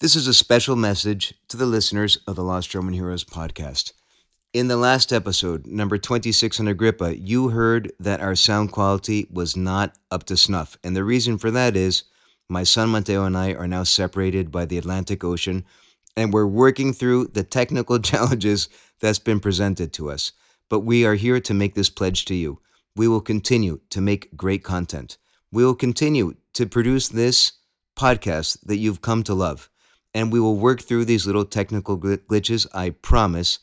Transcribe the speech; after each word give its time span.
This 0.00 0.16
is 0.16 0.26
a 0.26 0.34
special 0.34 0.74
message 0.74 1.34
to 1.46 1.56
the 1.56 1.66
listeners 1.66 2.16
of 2.26 2.34
the 2.34 2.42
Lost 2.42 2.74
Roman 2.74 2.94
Heroes 2.94 3.22
podcast. 3.22 3.92
In 4.52 4.66
the 4.66 4.76
last 4.76 5.12
episode, 5.12 5.68
number 5.68 5.98
26 5.98 6.58
on 6.58 6.66
Agrippa, 6.66 7.16
you 7.16 7.50
heard 7.50 7.92
that 8.00 8.20
our 8.20 8.34
sound 8.34 8.72
quality 8.72 9.28
was 9.30 9.56
not 9.56 9.96
up 10.10 10.24
to 10.24 10.36
snuff. 10.36 10.76
And 10.82 10.96
the 10.96 11.04
reason 11.04 11.38
for 11.38 11.52
that 11.52 11.76
is 11.76 12.02
my 12.48 12.64
son 12.64 12.88
Mateo 12.88 13.24
and 13.24 13.36
I 13.36 13.52
are 13.52 13.68
now 13.68 13.84
separated 13.84 14.50
by 14.50 14.64
the 14.64 14.78
Atlantic 14.78 15.22
Ocean, 15.22 15.64
and 16.16 16.32
we're 16.32 16.44
working 16.44 16.92
through 16.92 17.28
the 17.28 17.44
technical 17.44 17.98
challenges 18.00 18.68
that's 18.98 19.20
been 19.20 19.38
presented 19.38 19.92
to 19.92 20.10
us. 20.10 20.32
But 20.68 20.80
we 20.80 21.06
are 21.06 21.14
here 21.14 21.38
to 21.38 21.54
make 21.54 21.76
this 21.76 21.88
pledge 21.88 22.24
to 22.24 22.34
you. 22.34 22.60
We 22.96 23.06
will 23.06 23.20
continue 23.20 23.80
to 23.90 24.00
make 24.00 24.36
great 24.36 24.64
content. 24.64 25.18
We 25.52 25.64
will 25.64 25.76
continue 25.76 26.34
to 26.54 26.66
produce 26.66 27.08
this 27.08 27.52
podcast 27.96 28.58
that 28.66 28.78
you've 28.78 29.00
come 29.00 29.22
to 29.22 29.34
love. 29.34 29.70
And 30.14 30.32
we 30.32 30.40
will 30.40 30.56
work 30.56 30.80
through 30.80 31.04
these 31.04 31.26
little 31.26 31.44
technical 31.44 31.98
gl- 31.98 32.18
glitches, 32.18 32.66
I 32.72 32.90
promise. 32.90 33.58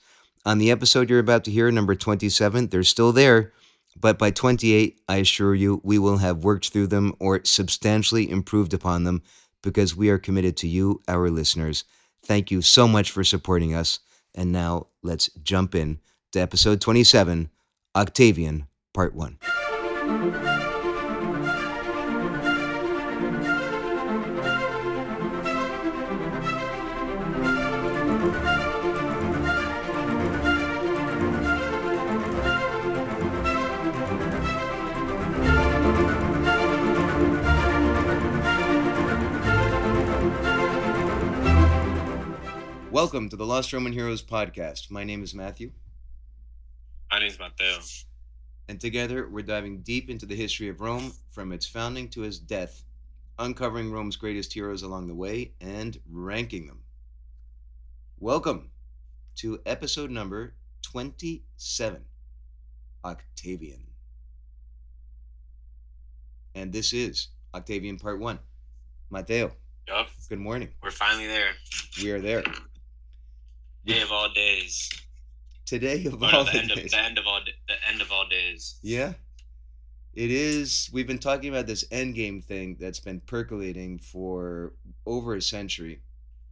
On 0.46 0.58
the 0.58 0.72
episode 0.72 1.10
you're 1.10 1.20
about 1.20 1.44
to 1.46 1.52
hear, 1.52 1.72
number 1.72 1.96
27, 1.96 2.68
they're 2.68 2.84
still 2.84 3.12
there. 3.12 3.54
But 4.00 4.18
by 4.18 4.32
28, 4.32 5.02
I 5.08 5.18
assure 5.18 5.56
you, 5.56 5.82
we 5.84 6.00
will 6.00 6.18
have 6.18 6.44
worked 6.44 6.70
through 6.70 6.88
them 6.88 7.14
or 7.20 7.42
substantially 7.44 8.30
improved 8.30 8.74
upon 8.74 9.04
them 9.04 9.22
because 9.62 9.96
we 9.96 10.10
are 10.10 10.18
committed 10.18 10.58
to 10.58 10.68
you, 10.68 11.02
our 11.08 11.30
listeners. 11.30 11.84
Thank 12.24 12.52
you 12.52 12.62
so 12.62 12.88
much 12.88 13.12
for 13.12 13.24
supporting 13.24 13.74
us. 13.76 14.00
And 14.34 14.52
now 14.52 14.88
let's 15.04 15.30
jump 15.44 15.76
in 15.76 16.00
to 16.32 16.40
episode 16.40 16.82
27 16.82 17.50
Octavian, 17.96 18.68
Part 18.94 19.14
1. 19.14 20.51
Welcome 43.02 43.30
to 43.30 43.36
the 43.36 43.48
Lost 43.48 43.74
Roman 43.74 43.94
Heroes 43.94 44.22
podcast. 44.22 44.92
My 44.92 45.04
name 45.04 45.24
is 45.24 45.34
Matthew, 45.34 45.72
My 47.12 47.18
name 47.18 47.30
is 47.30 47.40
Mateo. 47.40 47.80
and 48.70 48.80
together 48.80 49.28
we're 49.28 49.42
diving 49.42 49.82
deep 49.82 50.08
into 50.08 50.28
the 50.28 50.36
history 50.36 50.70
of 50.70 50.82
Rome 50.82 51.12
from 51.32 51.52
its 51.52 51.66
founding 51.66 52.10
to 52.10 52.24
its 52.26 52.38
death, 52.38 52.84
uncovering 53.40 53.92
Rome's 53.92 54.18
greatest 54.18 54.54
heroes 54.54 54.84
along 54.84 55.08
the 55.08 55.16
way 55.16 55.54
and 55.60 56.00
ranking 56.12 56.68
them. 56.68 56.84
Welcome 58.20 58.70
to 59.38 59.60
episode 59.66 60.12
number 60.12 60.54
27 60.84 62.06
Octavian. 63.04 63.88
And 66.54 66.72
this 66.72 66.94
is 66.94 67.30
Octavian 67.56 67.98
Part 67.98 68.20
1. 68.20 68.38
Mateo, 69.10 69.54
Yup, 69.88 70.08
good 70.30 70.40
morning. 70.40 70.70
we're 70.84 70.92
finally 70.92 71.26
there. 71.26 71.50
We 72.00 72.12
are 72.12 72.22
there. 72.22 72.44
Day 73.86 74.02
of 74.02 74.12
all 74.12 74.30
days. 74.30 74.90
Today 75.66 76.06
of 76.06 76.20
no, 76.20 76.28
all 76.28 76.46
the 76.46 76.52
the 76.52 76.58
end 76.60 76.72
of 76.72 76.78
days. 76.78 76.92
the 76.92 77.00
end 77.00 77.18
of 77.18 77.26
all 77.26 77.42
the 77.44 77.74
end 77.90 78.02
of 78.02 78.12
all 78.12 78.28
days. 78.28 78.76
Yeah. 78.82 79.14
It 80.14 80.30
is. 80.30 80.90
We've 80.92 81.08
been 81.08 81.20
talking 81.20 81.50
about 81.50 81.68
this 81.68 81.86
endgame 81.86 82.44
thing 82.44 82.76
that's 82.80 83.00
been 83.00 83.22
percolating 83.22 83.98
for 83.98 84.74
over 85.06 85.36
a 85.36 85.42
century, 85.42 86.02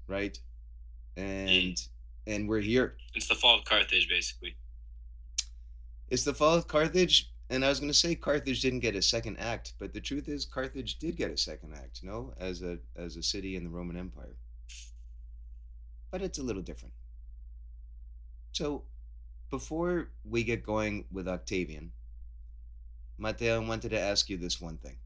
right? 0.08 0.40
And 1.18 1.78
and 2.26 2.48
we're 2.48 2.62
here. 2.62 2.96
It's 3.14 3.28
the 3.28 3.36
fall 3.36 3.60
of 3.60 3.66
Carthage, 3.66 4.08
basically. 4.08 4.56
It's 6.10 6.24
the 6.24 6.34
fall 6.34 6.56
of 6.56 6.68
Carthage, 6.68 7.32
and 7.50 7.66
I 7.66 7.70
was 7.70 7.80
going 7.80 7.92
to 7.92 7.98
say 7.98 8.16
Carthage 8.16 8.62
didn't 8.62 8.80
get 8.80 8.96
a 8.96 9.02
second 9.02 9.38
act, 9.38 9.74
but 9.78 9.94
the 9.94 10.02
truth 10.02 10.30
is 10.30 10.46
Carthage 10.46 10.98
did 10.98 11.18
get 11.18 11.30
a 11.30 11.38
second 11.38 11.74
act, 11.76 12.00
no, 12.02 12.34
as 12.40 12.62
a 12.62 12.80
as 12.96 13.18
a 13.18 13.24
city 13.24 13.58
in 13.58 13.66
the 13.66 13.70
Roman 13.70 13.98
Empire. 13.98 14.38
But 16.12 16.22
it's 16.22 16.40
a 16.40 16.44
little 16.44 16.64
different. 16.64 16.94
So, 18.52 18.84
before 19.50 20.10
we 20.24 20.44
get 20.44 20.64
going 20.66 21.06
with 21.12 21.28
Octavian, 21.28 21.92
Mateo, 23.18 23.62
I 23.62 23.68
wanted 23.68 23.90
to 23.90 24.00
ask 24.00 24.30
you 24.30 24.38
this 24.38 24.62
one 24.62 24.78
thing. 24.78 24.98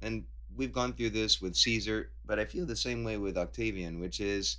And 0.00 0.24
we've 0.56 0.72
gone 0.72 0.92
through 0.92 1.10
this 1.10 1.40
with 1.40 1.56
Caesar, 1.56 2.10
but 2.24 2.38
I 2.38 2.44
feel 2.44 2.66
the 2.66 2.76
same 2.76 3.04
way 3.04 3.16
with 3.16 3.36
Octavian, 3.36 4.00
which 4.00 4.20
is 4.20 4.58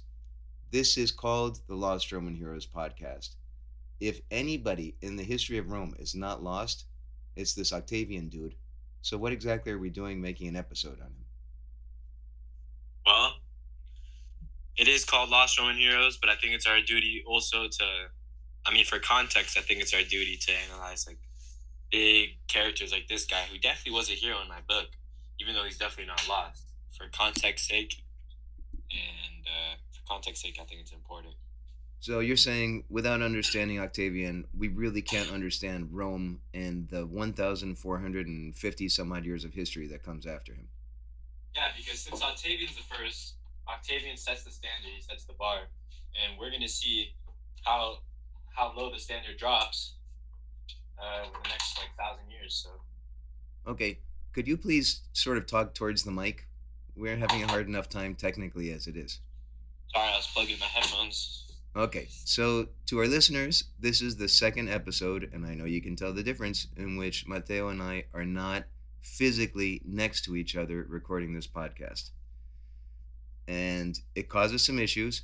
this 0.71 0.97
is 0.97 1.11
called 1.11 1.59
the 1.67 1.75
Lost 1.75 2.11
Roman 2.11 2.35
Heroes 2.35 2.66
podcast. 2.66 3.35
If 3.99 4.21
anybody 4.31 4.95
in 5.01 5.15
the 5.15 5.23
history 5.23 5.57
of 5.57 5.69
Rome 5.69 5.95
is 6.00 6.15
not 6.15 6.44
lost, 6.44 6.85
it's 7.35 7.53
this 7.53 7.73
Octavian 7.73 8.29
dude. 8.29 8.55
So, 9.01 9.17
what 9.17 9.33
exactly 9.33 9.71
are 9.71 9.77
we 9.77 9.89
doing 9.89 10.21
making 10.21 10.47
an 10.47 10.55
episode 10.55 11.00
on 11.00 11.07
him? 11.07 11.25
Well, 13.05 13.33
it 14.77 14.88
is 14.88 15.05
called 15.05 15.29
Lost 15.29 15.59
Roman 15.59 15.77
Heroes, 15.77 16.17
but 16.17 16.29
I 16.29 16.35
think 16.35 16.53
it's 16.53 16.65
our 16.65 16.81
duty 16.81 17.23
also 17.27 17.67
to, 17.67 17.85
I 18.66 18.74
mean, 18.74 18.85
for 18.85 19.00
context, 19.00 19.57
I 19.57 19.62
think 19.62 19.81
it's 19.81 19.94
our 19.94 20.03
duty 20.03 20.38
to 20.38 20.51
analyze 20.69 21.06
like 21.07 21.18
big 21.91 22.38
characters 22.47 22.91
like 22.91 23.07
this 23.07 23.25
guy 23.25 23.44
who 23.51 23.57
definitely 23.59 23.97
was 23.97 24.09
a 24.09 24.13
hero 24.13 24.41
in 24.41 24.47
my 24.47 24.62
book, 24.68 24.88
even 25.40 25.53
though 25.53 25.63
he's 25.63 25.78
definitely 25.78 26.07
not 26.07 26.28
lost. 26.28 26.63
For 26.97 27.06
context 27.12 27.68
sake, 27.68 28.03
and 28.91 29.46
uh, 29.46 29.75
for 29.91 30.01
context 30.07 30.41
sake, 30.44 30.57
I 30.62 30.63
think 30.63 30.81
it's 30.81 30.91
important. 30.94 31.34
So, 32.00 32.19
you're 32.19 32.35
saying 32.35 32.84
without 32.90 33.22
understanding 33.22 33.79
Octavian, 33.79 34.46
we 34.57 34.68
really 34.68 35.01
can't 35.01 35.31
understand 35.31 35.88
Rome 35.91 36.41
and 36.53 36.88
the 36.90 37.06
1,450 37.06 38.90
some 38.90 39.13
odd 39.13 39.24
years 39.24 39.45
of 39.45 39.53
history 39.53 39.88
that 39.88 40.03
comes 40.03 40.25
after 40.25 40.53
him. 40.53 40.68
Yeah, 41.56 41.68
because 41.78 42.01
since 42.01 42.22
Octavian's 42.22 42.75
the 42.75 42.84
first, 42.95 43.35
Octavian 43.69 44.18
sets 44.18 44.44
the 44.44 44.51
standard, 44.51 44.91
he 44.94 45.01
sets 45.01 45.24
the 45.24 45.34
bar, 45.34 45.59
and 46.22 46.38
we're 46.38 46.51
gonna 46.51 46.68
see 46.68 47.13
how 47.63 48.00
how 48.53 48.74
low 48.75 48.91
the 48.91 49.00
standard 49.00 49.38
drops 49.38 49.94
uh, 51.00 51.25
in 51.25 51.31
the 51.44 51.50
next 51.50 51.78
like 51.78 51.90
thousand 51.97 52.30
years. 52.31 52.56
So 52.64 52.69
Okay, 53.72 54.00
could 54.34 54.47
you 54.47 54.58
please 54.58 55.02
sort 55.14 55.38
of 55.38 55.46
talk 55.46 55.74
towards 55.74 56.03
the 56.03 56.12
mic? 56.12 56.47
We're 56.96 57.18
having 57.18 57.44
a 57.44 57.47
hard 57.47 57.68
enough 57.68 57.90
time 57.90 58.16
technically 58.16 58.72
as 58.72 58.88
it 58.88 58.96
is. 58.96 59.19
sorry, 59.94 60.09
I 60.09 60.16
was 60.18 60.28
plugging 60.34 60.59
my 60.59 60.66
headphones. 60.68 61.40
Okay, 61.75 62.08
so 62.09 62.68
to 62.86 63.00
our 63.00 63.08
listeners, 63.08 63.63
this 63.80 64.00
is 64.00 64.16
the 64.16 64.28
second 64.28 64.69
episode, 64.69 65.31
and 65.34 65.44
I 65.44 65.56
know 65.56 65.66
you 65.66 65.81
can 65.81 65.96
tell 65.96 66.13
the 66.13 66.22
difference 66.22 66.68
in 66.78 66.97
which 66.97 67.28
Mateo 67.28 67.69
and 67.69 67.81
I 67.81 68.03
are 68.13 68.25
not 68.25 68.66
physically 69.02 69.81
next 69.84 70.24
to 70.25 70.36
each 70.36 70.56
other 70.56 70.86
recording 70.88 71.34
this 71.34 71.47
podcast. 71.47 72.12
And 73.47 74.00
it 74.13 74.30
causes 74.30 74.62
some 74.63 74.78
issues. 74.78 75.24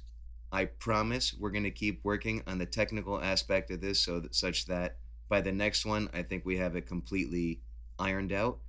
I 0.51 0.65
promise 0.65 1.33
we're 1.33 1.51
going 1.51 1.63
to 1.63 1.71
keep 1.71 2.03
working 2.03 2.41
on 2.47 2.57
the 2.57 2.65
technical 2.65 3.21
aspect 3.21 3.69
of 3.71 3.81
this 3.81 4.01
so 4.01 4.19
that 4.19 4.35
such 4.35 4.65
that 4.65 4.97
by 5.27 5.41
the 5.41 5.51
next 5.51 5.85
one, 5.85 6.09
I 6.13 6.23
think 6.23 6.45
we 6.45 6.57
have 6.57 6.75
it 6.75 6.87
completely 6.87 7.61
ironed 7.99 8.33
out. 8.33 8.59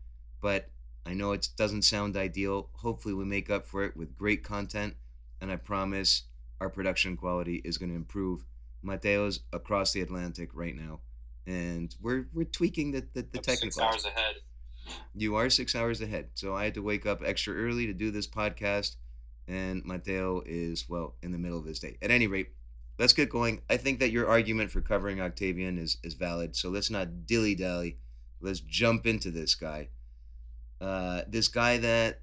But 0.42 0.68
I 1.06 1.14
know 1.14 1.32
it 1.32 1.48
doesn't 1.56 1.82
sound 1.82 2.16
ideal. 2.16 2.68
Hopefully, 2.74 3.14
we 3.14 3.24
make 3.24 3.50
up 3.50 3.66
for 3.66 3.84
it 3.84 3.96
with 3.96 4.16
great 4.16 4.44
content, 4.44 4.94
and 5.40 5.50
I 5.50 5.56
promise 5.56 6.24
our 6.60 6.68
production 6.68 7.16
quality 7.16 7.62
is 7.64 7.78
going 7.78 7.90
to 7.90 7.96
improve. 7.96 8.44
Mateo's 8.82 9.40
across 9.52 9.92
the 9.92 10.00
Atlantic 10.00 10.50
right 10.54 10.74
now, 10.74 11.00
and 11.46 11.94
we're 12.00 12.28
we're 12.32 12.44
tweaking 12.44 12.92
the 12.92 13.06
the, 13.12 13.22
the 13.22 13.38
technical. 13.38 13.72
six 13.72 13.78
hours 13.78 14.04
ahead. 14.04 14.36
You 15.14 15.36
are 15.36 15.50
six 15.50 15.74
hours 15.74 16.00
ahead, 16.00 16.30
so 16.34 16.54
I 16.54 16.64
had 16.64 16.74
to 16.74 16.82
wake 16.82 17.06
up 17.06 17.22
extra 17.24 17.54
early 17.54 17.86
to 17.86 17.92
do 17.92 18.10
this 18.10 18.26
podcast, 18.26 18.96
and 19.50 19.84
Mateo 19.84 20.42
is 20.46 20.88
well 20.88 21.16
in 21.22 21.32
the 21.32 21.38
middle 21.38 21.58
of 21.58 21.64
his 21.64 21.80
day. 21.80 21.98
At 22.00 22.12
any 22.12 22.28
rate, 22.28 22.50
let's 22.98 23.12
get 23.12 23.28
going. 23.28 23.62
I 23.68 23.76
think 23.76 23.98
that 23.98 24.12
your 24.12 24.28
argument 24.28 24.70
for 24.70 24.80
covering 24.80 25.20
Octavian 25.20 25.76
is 25.76 25.98
is 26.04 26.14
valid, 26.14 26.54
so 26.54 26.70
let's 26.70 26.90
not 26.90 27.26
dilly 27.26 27.56
dally. 27.56 27.98
Let's 28.40 28.60
jump 28.60 29.06
into 29.06 29.30
this 29.30 29.54
guy. 29.54 29.88
Uh, 30.80 31.22
this 31.26 31.48
guy 31.48 31.78
that 31.78 32.20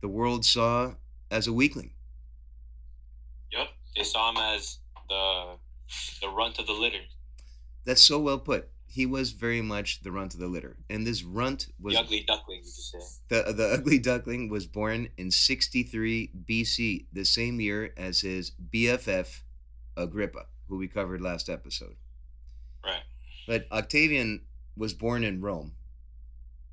the 0.00 0.08
world 0.08 0.44
saw 0.44 0.94
as 1.30 1.46
a 1.46 1.52
weakling. 1.52 1.92
Yep, 3.52 3.68
they 3.96 4.02
saw 4.02 4.30
him 4.30 4.36
as 4.36 4.78
the 5.08 5.56
the 6.20 6.28
runt 6.28 6.58
of 6.58 6.66
the 6.66 6.72
litter, 6.72 7.02
That's 7.84 8.02
so 8.02 8.18
well 8.18 8.40
put. 8.40 8.68
He 8.96 9.04
was 9.04 9.32
very 9.32 9.60
much 9.60 10.00
the 10.00 10.10
runt 10.10 10.32
of 10.32 10.40
the 10.40 10.46
litter, 10.46 10.78
and 10.88 11.06
this 11.06 11.22
runt 11.22 11.68
was 11.78 11.92
the 11.92 12.00
ugly 12.00 12.24
duckling, 12.26 12.60
you 12.60 12.64
could 12.64 13.02
say. 13.02 13.20
the 13.28 13.52
the 13.52 13.68
ugly 13.74 13.98
duckling 13.98 14.48
was 14.48 14.66
born 14.66 15.10
in 15.18 15.30
63 15.30 16.30
BC, 16.48 17.04
the 17.12 17.26
same 17.26 17.60
year 17.60 17.92
as 17.98 18.22
his 18.22 18.52
BFF 18.72 19.42
Agrippa, 19.98 20.46
who 20.70 20.78
we 20.78 20.88
covered 20.88 21.20
last 21.20 21.50
episode. 21.50 21.96
Right. 22.82 23.02
But 23.46 23.66
Octavian 23.70 24.46
was 24.78 24.94
born 24.94 25.24
in 25.24 25.42
Rome, 25.42 25.72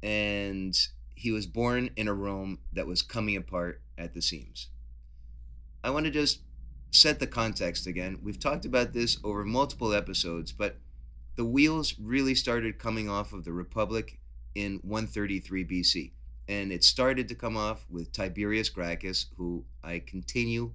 and 0.02 0.74
he 1.16 1.30
was 1.30 1.46
born 1.46 1.90
in 1.98 2.08
a 2.08 2.14
Rome 2.14 2.60
that 2.72 2.88
was 2.88 3.02
coming 3.02 3.36
apart 3.36 3.82
at 3.98 4.14
the 4.14 4.22
seams. 4.22 4.70
I 5.84 5.90
want 5.90 6.06
to 6.06 6.12
just 6.12 6.40
set 6.90 7.20
the 7.20 7.28
context 7.28 7.86
again. 7.86 8.20
We've 8.24 8.40
talked 8.40 8.64
about 8.64 8.94
this 8.94 9.20
over 9.26 9.44
multiple 9.44 9.94
episodes, 9.94 10.54
but 10.54 10.78
the 11.36 11.46
wheels 11.46 11.96
really 12.00 12.36
started 12.36 12.80
coming 12.80 13.10
off 13.10 13.34
of 13.34 13.44
the 13.44 13.54
Republic 13.54 14.20
in 14.56 14.80
133 14.84 15.66
BC. 15.66 16.12
And 16.48 16.72
it 16.72 16.84
started 16.84 17.28
to 17.30 17.36
come 17.36 17.56
off 17.56 17.86
with 17.90 18.12
Tiberius 18.12 18.70
Gracchus, 18.70 19.28
who 19.38 19.64
I 19.84 20.00
continue 20.00 20.72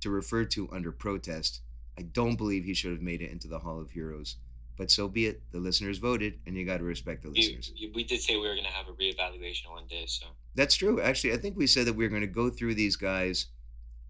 to 0.00 0.10
refer 0.10 0.44
to 0.46 0.68
under 0.72 0.90
protest. 0.90 1.60
I 1.98 2.02
don't 2.02 2.36
believe 2.36 2.64
he 2.64 2.74
should 2.74 2.90
have 2.90 3.02
made 3.02 3.22
it 3.22 3.30
into 3.30 3.48
the 3.48 3.60
Hall 3.60 3.80
of 3.80 3.90
Heroes, 3.90 4.36
but 4.76 4.90
so 4.90 5.08
be 5.08 5.26
it. 5.26 5.42
The 5.52 5.60
listeners 5.60 5.98
voted, 5.98 6.40
and 6.46 6.56
you 6.56 6.64
got 6.66 6.78
to 6.78 6.84
respect 6.84 7.22
the 7.22 7.28
listeners. 7.28 7.72
We, 7.78 7.92
we 7.94 8.04
did 8.04 8.20
say 8.20 8.36
we 8.36 8.48
were 8.48 8.54
going 8.54 8.66
to 8.66 8.70
have 8.70 8.88
a 8.88 8.92
reevaluation 8.92 9.70
one 9.70 9.86
day, 9.88 10.04
so. 10.06 10.26
That's 10.54 10.74
true. 10.74 11.00
Actually, 11.00 11.34
I 11.34 11.36
think 11.36 11.56
we 11.56 11.66
said 11.66 11.86
that 11.86 11.92
we 11.92 12.04
were 12.04 12.10
going 12.10 12.22
to 12.22 12.26
go 12.26 12.50
through 12.50 12.74
these 12.74 12.96
guys 12.96 13.46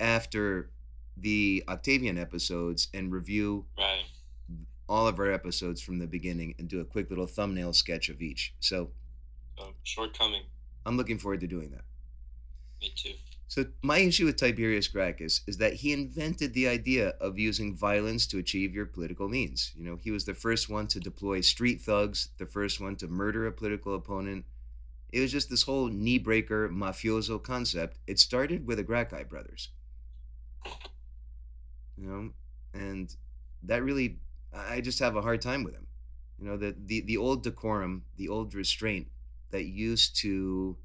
after 0.01 0.71
the 1.17 1.63
Octavian 1.69 2.17
episodes 2.19 2.89
and 2.95 3.13
review 3.13 3.67
Right. 3.77 4.05
All 4.93 5.07
of 5.09 5.19
our 5.19 5.33
episodes 5.33 5.81
from 5.81 5.99
the 5.99 6.07
beginning 6.07 6.55
and 6.59 6.69
do 6.69 6.81
a 6.81 6.85
quick 6.85 7.09
little 7.09 7.27
thumbnail 7.27 7.73
sketch 7.73 8.11
of 8.11 8.21
each. 8.21 8.55
So 8.61 8.91
So, 9.59 9.73
shortcoming. 9.85 10.43
I'm 10.85 10.99
looking 10.99 11.19
forward 11.19 11.41
to 11.41 11.47
doing 11.47 11.71
that. 11.71 11.85
Me 12.83 12.93
too. 12.95 13.15
So 13.49 13.65
my 13.83 13.99
issue 13.99 14.27
with 14.27 14.37
Tiberius 14.37 14.89
Gracchus 14.89 15.43
is 15.47 15.57
that 15.59 15.73
he 15.75 15.93
invented 15.95 16.53
the 16.53 16.69
idea 16.69 17.09
of 17.21 17.39
using 17.39 17.75
violence 17.75 18.27
to 18.29 18.39
achieve 18.39 18.75
your 18.75 18.87
political 18.87 19.29
means. 19.31 19.73
You 19.75 19.85
know, 19.85 19.99
he 20.03 20.11
was 20.11 20.27
the 20.27 20.35
first 20.35 20.69
one 20.69 20.87
to 20.89 21.01
deploy 21.01 21.41
street 21.41 21.81
thugs, 21.81 22.29
the 22.39 22.47
first 22.47 22.81
one 22.81 22.97
to 22.97 23.09
murder 23.09 23.47
a 23.47 23.53
political 23.53 23.95
opponent. 23.95 24.45
It 25.11 25.21
was 25.21 25.33
just 25.33 25.49
this 25.51 25.63
whole 25.63 25.89
knee 25.89 26.19
breaker 26.19 26.69
mafioso 26.69 27.43
concept. 27.43 27.99
It 28.07 28.19
started 28.19 28.67
with 28.67 28.79
the 28.79 28.85
Gracchi 28.85 29.25
brothers. 29.25 29.71
You 31.97 32.09
know, 32.09 32.31
and 32.75 33.15
that 33.63 33.83
really 33.83 34.19
I 34.53 34.81
just 34.81 34.99
have 34.99 35.17
a 35.17 35.23
hard 35.23 35.41
time 35.41 35.65
with 35.65 35.75
him. 35.75 35.87
You 36.39 36.47
know, 36.47 36.57
the 36.57 36.75
the, 36.79 37.01
the 37.01 37.17
old 37.17 37.43
decorum, 37.43 38.05
the 38.17 38.29
old 38.29 38.55
restraint 38.55 39.09
that 39.51 39.65
used 39.65 40.17
to 40.19 40.77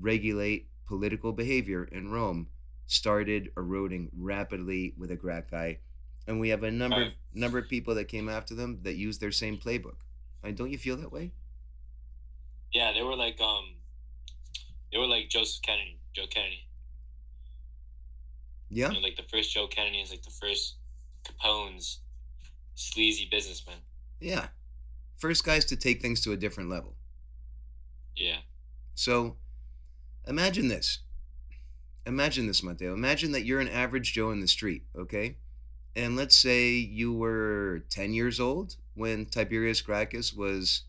regulate 0.00 0.70
political 0.86 1.32
behavior 1.32 1.84
in 1.84 2.10
Rome 2.10 2.48
started 2.86 3.50
eroding 3.56 4.10
rapidly 4.16 4.94
with 4.96 5.10
the 5.10 5.16
Gracchi, 5.16 5.78
and 6.26 6.40
we 6.40 6.50
have 6.50 6.62
a 6.62 6.70
number 6.70 7.02
of, 7.02 7.12
number 7.34 7.58
of 7.58 7.68
people 7.68 7.94
that 7.96 8.06
came 8.06 8.28
after 8.28 8.54
them 8.54 8.80
that 8.82 8.94
used 8.94 9.20
their 9.20 9.32
same 9.32 9.58
playbook. 9.58 9.96
I 10.42 10.52
don't 10.52 10.70
you 10.70 10.78
feel 10.78 10.96
that 10.96 11.12
way? 11.12 11.32
Yeah, 12.72 12.92
they 12.92 13.02
were 13.02 13.16
like 13.16 13.40
um, 13.40 13.76
they 14.92 14.98
were 14.98 15.06
like 15.06 15.28
Joseph 15.28 15.62
Kennedy, 15.62 16.00
Joe 16.14 16.26
Kennedy. 16.28 16.66
Yeah, 18.68 18.88
You 18.88 18.94
know, 18.94 19.00
like 19.00 19.16
the 19.16 19.22
first 19.22 19.52
Joe 19.52 19.66
Kennedy 19.68 20.00
is 20.00 20.10
like 20.10 20.22
the 20.22 20.30
first 20.30 20.76
Capone's 21.24 22.00
sleazy 22.76 23.26
businessman. 23.28 23.78
yeah. 24.20 24.46
First 25.16 25.44
guys 25.44 25.64
to 25.66 25.76
take 25.76 26.02
things 26.02 26.20
to 26.20 26.32
a 26.32 26.36
different 26.36 26.68
level. 26.68 26.94
Yeah. 28.14 28.36
So 28.94 29.36
imagine 30.28 30.68
this. 30.68 31.00
Imagine 32.06 32.46
this, 32.46 32.62
Mateo. 32.62 32.92
Imagine 32.92 33.32
that 33.32 33.44
you're 33.44 33.60
an 33.60 33.68
average 33.68 34.12
Joe 34.12 34.30
in 34.30 34.40
the 34.40 34.46
street, 34.46 34.84
okay? 34.96 35.38
And 35.96 36.14
let's 36.16 36.36
say 36.36 36.72
you 36.72 37.14
were 37.14 37.84
10 37.88 38.12
years 38.12 38.38
old 38.38 38.76
when 38.94 39.26
Tiberius 39.26 39.80
Gracchus 39.80 40.32
was 40.32 40.82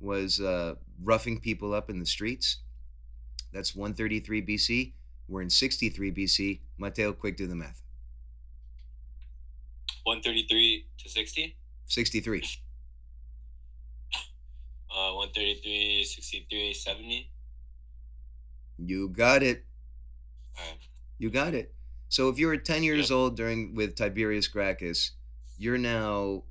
was 0.00 0.40
uh, 0.40 0.74
roughing 1.02 1.40
people 1.40 1.72
up 1.72 1.88
in 1.88 1.98
the 1.98 2.06
streets. 2.06 2.58
That's 3.52 3.74
133 3.74 4.42
BC. 4.42 4.92
We're 5.28 5.42
in 5.42 5.50
63 5.50 6.12
BC. 6.12 6.60
Mateo, 6.76 7.12
quick 7.12 7.36
do 7.36 7.46
the 7.46 7.54
math. 7.54 7.81
One 10.04 10.20
thirty 10.22 10.46
three 10.46 10.86
to 10.98 11.08
sixty. 11.08 11.56
63. 11.86 12.42
Uh, 14.94 15.14
133, 15.14 16.04
63, 16.04 16.74
70. 16.74 17.30
You 18.76 19.08
got 19.08 19.42
it. 19.42 19.64
All 20.58 20.66
right. 20.66 20.76
You 21.18 21.30
got 21.30 21.54
it. 21.54 21.74
So 22.10 22.28
if 22.28 22.38
you 22.38 22.46
were 22.46 22.58
10 22.58 22.82
years 22.82 23.08
Yep. 23.08 23.16
old 23.16 23.36
during 23.36 23.74
with 23.74 23.94
Tiberius 23.94 24.48
Gracchus, 24.48 25.12
you're 25.56 25.78
now 25.78 26.42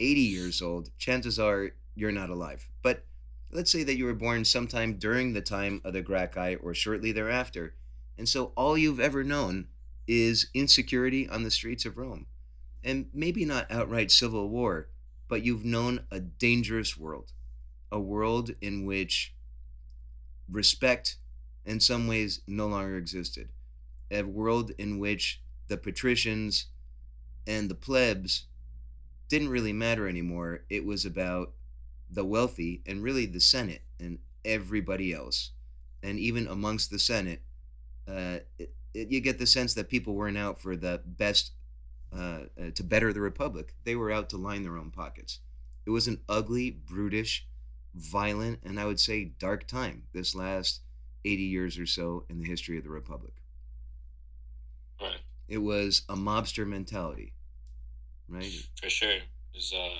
80 0.00 0.20
years 0.20 0.60
old. 0.60 0.90
Chances 0.98 1.38
are 1.38 1.70
you're 1.94 2.10
not 2.10 2.30
alive. 2.30 2.66
But 2.82 3.04
let's 3.52 3.70
say 3.70 3.84
that 3.84 3.96
you 3.96 4.06
were 4.06 4.14
born 4.14 4.44
sometime 4.44 4.94
during 4.98 5.32
the 5.32 5.40
time 5.40 5.80
of 5.84 5.92
the 5.92 6.02
Gracchi 6.02 6.56
or 6.56 6.74
shortly 6.74 7.12
thereafter. 7.12 7.76
And 8.16 8.28
so 8.28 8.46
all 8.56 8.76
you've 8.76 8.98
ever 8.98 9.22
known 9.22 9.68
is 10.08 10.48
insecurity 10.52 11.28
on 11.28 11.44
the 11.44 11.50
streets 11.52 11.84
of 11.84 11.96
Rome. 11.96 12.26
And 12.84 13.06
maybe 13.12 13.44
not 13.44 13.70
outright 13.70 14.10
civil 14.10 14.48
war, 14.48 14.88
but 15.28 15.42
you've 15.42 15.64
known 15.64 16.04
a 16.10 16.20
dangerous 16.20 16.96
world. 16.96 17.32
A 17.90 17.98
world 17.98 18.50
in 18.60 18.84
which 18.84 19.34
respect 20.50 21.16
in 21.64 21.80
some 21.80 22.06
ways 22.06 22.40
no 22.46 22.66
longer 22.66 22.96
existed 22.96 23.48
a 24.10 24.22
world 24.22 24.72
in 24.78 24.98
which 24.98 25.40
the 25.68 25.76
patricians 25.76 26.66
and 27.46 27.68
the 27.68 27.74
plebs 27.74 28.44
didn't 29.28 29.50
really 29.50 29.72
matter 29.72 30.08
anymore. 30.08 30.60
It 30.70 30.84
was 30.84 31.04
about 31.04 31.52
the 32.10 32.24
wealthy 32.24 32.82
and 32.86 33.02
really 33.02 33.26
the 33.26 33.40
Senate 33.40 33.82
and 34.00 34.18
everybody 34.44 35.12
else. 35.12 35.50
And 36.02 36.18
even 36.18 36.46
amongst 36.46 36.90
the 36.90 36.98
Senate, 36.98 37.42
uh, 38.06 38.38
it, 38.58 38.74
it, 38.94 39.10
you 39.10 39.20
get 39.20 39.38
the 39.38 39.46
sense 39.46 39.74
that 39.74 39.90
people 39.90 40.14
weren't 40.14 40.38
out 40.38 40.60
for 40.60 40.76
the 40.76 41.02
best 41.04 41.52
uh, 42.12 42.40
uh, 42.60 42.70
to 42.74 42.82
better 42.82 43.12
the 43.12 43.20
republic. 43.20 43.74
They 43.84 43.96
were 43.96 44.10
out 44.10 44.28
to 44.30 44.36
line 44.36 44.62
their 44.62 44.76
own 44.76 44.90
pockets. 44.90 45.40
It 45.86 45.90
was 45.90 46.08
an 46.08 46.20
ugly, 46.28 46.70
brutish, 46.70 47.46
violent, 47.94 48.60
and 48.64 48.78
I 48.78 48.84
would 48.84 49.00
say 49.00 49.24
dark 49.24 49.66
time 49.66 50.04
this 50.12 50.34
last 50.34 50.80
80 51.24 51.42
years 51.42 51.78
or 51.78 51.86
so 51.86 52.24
in 52.28 52.40
the 52.40 52.48
history 52.48 52.78
of 52.78 52.84
the 52.84 52.90
republic. 52.90 53.32
Right. 55.00 55.20
It 55.48 55.58
was 55.58 56.02
a 56.08 56.16
mobster 56.16 56.66
mentality, 56.66 57.32
right? 58.28 58.52
For 58.80 58.90
sure. 58.90 59.18
There's 59.52 59.72
uh, 59.72 59.98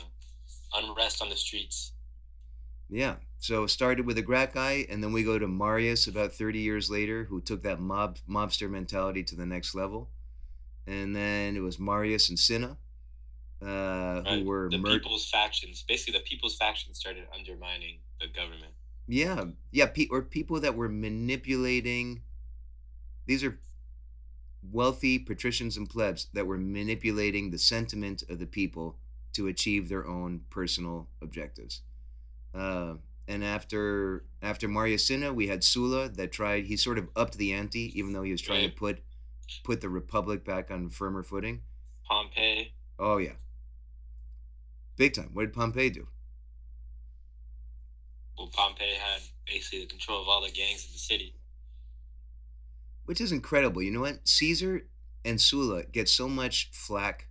unrest 0.75 1.23
on 1.23 1.31
the 1.31 1.37
streets. 1.37 1.93
Yeah. 2.91 3.17
So 3.39 3.65
it 3.65 3.69
started 3.69 4.07
with 4.07 4.17
the 4.17 4.23
Gracchi, 4.23 4.89
and 4.89 5.03
then 5.03 5.13
we 5.13 5.23
go 5.23 5.39
to 5.39 5.47
Marius 5.47 6.07
about 6.07 6.33
30 6.33 6.59
years 6.59 6.91
later, 6.91 7.25
who 7.25 7.41
took 7.41 7.63
that 7.63 7.81
mob 7.81 8.19
mobster 8.29 8.69
mentality 8.69 9.23
to 9.25 9.37
the 9.37 9.47
next 9.47 9.75
level. 9.75 10.11
And 10.89 11.15
then 11.15 11.55
it 11.55 11.61
was 11.61 11.79
Marius 11.79 12.31
and 12.31 12.39
Cinna, 12.39 12.79
uh, 13.61 14.23
who 14.23 14.23
Right. 14.25 14.45
were 14.45 14.71
the 14.71 14.79
murdered. 14.79 15.03
people's 15.03 15.29
factions. 15.29 15.85
Basically, 15.87 16.19
the 16.19 16.25
people's 16.25 16.57
factions 16.57 16.99
started 16.99 17.27
undermining 17.35 17.99
the 18.21 18.29
government. 18.29 18.73
Yeah, 19.07 19.45
yeah, 19.71 19.87
pe- 19.87 20.09
or 20.11 20.23
people 20.23 20.61
that 20.61 20.75
were 20.75 20.89
manipulating. 20.89 22.23
These 23.27 23.45
are 23.45 23.61
wealthy 24.73 25.19
patricians 25.19 25.77
and 25.77 25.89
plebs 25.89 26.29
that 26.33 26.47
were 26.47 26.59
manipulating 26.59 27.51
the 27.51 27.59
sentiment 27.59 28.23
of 28.31 28.39
the 28.39 28.47
people 28.47 28.97
to 29.35 29.47
achieve 29.47 29.89
their 29.89 30.07
own 30.07 30.41
personal 30.51 31.09
objectives. 31.21 31.83
Uh, 32.55 32.95
and 33.27 33.45
after 33.45 34.25
after 34.41 34.67
Marius 34.69 35.07
Cinna, 35.07 35.35
we 35.35 35.49
had 35.49 35.63
Sulla 35.63 36.09
that 36.09 36.33
tried. 36.33 36.65
He 36.65 36.77
sort 36.79 36.97
of 36.99 37.11
upped 37.15 37.37
the 37.37 37.53
ante, 37.53 37.93
even 37.99 38.13
though 38.15 38.23
he 38.23 38.33
was 38.33 38.41
trying 38.41 38.69
to 38.71 38.75
put 38.75 39.03
put 39.65 39.81
the 39.81 39.89
republic 39.89 40.45
back 40.45 40.71
on 40.71 40.89
firmer 40.91 41.23
footing. 41.23 41.63
Pompey. 42.05 42.73
Oh 42.99 43.19
yeah, 43.19 43.35
big 44.97 45.15
time. 45.15 45.31
What 45.33 45.43
did 45.43 45.53
Pompey 45.53 45.91
do? 45.91 46.09
Well, 48.37 48.49
Pompey 48.53 48.95
had 48.95 49.21
basically 49.47 49.81
the 49.81 49.87
control 49.87 50.23
of 50.23 50.29
all 50.29 50.43
the 50.43 50.51
gangs 50.51 50.87
in 50.87 50.93
the 50.93 50.99
city. 50.99 51.35
which 53.05 53.21
is 53.23 53.33
incredible. 53.33 53.83
You 53.83 53.91
know 53.91 54.01
what? 54.03 54.29
Caesar 54.29 54.83
and 55.25 55.41
Sulla 55.41 55.85
get 55.85 56.09
so 56.11 56.29
much 56.29 56.69
flack 56.73 57.29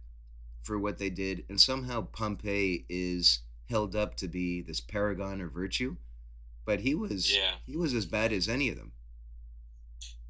for 0.61 0.79
what 0.79 0.97
they 0.97 1.09
did, 1.11 1.45
and 1.49 1.61
somehow 1.61 2.01
Pompey 2.01 2.85
is 2.89 3.41
held 3.69 3.95
up 3.95 4.15
to 4.15 4.27
be 4.27 4.61
this 4.61 4.81
paragon 4.81 5.39
of 5.39 5.51
virtue. 5.51 5.95
But 6.65 6.79
he 6.81 6.95
was 6.95 7.33
Yeah. 7.33 7.55
he 7.65 7.77
was 7.77 7.93
as 7.93 8.05
bad 8.07 8.33
as 8.33 8.49
any 8.49 8.69
of 8.69 8.75
them. 8.77 8.91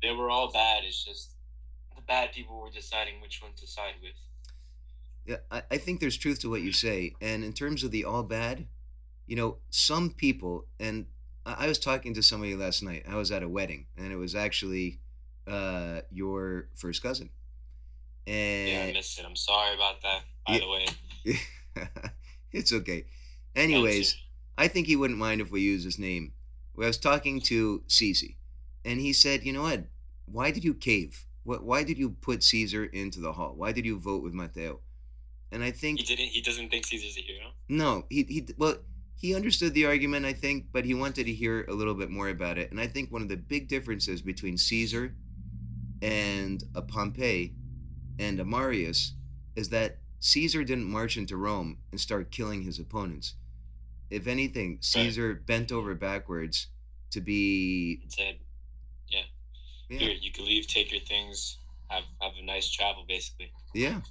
They 0.01 0.12
were 0.12 0.29
all 0.29 0.51
bad. 0.51 0.84
It's 0.84 1.03
just 1.03 1.32
bad 2.07 2.31
people 2.31 2.59
were 2.59 2.69
deciding 2.69 3.21
which 3.21 3.41
one 3.41 3.51
to 3.57 3.67
side 3.67 3.95
with. 4.01 4.13
Yeah, 5.25 5.37
I, 5.51 5.63
I 5.71 5.77
think 5.77 5.99
there's 5.99 6.17
truth 6.17 6.39
to 6.41 6.49
what 6.49 6.61
you 6.61 6.71
say. 6.71 7.13
And 7.21 7.43
in 7.43 7.53
terms 7.53 7.83
of 7.83 7.91
the 7.91 8.05
all 8.05 8.23
bad, 8.23 8.67
you 9.25 9.35
know, 9.35 9.57
some 9.69 10.11
people, 10.11 10.65
and 10.79 11.07
I, 11.45 11.65
I 11.65 11.67
was 11.67 11.79
talking 11.79 12.13
to 12.13 12.23
somebody 12.23 12.55
last 12.55 12.81
night. 12.81 13.05
I 13.09 13.15
was 13.15 13.31
at 13.31 13.43
a 13.43 13.49
wedding, 13.49 13.87
and 13.97 14.11
it 14.11 14.15
was 14.15 14.35
actually 14.35 15.01
uh, 15.45 16.01
your 16.11 16.69
first 16.75 17.03
cousin. 17.03 17.29
Yeah, 18.25 18.85
I 18.89 18.93
missed 18.93 19.19
it. 19.19 19.25
I'm 19.25 19.35
sorry 19.35 19.75
about 19.75 20.01
that. 20.01 20.21
By 20.45 20.53
Yeah. 20.53 20.59
the 20.59 20.69
way. 20.69 21.87
it's 22.51 22.73
okay. 22.73 23.05
Anyways, 23.55 24.17
I 24.57 24.67
think 24.67 24.87
he 24.87 24.95
wouldn't 24.95 25.19
mind 25.19 25.41
if 25.41 25.51
we 25.51 25.61
use 25.61 25.83
his 25.83 25.99
name. 25.99 26.33
I 26.81 26.85
was 26.85 26.97
talking 26.97 27.41
to 27.41 27.83
Cece, 27.87 28.35
and 28.85 28.99
he 28.99 29.11
said, 29.13 29.43
"You 29.43 29.53
know 29.53 29.63
what? 29.63 29.85
Why 30.25 30.51
did 30.51 30.63
you 30.63 30.73
cave? 30.73 31.25
What? 31.47 31.63
Why 31.63 31.83
did 31.83 31.97
you 31.97 32.09
put 32.09 32.43
Caesar 32.43 32.83
into 32.83 33.21
the 33.21 33.31
hall? 33.31 33.53
Why 33.55 33.71
did 33.71 33.85
you 33.85 33.97
vote 33.97 34.21
with 34.21 34.33
Mateo? 34.33 34.81
And 35.49 35.63
I 35.63 35.71
think 35.71 35.99
He 35.99 36.05
didn't. 36.05 36.31
He 36.31 36.41
doesn't 36.41 36.69
think 36.69 36.85
Caesar's 36.85 37.17
a 37.17 37.21
hero. 37.21 37.51
no, 37.69 38.03
he 38.09 38.23
he 38.23 38.47
well 38.57 38.75
he 39.15 39.33
understood 39.33 39.73
the 39.73 39.85
argument 39.85 40.25
I 40.25 40.33
think, 40.33 40.65
but 40.73 40.83
he 40.83 40.93
wanted 40.93 41.25
to 41.25 41.33
hear 41.33 41.63
a 41.69 41.73
little 41.73 41.93
bit 41.93 42.09
more 42.09 42.27
about 42.27 42.57
it. 42.57 42.69
And 42.71 42.81
I 42.81 42.87
think 42.87 43.11
one 43.13 43.21
of 43.21 43.29
the 43.29 43.37
big 43.37 43.69
differences 43.69 44.21
between 44.21 44.57
Caesar 44.57 45.15
and 46.01 46.63
a 46.75 46.81
Pompey 46.81 47.55
and 48.19 48.39
a 48.41 48.45
Marius 48.45 49.13
is 49.55 49.69
that 49.69 49.99
Caesar 50.19 50.65
didn't 50.65 50.91
march 50.91 51.15
into 51.15 51.37
Rome 51.37 51.77
and 51.91 51.99
start 51.99 52.29
killing 52.29 52.63
his 52.63 52.77
opponents. 52.77 53.35
If 54.09 54.27
anything, 54.27 54.79
Caesar 54.81 55.33
bent 55.33 55.71
over 55.71 55.95
backwards 55.95 56.67
to 57.11 57.21
be 57.21 58.01
"Here, 59.89 60.12
you 60.12 60.32
can 60.32 60.46
leave. 60.46 60.67
Take 60.67 60.91
your 60.91 61.01
things. 61.01 61.58
Have 61.89 62.03
have 62.22 62.34
a 62.41 62.46
nice 62.46 62.70
travel." 62.70 63.06
Basically, 63.08 63.51
yeah. 63.74 64.01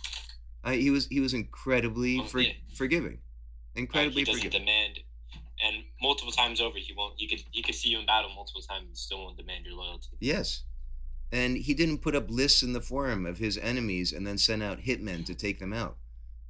I, 0.65 0.77
he 0.77 0.91
was 0.91 1.07
he 1.07 1.21
was 1.21 1.33
incredibly 1.35 2.19
Well, 2.19 2.27
for, 2.27 2.41
yeah. 2.41 2.53
forgiving, 2.75 3.19
incredibly 3.75 4.23
he 4.23 4.25
doesn't 4.25 4.43
forgiving. 4.43 4.67
demand, 4.67 5.01
and 5.65 5.85
multiple 6.03 6.33
times 6.33 6.61
over, 6.61 6.77
he 6.79 6.93
won't. 6.97 7.15
He 7.19 7.29
could 7.29 7.43
he 7.53 7.63
could 7.63 7.75
see 7.75 7.91
you 7.91 7.99
in 8.01 8.07
battle 8.07 8.31
multiple 8.35 8.63
times 8.63 8.87
and 8.87 8.97
still 8.99 9.25
won't 9.25 9.37
demand 9.37 9.65
your 9.65 9.75
loyalty. 9.75 10.09
Yes. 10.21 10.63
And 11.33 11.57
he 11.57 11.75
didn't 11.75 11.99
put 11.99 12.15
up 12.15 12.31
lists 12.31 12.63
in 12.63 12.73
the 12.73 12.81
forum 12.81 13.27
of 13.27 13.39
his 13.39 13.59
enemies 13.59 14.13
and 14.13 14.25
then 14.27 14.39
send 14.39 14.63
out 14.63 14.81
hitmen 14.83 15.27
to 15.27 15.35
take 15.35 15.59
them 15.59 15.73
out. 15.73 15.97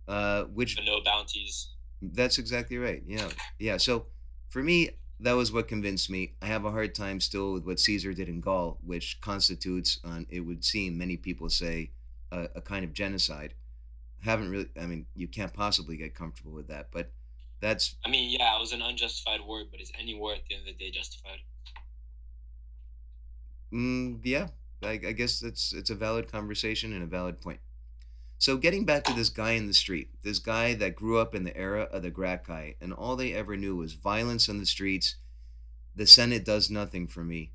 Uh, 0.07 0.45
which 0.45 0.77
But 0.77 0.85
no 0.85 1.01
bounties. 1.03 1.71
that's 2.03 2.39
exactly 2.39 2.77
right. 2.77 3.03
Yeah. 3.07 3.29
Yeah. 3.59 3.79
So 3.79 4.07
for 4.51 4.63
me, 4.63 4.91
that 5.21 5.33
was 5.33 5.53
what 5.53 5.69
convinced 5.69 6.11
me. 6.11 6.35
I 6.43 6.47
have 6.47 6.65
a 6.65 6.71
hard 6.71 6.95
time 6.95 7.21
still 7.21 7.53
with 7.53 7.65
what 7.65 7.81
Caesar 7.81 8.13
did 8.13 8.29
in 8.29 8.41
Gaul, 8.41 8.79
which 8.85 9.21
constitutes, 9.21 9.99
on 10.05 10.27
it 10.29 10.41
would 10.41 10.65
seem, 10.65 10.99
many 10.99 11.17
people 11.17 11.49
say, 11.49 11.91
a, 12.33 12.49
a 12.57 12.61
kind 12.61 12.85
of 12.85 12.93
genocide. 12.93 13.55
Haven't 14.23 14.51
really, 14.51 14.69
I 14.81 14.87
mean, 14.87 15.07
you 15.15 15.29
can't 15.29 15.53
possibly 15.53 15.97
get 15.97 16.15
comfortable 16.15 16.53
with 16.53 16.69
that, 16.69 16.89
but 16.91 17.11
that's 17.61 17.97
I 18.05 18.11
mean, 18.11 18.31
yeah, 18.31 18.57
it 18.57 18.61
was 18.61 18.73
an 18.73 18.83
unjustified 18.83 19.41
war, 19.41 19.63
but 19.71 19.81
is 19.81 19.93
any 19.99 20.15
war 20.15 20.35
at 20.35 20.41
the 20.49 20.55
end 20.57 20.69
of 20.69 20.77
the 20.77 20.85
day 20.85 20.91
justified? 20.91 21.39
Mm, 23.73 24.21
yeah, 24.23 24.49
I, 24.83 24.93
I 24.93 25.13
guess 25.13 25.41
that's 25.41 25.73
it's 25.73 25.91
a 25.91 25.95
valid 25.95 26.31
conversation 26.31 26.93
and 26.93 27.03
a 27.03 27.07
valid 27.07 27.41
point. 27.41 27.61
So 28.39 28.57
getting 28.57 28.85
back 28.85 29.05
to 29.05 29.15
this 29.15 29.31
guy 29.31 29.53
in 29.53 29.67
the 29.67 29.75
street, 29.75 30.11
this 30.23 30.39
guy 30.39 30.75
that 30.75 30.95
grew 30.95 31.19
up 31.19 31.35
in 31.35 31.45
the 31.45 31.57
era 31.57 31.83
of 31.91 32.03
the 32.03 32.11
Gracchi, 32.11 32.77
and 32.81 32.93
all 32.93 33.17
they 33.17 33.33
ever 33.33 33.57
knew 33.57 33.77
was 33.77 33.95
violence 33.95 34.49
on 34.49 34.59
the 34.59 34.67
streets. 34.67 35.17
The 35.95 36.07
Senate 36.07 36.45
does 36.45 36.71
nothing 36.71 37.07
for 37.07 37.25
me. 37.25 37.53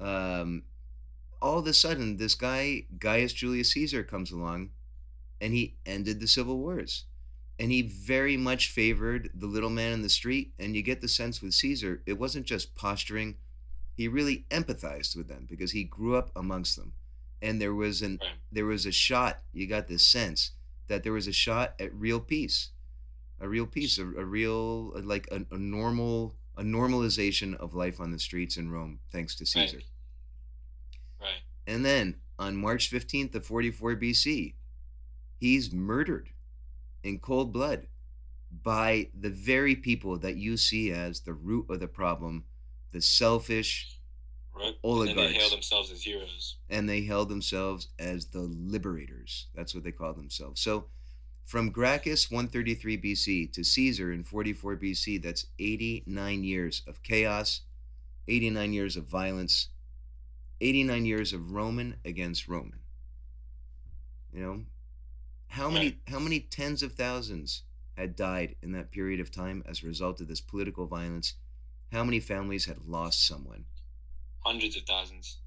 Um, 0.00 0.62
all 1.40 1.58
of 1.58 1.66
a 1.66 1.74
sudden, 1.74 2.16
this 2.16 2.36
guy 2.36 2.84
Gaius 2.98 3.32
Julius 3.32 3.72
Caesar 3.72 4.04
comes 4.04 4.30
along, 4.30 4.70
and 5.40 5.52
he 5.52 5.76
ended 5.84 6.20
the 6.20 6.28
civil 6.28 6.58
wars, 6.58 7.04
and 7.58 7.72
he 7.72 7.82
very 7.82 8.36
much 8.36 8.70
favored 8.70 9.30
the 9.34 9.48
little 9.48 9.70
man 9.70 9.92
in 9.92 10.02
the 10.02 10.08
street. 10.08 10.52
And 10.58 10.76
you 10.76 10.82
get 10.82 11.00
the 11.00 11.08
sense 11.08 11.42
with 11.42 11.54
Caesar, 11.54 12.02
it 12.06 12.18
wasn't 12.18 12.46
just 12.46 12.76
posturing 12.76 13.36
he 13.94 14.08
really 14.08 14.46
empathized 14.50 15.16
with 15.16 15.28
them 15.28 15.46
because 15.48 15.72
he 15.72 15.84
grew 15.84 16.16
up 16.16 16.30
amongst 16.34 16.76
them 16.76 16.92
and 17.42 17.60
there 17.60 17.74
was 17.74 18.00
an 18.00 18.18
there 18.50 18.64
was 18.64 18.86
a 18.86 18.92
shot 18.92 19.42
you 19.52 19.66
got 19.66 19.88
this 19.88 20.06
sense 20.06 20.52
that 20.86 21.02
there 21.02 21.12
was 21.12 21.26
a 21.26 21.32
shot 21.32 21.74
at 21.78 21.92
real 21.92 22.20
peace 22.20 22.70
a 23.40 23.48
real 23.48 23.66
peace 23.66 23.98
a, 23.98 24.02
a 24.02 24.24
real 24.24 24.92
like 25.02 25.28
a, 25.32 25.44
a 25.50 25.58
normal 25.58 26.36
a 26.56 26.62
normalization 26.62 27.56
of 27.56 27.74
life 27.74 28.00
on 28.00 28.12
the 28.12 28.18
streets 28.18 28.56
in 28.56 28.70
rome 28.70 29.00
thanks 29.10 29.34
to 29.34 29.44
caesar. 29.44 29.80
Right. 31.20 31.42
and 31.66 31.84
then 31.84 32.16
on 32.38 32.56
march 32.56 32.90
15th 32.90 33.34
of 33.34 33.44
44 33.44 33.96
bc 33.96 34.54
he's 35.38 35.72
murdered 35.72 36.30
in 37.02 37.18
cold 37.18 37.52
blood 37.52 37.88
by 38.62 39.08
the 39.18 39.30
very 39.30 39.74
people 39.74 40.18
that 40.18 40.36
you 40.36 40.56
see 40.56 40.92
as 40.92 41.20
the 41.20 41.32
root 41.32 41.66
of 41.68 41.80
the 41.80 41.88
problem 41.88 42.44
the 42.92 43.00
selfish 43.00 43.91
Right. 44.54 44.66
And 44.66 44.74
they 44.74 44.88
Oligarchs. 44.88 45.32
hail 45.34 45.50
themselves 45.50 45.90
as 45.90 46.02
heroes. 46.02 46.56
and 46.68 46.88
they 46.88 47.02
held 47.02 47.28
themselves 47.28 47.88
as 47.98 48.26
the 48.26 48.40
liberators. 48.40 49.46
That's 49.54 49.74
what 49.74 49.82
they 49.84 49.92
called 49.92 50.16
themselves. 50.16 50.60
So 50.60 50.86
from 51.42 51.70
Gracchus 51.70 52.30
133 52.30 52.96
BC 52.98 53.52
to 53.52 53.64
Caesar 53.64 54.12
in 54.12 54.22
44 54.24 54.76
BC, 54.76 55.22
that's 55.22 55.46
89 55.58 56.44
years 56.44 56.82
of 56.86 57.02
chaos, 57.02 57.62
89 58.28 58.72
years 58.72 58.96
of 58.96 59.04
violence, 59.04 59.68
89 60.60 61.06
years 61.06 61.32
of 61.32 61.52
Roman 61.52 61.96
against 62.04 62.46
Roman. 62.46 62.78
You 64.32 64.40
know, 64.42 64.64
how 65.48 65.68
many 65.70 65.86
Right. 65.86 65.98
how 66.08 66.18
many 66.18 66.40
tens 66.40 66.82
of 66.82 66.92
thousands 66.94 67.62
had 67.96 68.16
died 68.16 68.56
in 68.62 68.72
that 68.72 68.90
period 68.90 69.20
of 69.20 69.30
time 69.30 69.62
as 69.66 69.82
a 69.82 69.86
result 69.86 70.20
of 70.20 70.28
this 70.28 70.40
political 70.40 70.86
violence? 70.86 71.34
How 71.90 72.04
many 72.04 72.20
families 72.20 72.64
had 72.66 72.86
lost 72.86 73.26
someone? 73.26 73.66
Hundreds 74.44 74.76
of 74.76 74.82
thousands. 74.84 75.38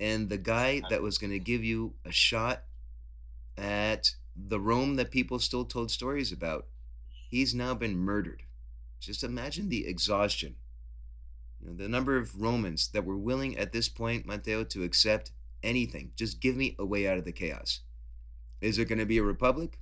and 0.00 0.28
the 0.28 0.38
guy 0.38 0.82
that 0.90 1.02
was 1.02 1.18
going 1.18 1.30
to 1.30 1.38
give 1.38 1.62
you 1.64 1.94
a 2.04 2.10
shot 2.12 2.64
at 3.56 4.14
the 4.34 4.58
Rome 4.60 4.96
that 4.96 5.10
people 5.10 5.38
still 5.38 5.64
told 5.64 5.90
stories 5.90 6.32
about, 6.32 6.66
he's 7.28 7.54
now 7.54 7.74
been 7.74 7.96
murdered. 7.96 8.42
Just 9.00 9.22
imagine 9.22 9.68
the 9.68 9.86
exhaustion. 9.86 10.56
You 11.60 11.68
know, 11.70 11.74
the 11.76 11.88
number 11.88 12.16
of 12.16 12.40
Romans 12.40 12.88
that 12.88 13.04
were 13.04 13.16
willing 13.16 13.56
at 13.56 13.72
this 13.72 13.88
point, 13.88 14.26
Mateo, 14.26 14.64
to 14.64 14.82
accept 14.82 15.30
anything. 15.62 16.12
Just 16.16 16.40
give 16.40 16.56
me 16.56 16.74
a 16.78 16.84
way 16.84 17.06
out 17.06 17.18
of 17.18 17.24
the 17.24 17.32
chaos. 17.32 17.80
Is 18.60 18.78
it 18.78 18.88
going 18.88 18.98
to 18.98 19.06
be 19.06 19.18
a 19.18 19.22
republic? 19.22 19.78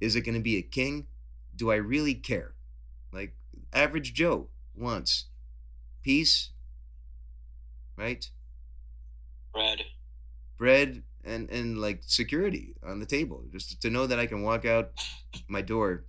Is 0.00 0.16
it 0.16 0.22
going 0.22 0.34
to 0.34 0.40
be 0.40 0.56
a 0.56 0.62
king? 0.62 1.06
Do 1.54 1.70
I 1.70 1.76
really 1.76 2.14
care? 2.14 2.54
Like 3.12 3.34
average 3.72 4.14
Joe 4.14 4.48
wants 4.74 5.26
peace, 6.02 6.50
right? 7.96 8.28
Bread. 9.52 9.82
bread 10.58 11.02
and 11.24 11.50
and 11.50 11.78
like 11.80 12.00
security 12.06 12.74
on 12.82 13.00
the 13.00 13.06
table 13.06 13.44
just 13.52 13.80
to 13.82 13.90
know 13.90 14.06
that 14.06 14.18
i 14.18 14.26
can 14.26 14.42
walk 14.42 14.64
out 14.64 14.92
my 15.48 15.60
door 15.60 16.04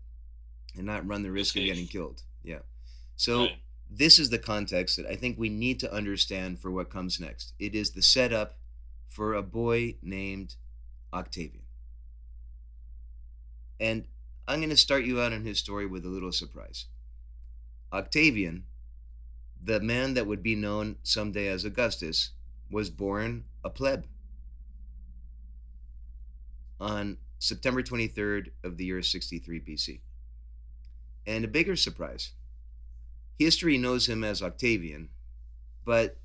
and 0.75 0.85
not 0.85 1.05
run 1.07 1.23
the 1.23 1.31
risk 1.31 1.55
of 1.55 1.63
getting 1.63 1.87
killed 1.87 2.21
yeah 2.43 2.59
so 3.15 3.41
Right. 3.45 3.57
this 3.89 4.19
is 4.19 4.29
the 4.29 4.39
context 4.39 4.97
that 4.97 5.05
i 5.07 5.15
think 5.15 5.37
we 5.37 5.49
need 5.49 5.79
to 5.81 5.91
understand 5.93 6.59
for 6.59 6.71
what 6.71 6.89
comes 6.89 7.19
next 7.19 7.53
it 7.59 7.75
is 7.75 7.91
the 7.91 8.01
setup 8.01 8.57
for 9.07 9.33
a 9.33 9.43
boy 9.43 9.95
named 10.01 10.55
octavian 11.13 11.63
and 13.79 14.05
i'm 14.47 14.59
going 14.59 14.69
to 14.69 14.77
start 14.77 15.03
you 15.03 15.19
out 15.21 15.33
on 15.33 15.45
his 15.45 15.59
story 15.59 15.85
with 15.85 16.05
a 16.05 16.09
little 16.09 16.31
surprise 16.31 16.85
octavian 17.91 18.63
the 19.63 19.79
man 19.79 20.13
that 20.15 20.27
would 20.27 20.41
be 20.41 20.55
known 20.55 20.95
someday 21.03 21.47
as 21.47 21.65
augustus 21.65 22.31
was 22.69 22.89
born 22.89 23.43
a 23.63 23.69
pleb 23.69 24.05
on 26.79 27.17
September 27.37 27.83
23rd 27.83 28.51
of 28.63 28.77
the 28.77 28.85
year 28.85 29.01
63 29.01 29.59
BC. 29.59 29.99
And 31.25 31.45
a 31.45 31.47
bigger 31.47 31.75
surprise 31.75 32.31
history 33.37 33.77
knows 33.77 34.07
him 34.07 34.23
as 34.23 34.43
Octavian, 34.43 35.09
but 35.83 36.17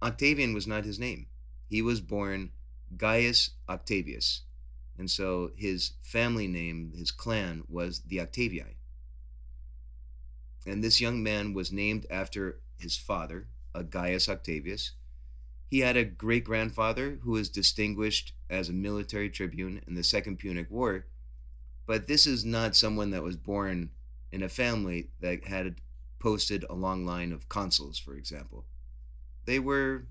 Octavian 0.00 0.54
was 0.54 0.66
not 0.66 0.84
his 0.84 0.98
name. 0.98 1.26
He 1.68 1.82
was 1.82 2.00
born 2.00 2.50
Gaius 2.96 3.50
Octavius. 3.68 4.42
And 4.96 5.10
so 5.10 5.50
his 5.56 5.92
family 6.00 6.46
name, 6.46 6.92
his 6.96 7.10
clan, 7.10 7.64
was 7.68 8.02
the 8.06 8.18
Octavii. 8.18 8.75
And 10.66 10.82
this 10.82 11.00
young 11.00 11.22
man 11.22 11.54
was 11.54 11.72
named 11.72 12.06
after 12.10 12.60
his 12.76 12.96
father, 12.96 13.46
a 13.74 13.84
Gaius 13.84 14.28
Octavius. 14.28 14.92
He 15.68 15.80
had 15.80 15.96
a 15.96 16.04
great 16.04 16.44
grandfather 16.44 17.18
who 17.22 17.32
was 17.32 17.48
distinguished 17.48 18.32
as 18.50 18.68
a 18.68 18.72
military 18.72 19.30
tribune 19.30 19.80
in 19.86 19.94
the 19.94 20.04
Second 20.04 20.38
Punic 20.38 20.70
War, 20.70 21.06
but 21.86 22.06
this 22.06 22.26
is 22.26 22.44
not 22.44 22.76
someone 22.76 23.10
that 23.10 23.22
was 23.22 23.36
born 23.36 23.90
in 24.32 24.42
a 24.42 24.48
family 24.48 25.10
that 25.20 25.44
had 25.44 25.76
posted 26.18 26.64
a 26.68 26.74
long 26.74 27.04
line 27.04 27.32
of 27.32 27.48
consuls, 27.48 27.98
for 27.98 28.14
example. 28.14 28.64
They 29.44 29.58
were 29.58 30.06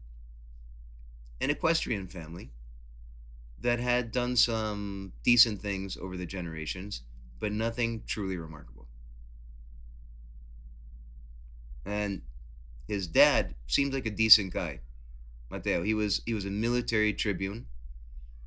an 1.42 1.50
equestrian 1.50 2.08
family 2.08 2.52
that 3.60 3.80
had 3.80 4.12
done 4.12 4.36
some 4.36 5.14
decent 5.24 5.62
things 5.62 5.98
over 5.98 6.16
the 6.16 6.26
generations, 6.26 7.02
but 7.40 7.52
nothing 7.52 8.04
truly 8.06 8.38
remarkable. 8.38 8.75
And 11.86 12.22
his 12.88 13.08
dad 13.08 13.56
seemed 13.68 13.94
like 13.94 14.06
a 14.06 14.12
decent 14.12 14.54
guy. 14.54 14.80
Mateo. 15.50 15.84
He 15.84 15.94
was 15.94 16.22
he 16.26 16.34
was 16.34 16.46
a 16.46 16.50
military 16.50 17.14
tribune, 17.14 17.68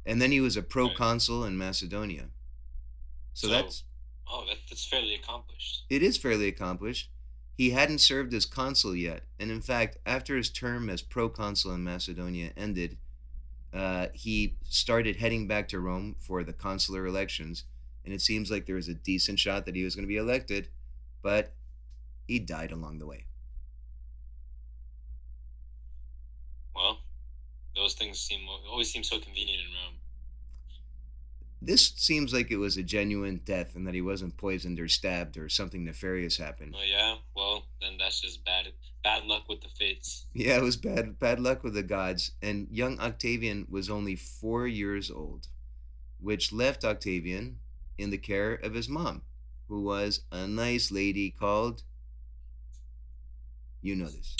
and 0.04 0.20
then 0.20 0.32
he 0.32 0.40
was 0.40 0.56
a 0.56 0.62
proconsul 0.62 1.44
in 1.44 1.56
Macedonia. 1.56 2.26
So, 3.34 3.46
So- 3.46 3.52
that's 3.52 3.84
Oh, 4.30 4.44
that, 4.46 4.58
that's 4.68 4.84
fairly 4.84 5.14
accomplished. 5.14 5.84
it 5.88 6.02
is 6.02 6.18
fairly 6.18 6.48
accomplished. 6.48 7.08
He 7.56 7.70
hadn't 7.70 8.00
served 8.00 8.34
as 8.34 8.44
consul 8.44 8.94
yet, 8.94 9.22
and 9.38 9.50
in 9.50 9.62
fact, 9.62 9.96
after 10.04 10.36
his 10.36 10.50
term 10.50 10.90
as 10.90 11.00
proconsul 11.00 11.72
in 11.72 11.82
Macedonia 11.82 12.52
ended, 12.56 12.98
uh, 13.72 14.08
he 14.12 14.56
started 14.64 15.16
heading 15.16 15.46
back 15.48 15.66
to 15.68 15.80
Rome 15.80 16.14
for 16.20 16.44
the 16.44 16.52
consular 16.52 17.06
elections, 17.06 17.64
and 18.04 18.12
it 18.12 18.20
seems 18.20 18.50
like 18.50 18.66
there 18.66 18.76
was 18.76 18.88
a 18.88 18.94
decent 18.94 19.38
shot 19.40 19.64
that 19.64 19.74
he 19.74 19.82
was 19.82 19.94
going 19.94 20.04
to 20.04 20.08
be 20.08 20.16
elected, 20.18 20.68
but 21.22 21.54
he 22.28 22.38
died 22.38 22.70
along 22.70 22.98
the 22.98 23.06
way. 23.06 23.24
Well, 26.76 26.98
those 27.74 27.94
things 27.94 28.20
seem 28.20 28.40
always 28.70 28.92
seem 28.92 29.02
so 29.02 29.18
convenient 29.18 29.60
in 29.60 29.66
Rome. 29.66 29.94
This 31.60 31.92
seems 31.96 32.32
like 32.32 32.52
it 32.52 32.58
was 32.58 32.76
a 32.76 32.84
genuine 32.84 33.40
death 33.44 33.74
and 33.74 33.84
that 33.86 33.94
he 33.94 34.00
wasn't 34.00 34.36
poisoned 34.36 34.78
or 34.78 34.86
stabbed 34.86 35.36
or 35.36 35.48
something 35.48 35.84
nefarious 35.84 36.36
happened. 36.36 36.74
Oh 36.78 36.84
yeah, 36.84 37.16
well 37.34 37.64
then 37.80 37.96
that's 37.98 38.20
just 38.20 38.44
bad 38.44 38.68
bad 39.02 39.24
luck 39.24 39.48
with 39.48 39.62
the 39.62 39.68
fates. 39.68 40.26
Yeah, 40.34 40.58
it 40.58 40.62
was 40.62 40.76
bad 40.76 41.18
bad 41.18 41.40
luck 41.40 41.64
with 41.64 41.74
the 41.74 41.82
gods. 41.82 42.32
And 42.42 42.68
young 42.70 43.00
Octavian 43.00 43.66
was 43.68 43.90
only 43.90 44.14
four 44.14 44.68
years 44.68 45.10
old, 45.10 45.48
which 46.20 46.52
left 46.52 46.84
Octavian 46.84 47.58
in 47.96 48.10
the 48.10 48.18
care 48.18 48.54
of 48.54 48.74
his 48.74 48.88
mom, 48.88 49.22
who 49.66 49.82
was 49.82 50.20
a 50.30 50.46
nice 50.46 50.92
lady 50.92 51.30
called. 51.30 51.82
You 53.82 53.96
know 53.96 54.06
this. 54.06 54.36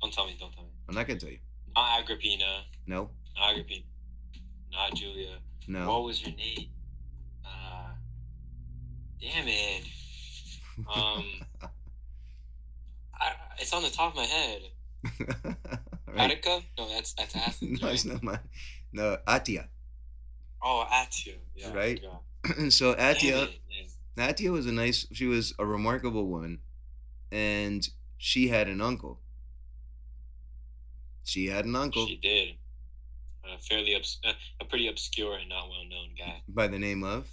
Don't 0.00 0.12
tell 0.12 0.26
me. 0.26 0.36
Don't 0.38 0.52
tell 0.52 0.64
me. 0.64 0.70
I'm 0.88 0.94
not 0.94 1.06
gonna 1.06 1.20
tell 1.20 1.30
you. 1.30 1.38
Not 1.76 2.00
Agrippina. 2.00 2.62
No. 2.86 3.10
Not 3.38 3.50
Agrippina. 3.52 3.84
Not 4.72 4.94
Julia. 4.94 5.38
No. 5.68 5.88
What 5.88 6.04
was 6.04 6.20
her 6.20 6.30
name? 6.30 6.68
Uh, 7.44 7.88
damn 9.20 9.46
it. 9.48 9.84
Um, 10.92 11.24
I, 13.14 13.32
it's 13.58 13.72
on 13.72 13.82
the 13.82 13.90
top 13.90 14.10
of 14.12 14.16
my 14.16 14.24
head. 14.24 14.62
right. 16.08 16.18
Attica? 16.30 16.60
No, 16.76 16.88
that's 16.88 17.14
that's 17.14 17.34
Athens. 17.36 17.80
No, 17.80 17.86
right? 17.86 17.94
it's 17.94 18.04
not 18.04 18.22
mine. 18.22 18.38
No, 18.92 19.16
Atia. 19.26 19.68
Oh, 20.62 20.84
Atia. 20.90 21.34
Yeah, 21.54 21.72
Right? 21.72 22.00
forgot. 22.00 22.72
so 22.72 22.94
Atia. 22.94 23.48
Atia 24.16 24.50
was 24.50 24.66
a 24.66 24.72
nice. 24.72 25.06
She 25.12 25.26
was 25.26 25.54
a 25.58 25.66
remarkable 25.66 26.26
woman, 26.28 26.60
and 27.34 27.88
she 28.16 28.48
had 28.48 28.68
an 28.68 28.80
uncle. 28.80 29.18
She 31.24 31.46
had 31.46 31.64
an 31.64 31.74
uncle 31.74 32.06
She 32.06 32.16
did. 32.16 32.54
A 33.44 33.58
fairly 33.58 33.94
obs- 33.94 34.18
uh, 34.24 34.32
a 34.60 34.64
pretty 34.64 34.88
obscure 34.88 35.36
and 35.36 35.48
not 35.48 35.68
well 35.68 35.84
known 35.88 36.10
guy. 36.18 36.42
by 36.48 36.66
the 36.68 36.78
name 36.78 37.02
of 37.02 37.28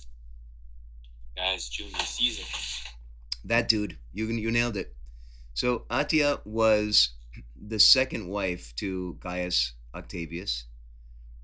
Gaius, 1.37 1.69
Julius 1.69 2.09
Caesar. 2.09 2.43
that 3.45 3.69
dude. 3.69 3.97
You 4.11 4.27
you 4.27 4.51
nailed 4.51 4.75
it. 4.75 4.93
So 5.53 5.85
Atia 5.89 6.39
was 6.45 7.11
the 7.55 7.79
second 7.79 8.27
wife 8.27 8.73
to 8.77 9.17
Gaius 9.19 9.73
Octavius, 9.95 10.65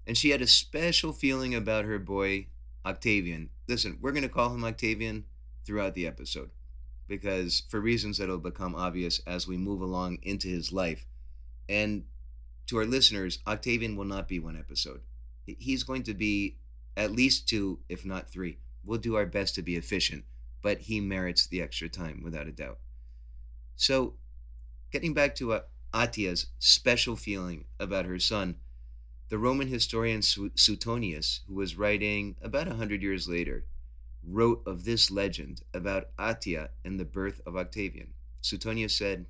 and 0.06 0.18
she 0.18 0.32
had 0.32 0.42
a 0.42 0.48
special 0.48 1.14
feeling 1.14 1.54
about 1.56 1.86
her 1.86 2.00
boy 2.00 2.48
Octavian. 2.86 3.50
Listen, 3.68 3.98
we're 4.02 4.12
gonna 4.14 4.28
call 4.30 4.54
him 4.54 4.64
Octavian 4.66 5.26
throughout 5.66 5.94
the 5.96 6.08
episode 6.08 6.50
because 7.08 7.64
for 7.70 7.80
reasons 7.80 8.18
that'll 8.18 8.38
become 8.38 8.76
obvious 8.76 9.22
as 9.26 9.48
we 9.48 9.58
move 9.58 9.82
along 9.82 10.20
into 10.22 10.48
his 10.48 10.72
life. 10.72 11.06
And 11.70 12.04
to 12.68 12.78
our 12.78 12.86
listeners, 12.86 13.40
Octavian 13.48 13.96
will 13.96 14.06
not 14.06 14.28
be 14.28 14.40
one 14.40 14.58
episode. 14.58 15.02
He's 15.46 15.84
going 15.84 16.04
to 16.04 16.14
be 16.14 16.58
at 16.98 17.12
least 17.12 17.48
two, 17.48 17.80
if 17.88 18.06
not 18.06 18.30
three. 18.30 18.58
We'll 18.84 19.00
do 19.00 19.16
our 19.16 19.26
best 19.26 19.56
to 19.56 19.62
be 19.62 19.76
efficient, 19.76 20.26
but 20.62 20.80
he 20.80 21.00
merits 21.00 21.48
the 21.48 21.62
extra 21.62 21.88
time 21.90 22.22
without 22.24 22.48
a 22.48 22.52
doubt. 22.52 22.80
So, 23.76 24.16
getting 24.92 25.14
back 25.14 25.36
to 25.36 25.54
uh, 25.54 25.62
Atia's 25.94 26.48
special 26.60 27.16
feeling 27.16 27.66
about 27.80 28.06
her 28.06 28.20
son, 28.20 28.56
the 29.30 29.38
Roman 29.38 29.68
historian 29.68 30.22
Suetonius, 30.22 31.42
who 31.48 31.56
was 31.56 31.78
writing 31.78 32.36
about 32.42 32.68
a 32.68 32.76
hundred 32.76 33.02
years 33.02 33.28
later, 33.28 33.66
wrote 34.28 34.62
of 34.66 34.84
this 34.84 35.10
legend 35.10 35.62
about 35.74 36.16
Atia 36.18 36.70
and 36.84 37.00
the 37.00 37.06
birth 37.06 37.42
of 37.46 37.56
Octavian. 37.56 38.14
Suetonius 38.42 38.96
said, 38.96 39.26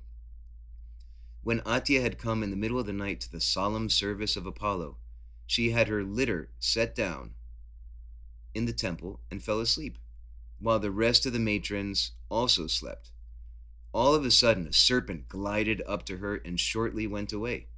When 1.42 1.60
Atia 1.60 2.02
had 2.02 2.18
come 2.18 2.42
in 2.42 2.50
the 2.50 2.56
middle 2.56 2.78
of 2.78 2.86
the 2.86 2.92
night 2.92 3.20
to 3.20 3.30
the 3.30 3.40
solemn 3.40 3.88
service 3.88 4.36
of 4.36 4.44
Apollo, 4.44 4.96
she 5.46 5.70
had 5.70 5.88
her 5.88 6.02
litter 6.02 6.50
set 6.58 6.94
down 6.94 7.34
in 8.54 8.66
the 8.66 8.72
temple 8.72 9.20
and 9.30 9.42
fell 9.42 9.60
asleep, 9.60 9.98
while 10.58 10.80
the 10.80 10.90
rest 10.90 11.24
of 11.26 11.32
the 11.32 11.38
matrons 11.38 12.12
also 12.28 12.66
slept. 12.66 13.10
All 13.92 14.14
of 14.14 14.24
a 14.24 14.30
sudden, 14.30 14.66
a 14.66 14.72
serpent 14.72 15.28
glided 15.28 15.82
up 15.86 16.04
to 16.06 16.18
her 16.18 16.36
and 16.36 16.58
shortly 16.58 17.06
went 17.06 17.32
away. 17.32 17.68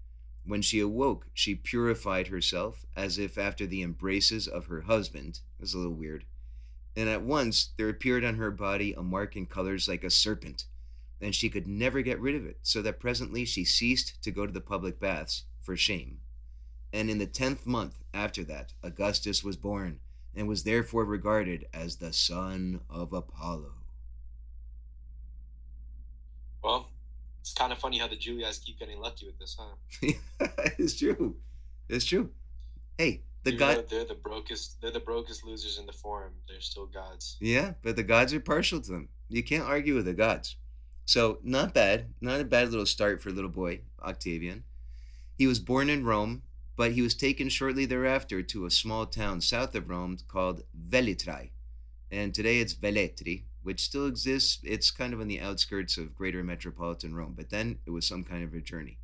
When 0.45 0.63
she 0.63 0.81
awoke, 0.81 1.27
she 1.35 1.55
purified 1.55 2.29
herself 2.29 2.87
as 2.97 3.19
if 3.19 3.37
after 3.37 3.67
the 3.67 3.83
embraces 3.83 4.49
of 4.49 4.67
her 4.67 4.83
husband. 4.83 5.41
It 5.59 5.63
was 5.63 5.75
a 5.75 5.79
little 5.79 5.93
weird. 5.93 6.25
And 7.01 7.09
at 7.09 7.23
once 7.23 7.71
there 7.79 7.89
appeared 7.89 8.27
on 8.27 8.35
her 8.35 8.51
body 8.51 8.93
a 8.93 9.03
mark 9.03 9.35
in 9.35 9.47
colors 9.47 9.89
like 9.89 10.05
a 10.05 10.11
serpent, 10.11 10.67
and 11.19 11.35
she 11.35 11.49
could 11.49 11.67
never 11.67 12.03
get 12.03 12.21
rid 12.21 12.35
of 12.35 12.45
it, 12.45 12.59
so 12.63 12.83
that 12.83 13.01
presently 13.01 13.47
she 13.47 13.65
ceased 13.65 14.23
to 14.23 14.31
go 14.31 14.45
to 14.45 14.53
the 14.53 14.61
public 14.61 15.01
baths 15.01 15.45
for 15.63 15.79
shame. 15.79 16.19
And 16.93 17.09
in 17.09 17.17
the 17.17 17.27
tenth 17.27 17.65
month 17.65 18.03
after 18.13 18.45
that, 18.45 18.75
Augustus 18.83 19.43
was 19.43 19.57
born, 19.57 20.01
and 20.35 20.47
was 20.47 20.65
therefore 20.65 21.07
regarded 21.07 21.67
as 21.73 21.97
the 21.97 22.13
son 22.13 22.83
of 22.91 23.15
Apollo. 23.15 23.73
Well, 26.63 26.91
it's 27.41 27.55
kind 27.55 27.73
of 27.73 27.79
funny 27.79 27.97
how 27.97 28.09
the 28.09 28.17
Julias 28.17 28.59
keep 28.59 28.79
getting 28.79 29.01
lucky 29.01 29.25
with 29.25 29.39
this, 29.39 29.57
huh? 29.59 30.13
it's 30.79 30.99
true. 30.99 31.37
It's 31.89 32.05
true. 32.05 32.29
Hey, 32.99 33.23
the 33.43 33.53
Even 33.53 33.59
god. 33.59 33.89
they're 33.89 34.05
the 34.05 34.15
brokest. 34.15 34.81
They're 34.81 34.91
the 34.91 35.01
brokest 35.01 35.45
losers 35.45 35.79
in 35.79 35.87
the 35.87 35.93
forum. 35.93 36.33
They're 36.49 36.61
still 36.61 36.87
gods. 36.87 37.37
Yeah, 37.41 37.75
but 37.83 37.97
the 37.97 38.03
gods 38.03 38.35
are 38.35 38.41
partial 38.41 38.81
to 38.81 38.91
them. 38.91 39.09
You 39.29 39.43
can't 39.43 39.65
argue 39.65 39.95
with 39.95 40.05
the 40.05 40.15
gods. 40.15 40.57
So, 41.07 41.39
not 41.43 41.75
bad. 41.75 42.13
Not 42.21 42.41
a 42.41 42.45
bad 42.45 42.71
little 42.71 42.87
start 42.87 43.23
for 43.23 43.31
little 43.31 43.51
boy, 43.51 43.81
Octavian. 44.03 44.65
He 45.37 45.47
was 45.47 45.59
born 45.59 45.89
in 45.89 46.05
Rome, 46.05 46.43
but 46.77 46.93
he 46.93 47.03
was 47.03 47.15
taken 47.15 47.49
shortly 47.49 47.87
thereafter 47.87 48.43
to 48.43 48.67
a 48.67 48.71
small 48.71 49.07
town 49.07 49.41
south 49.41 49.75
of 49.75 49.89
Rome 49.89 50.19
called 50.29 50.63
Velitrae. 50.89 51.51
And 52.11 52.35
today 52.35 52.59
it's 52.59 52.75
Velletri, 52.75 53.45
which 53.63 53.83
still 53.83 54.07
exists. 54.07 54.59
It's 54.63 54.91
kind 54.91 55.13
of 55.15 55.21
on 55.21 55.29
the 55.29 55.41
outskirts 55.41 55.97
of 55.97 56.15
greater 56.15 56.43
metropolitan 56.45 57.15
Rome, 57.15 57.35
but 57.37 57.51
then 57.51 57.79
it 57.87 57.91
was 57.91 58.07
some 58.07 58.25
kind 58.25 58.45
of 58.45 58.53
a 58.55 58.61
journey. 58.61 58.99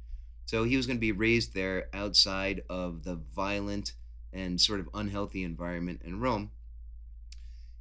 So 0.45 0.65
he 0.65 0.77
was 0.77 0.87
going 0.87 0.97
to 0.97 1.01
be 1.01 1.13
raised 1.13 1.55
there 1.55 1.89
outside 1.93 2.63
of 2.69 3.05
the 3.05 3.17
violent 3.35 3.95
and 4.37 4.61
sort 4.61 4.81
of 4.81 4.89
unhealthy 4.95 5.43
environment 5.43 6.03
in 6.05 6.21
Rome. 6.21 6.51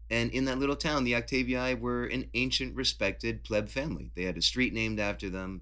And 0.10 0.32
in 0.32 0.46
that 0.46 0.60
little 0.60 0.76
town, 0.76 1.04
the 1.04 1.14
Octavii 1.14 1.80
were 1.80 2.06
an 2.06 2.30
ancient, 2.34 2.76
respected 2.76 3.44
pleb 3.44 3.70
family. 3.70 4.12
They 4.16 4.24
had 4.24 4.38
a 4.38 4.42
street 4.42 4.74
named 4.74 5.00
after 5.00 5.30
them. 5.30 5.62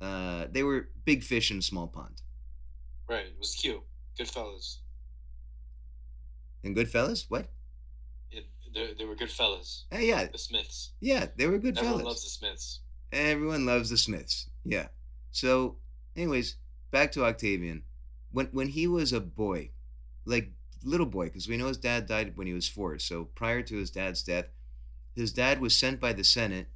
Uh, 0.00 0.46
they 0.50 0.62
were 0.62 0.88
big 1.04 1.22
fish 1.22 1.50
in 1.50 1.58
a 1.58 1.62
small 1.62 1.86
pond. 1.86 2.22
Right. 3.08 3.26
It 3.26 3.36
was 3.38 3.54
cute. 3.54 3.82
Good 4.18 4.28
fellas. 4.28 4.80
And 6.62 6.74
good 6.74 6.90
fellas? 6.90 7.26
What? 7.28 7.48
It, 8.30 8.46
they, 8.74 8.94
they 8.98 9.04
were 9.04 9.14
good 9.14 9.30
fellas. 9.30 9.84
Hey, 9.90 10.08
yeah, 10.08 10.26
The 10.26 10.38
Smiths. 10.38 10.90
yeah, 11.00 11.26
they 11.36 11.46
were 11.46 11.58
good 11.58 11.76
Everyone 11.78 12.00
fellas. 12.00 12.06
loves 12.06 12.24
the 12.24 12.30
Smiths. 12.30 12.80
Everyone 13.12 13.64
loves 13.66 13.90
the 13.90 13.96
Smiths. 13.96 14.50
Yeah. 14.64 14.88
So, 15.30 15.76
anyways, 16.16 16.56
back 16.90 17.12
to 17.12 17.24
Octavian. 17.24 17.82
When 18.32 18.46
when 18.46 18.68
he 18.68 18.88
was 18.88 19.12
a 19.12 19.20
boy, 19.20 19.70
like 20.24 20.50
little 20.82 21.06
boy, 21.06 21.26
because 21.26 21.48
we 21.48 21.56
know 21.56 21.68
his 21.68 21.76
dad 21.76 22.06
died 22.06 22.36
when 22.36 22.46
he 22.46 22.52
was 22.52 22.68
four. 22.68 22.98
So 22.98 23.24
prior 23.24 23.62
to 23.62 23.76
his 23.76 23.90
dad's 23.90 24.22
death, 24.22 24.46
his 25.14 25.32
dad 25.32 25.60
was 25.60 25.74
sent 25.74 26.00
by 26.00 26.12
the 26.12 26.24
Senate 26.24 26.68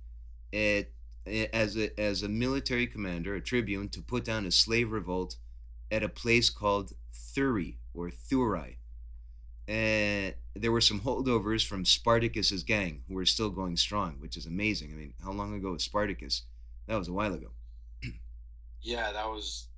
at, 0.52 0.90
eh, 1.26 1.46
as 1.52 1.76
a 1.76 1.98
as 2.00 2.22
a 2.22 2.28
military 2.28 2.86
commander, 2.86 3.34
a 3.34 3.40
tribune, 3.40 3.88
to 3.90 4.02
put 4.02 4.24
down 4.24 4.46
a 4.46 4.50
slave 4.50 4.90
revolt 4.90 5.36
at 5.90 6.02
a 6.02 6.08
place 6.08 6.50
called 6.50 6.92
Thurii 7.12 7.76
or 7.94 8.10
Thurai. 8.10 8.76
And 9.66 10.32
eh, 10.32 10.36
there 10.54 10.72
were 10.72 10.80
some 10.80 11.00
holdovers 11.00 11.66
from 11.66 11.84
Spartacus's 11.84 12.62
gang 12.62 13.02
who 13.06 13.14
were 13.14 13.26
still 13.26 13.50
going 13.50 13.76
strong, 13.76 14.16
which 14.18 14.36
is 14.36 14.46
amazing. 14.46 14.92
I 14.92 14.96
mean, 14.96 15.14
how 15.22 15.32
long 15.32 15.54
ago 15.54 15.72
was 15.72 15.84
Spartacus? 15.84 16.42
That 16.86 16.96
was 16.96 17.08
a 17.08 17.12
while 17.12 17.34
ago. 17.34 17.50
Yeah, 18.80 19.12
that 19.12 19.28
was 19.28 19.68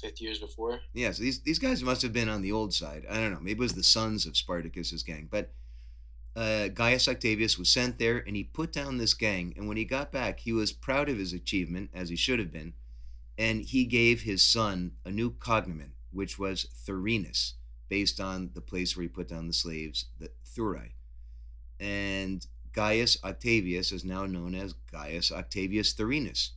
50 0.00 0.24
years 0.24 0.38
before. 0.38 0.80
Yeah, 0.92 1.12
so 1.12 1.22
these, 1.22 1.40
these 1.40 1.58
guys 1.58 1.82
must 1.82 2.02
have 2.02 2.12
been 2.12 2.28
on 2.28 2.42
the 2.42 2.52
old 2.52 2.72
side. 2.72 3.04
I 3.10 3.14
don't 3.14 3.32
know. 3.32 3.40
Maybe 3.40 3.58
it 3.58 3.60
was 3.60 3.74
the 3.74 3.82
sons 3.82 4.26
of 4.26 4.36
Spartacus's 4.36 5.02
gang. 5.02 5.28
But 5.30 5.50
uh, 6.36 6.68
Gaius 6.68 7.08
Octavius 7.08 7.58
was 7.58 7.68
sent 7.68 7.98
there 7.98 8.18
and 8.18 8.36
he 8.36 8.44
put 8.44 8.72
down 8.72 8.98
this 8.98 9.14
gang. 9.14 9.54
And 9.56 9.66
when 9.66 9.76
he 9.76 9.84
got 9.84 10.12
back, 10.12 10.40
he 10.40 10.52
was 10.52 10.72
proud 10.72 11.08
of 11.08 11.18
his 11.18 11.32
achievement, 11.32 11.90
as 11.92 12.10
he 12.10 12.16
should 12.16 12.38
have 12.38 12.52
been. 12.52 12.74
And 13.36 13.62
he 13.62 13.84
gave 13.84 14.22
his 14.22 14.42
son 14.42 14.92
a 15.04 15.10
new 15.10 15.30
cognomen, 15.30 15.92
which 16.12 16.38
was 16.38 16.68
Thurinus, 16.86 17.54
based 17.88 18.20
on 18.20 18.50
the 18.54 18.60
place 18.60 18.96
where 18.96 19.02
he 19.02 19.08
put 19.08 19.28
down 19.28 19.46
the 19.46 19.52
slaves, 19.52 20.06
the 20.18 20.30
Thurai. 20.46 20.90
And 21.80 22.46
Gaius 22.72 23.18
Octavius 23.24 23.92
is 23.92 24.04
now 24.04 24.26
known 24.26 24.54
as 24.54 24.74
Gaius 24.92 25.32
Octavius 25.32 25.92
Thurinus. 25.94 26.50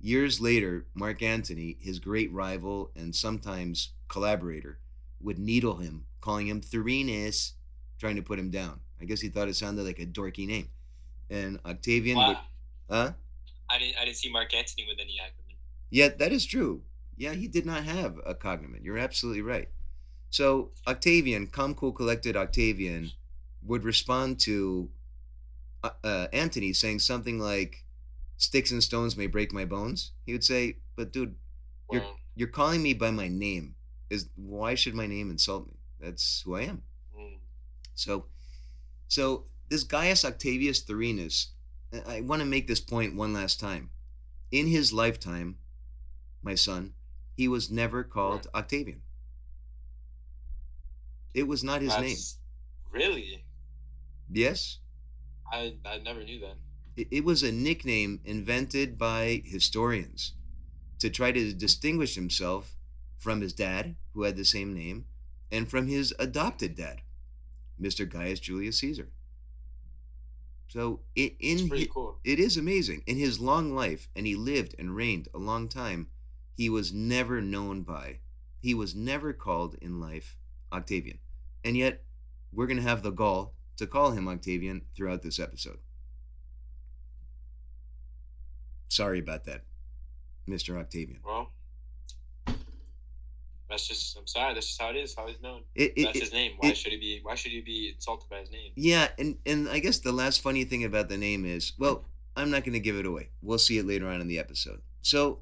Years 0.00 0.40
later, 0.40 0.86
Mark 0.94 1.22
Antony, 1.22 1.76
his 1.80 1.98
great 1.98 2.32
rival 2.32 2.90
and 2.94 3.14
sometimes 3.14 3.92
collaborator, 4.08 4.78
would 5.20 5.38
needle 5.38 5.76
him, 5.76 6.06
calling 6.20 6.46
him 6.48 6.60
Thurinus, 6.60 7.52
trying 7.98 8.16
to 8.16 8.22
put 8.22 8.38
him 8.38 8.50
down. 8.50 8.80
I 9.00 9.04
guess 9.04 9.20
he 9.20 9.28
thought 9.28 9.48
it 9.48 9.56
sounded 9.56 9.84
like 9.84 9.98
a 9.98 10.06
dorky 10.06 10.46
name. 10.46 10.68
And 11.30 11.58
Octavian 11.64 12.18
Wow. 12.18 12.28
would, 12.28 12.36
huh? 12.90 13.12
I 13.68 13.78
didn't 13.78 13.98
I 13.98 14.04
didn't 14.04 14.16
see 14.16 14.30
Mark 14.30 14.54
Antony 14.54 14.86
with 14.86 14.98
any 15.00 15.18
acronym. 15.20 15.56
Yeah, 15.90 16.08
that 16.08 16.32
is 16.32 16.46
true. 16.46 16.82
Yeah, 17.16 17.32
he 17.32 17.48
did 17.48 17.64
not 17.66 17.84
have 17.84 18.20
a 18.24 18.34
cognomen. 18.34 18.84
You're 18.84 18.98
absolutely 18.98 19.42
right. 19.42 19.70
So 20.30 20.72
Octavian, 20.86 21.46
calm, 21.46 21.74
cool, 21.74 21.92
collected 21.92 22.36
Octavian, 22.36 23.12
would 23.62 23.84
respond 23.84 24.38
to 24.40 24.90
uh, 25.82 25.90
uh, 26.04 26.26
Antony 26.32 26.72
saying 26.72 26.98
something 26.98 27.38
like, 27.38 27.85
"Sticks 28.36 28.70
and 28.70 28.82
stones 28.82 29.16
may 29.16 29.26
break 29.26 29.52
my 29.52 29.64
bones." 29.64 30.12
He 30.24 30.32
would 30.32 30.44
say, 30.44 30.78
"But 30.94 31.12
dude, 31.12 31.36
You're- 31.90 32.06
you're 32.34 32.48
calling 32.48 32.82
me 32.82 32.94
by 32.94 33.10
my 33.10 33.28
name. 33.28 33.76
Is 34.10 34.28
why 34.36 34.74
should 34.74 34.94
my 34.94 35.06
name 35.06 35.30
insult 35.30 35.68
me? 35.68 35.74
That's 36.00 36.42
who 36.42 36.54
I 36.56 36.62
am." 36.62 36.82
mm, 37.16 37.38
So, 37.94 38.26
so 39.08 39.46
this 39.68 39.84
Gaius 39.84 40.24
Octavius 40.24 40.80
Thurinus, 40.82 41.48
I- 41.92 42.16
I 42.16 42.20
want 42.20 42.40
to 42.40 42.46
make 42.46 42.66
this 42.66 42.80
point 42.80 43.14
one 43.14 43.32
last 43.32 43.58
time. 43.60 43.90
In 44.50 44.66
his 44.66 44.92
lifetime, 44.92 45.58
my 46.42 46.54
son, 46.54 46.94
he 47.36 47.48
was 47.48 47.70
never 47.70 48.04
called 48.04 48.46
Octavian. 48.54 49.02
It 51.34 51.44
was 51.44 51.62
not 51.62 51.82
his 51.82 51.92
name. 52.02 52.16
Really? 52.90 53.44
Yes, 54.30 54.78
I 55.52 55.78
I 55.84 55.98
never 55.98 56.24
knew 56.24 56.40
that. 56.40 56.56
It, 56.96 57.08
it 57.10 57.24
was 57.24 57.42
a 57.42 57.52
nickname 57.52 58.20
invented 58.24 58.98
by 58.98 59.42
historians 59.44 60.32
to 60.98 61.10
try 61.10 61.32
to 61.32 61.52
distinguish 61.52 62.14
himself 62.14 62.76
from 63.18 63.40
his 63.40 63.52
dad, 63.52 63.96
who 64.14 64.22
had 64.22 64.36
the 64.36 64.44
same 64.44 64.74
name, 64.74 65.06
and 65.50 65.68
from 65.70 65.86
his 65.88 66.14
adopted 66.18 66.74
dad, 66.76 67.02
Mr. 67.80 68.08
Gaius 68.08 68.40
Julius 68.40 68.78
Caesar. 68.78 69.10
So, 70.68 71.00
i- 71.16 71.36
in 71.38 71.58
It's 71.58 71.68
pretty 71.68 71.84
hi- 71.84 71.90
cool. 71.92 72.20
It 72.24 72.40
is 72.40 72.56
amazing. 72.56 73.02
In 73.06 73.16
his 73.18 73.38
long 73.40 73.74
life, 73.74 74.08
and 74.16 74.26
he 74.26 74.34
lived 74.34 74.74
and 74.78 74.94
reigned 74.96 75.28
a 75.32 75.38
long 75.38 75.68
time, 75.68 76.08
he 76.56 76.68
was 76.68 76.92
never 76.92 77.40
known 77.40 77.82
by, 77.82 78.20
he 78.60 78.74
was 78.74 78.94
never 78.94 79.32
called 79.32 79.76
in 79.80 80.00
life 80.00 80.36
Octavian. 80.72 81.18
And 81.64 81.76
yet, 81.76 82.04
we're 82.52 82.66
going 82.66 82.78
to 82.78 82.82
have 82.82 83.02
the 83.02 83.10
gall 83.10 83.54
to 83.76 83.86
call 83.86 84.12
him 84.12 84.26
Octavian 84.28 84.86
throughout 84.94 85.22
this 85.22 85.38
episode. 85.38 85.78
Sorry 88.88 89.18
about 89.18 89.44
that, 89.44 89.62
Mr. 90.48 90.78
Octavian. 90.78 91.20
Well, 91.24 91.50
that's 93.68 93.86
just 93.88 94.16
I'm 94.16 94.26
sorry. 94.26 94.54
That's 94.54 94.66
just 94.68 94.80
how 94.80 94.90
it 94.90 94.96
is. 94.96 95.14
How 95.14 95.26
he's 95.26 95.40
known. 95.42 95.62
It, 95.74 95.92
it, 95.96 96.04
That's 96.04 96.16
it- 96.18 96.22
his 96.22 96.32
name. 96.32 96.52
Why 96.58 96.72
should 96.72 96.92
he 96.92 96.98
be? 96.98 97.20
Why 97.22 97.34
should 97.34 97.52
he 97.52 97.60
be 97.60 97.92
insulted 97.94 98.28
by 98.30 98.38
his 98.40 98.50
name? 98.50 98.72
yeah, 98.76 99.08
and, 99.18 99.36
and 99.44 99.68
I 99.68 99.80
guess 99.80 99.98
the 99.98 100.12
last 100.12 100.40
funny 100.40 100.64
thing 100.64 100.84
about 100.84 101.08
the 101.08 101.18
name 101.18 101.44
is, 101.44 101.72
well, 101.78 102.04
I'm 102.36 102.50
not 102.50 102.62
going 102.64 102.74
to 102.74 102.80
give 102.80 102.96
it 102.96 103.06
away. 103.06 103.30
We'll 103.42 103.58
see 103.58 103.78
it 103.78 103.86
later 103.86 104.08
on 104.08 104.20
in 104.20 104.28
the 104.28 104.38
episode. 104.38 104.80
So, 105.00 105.40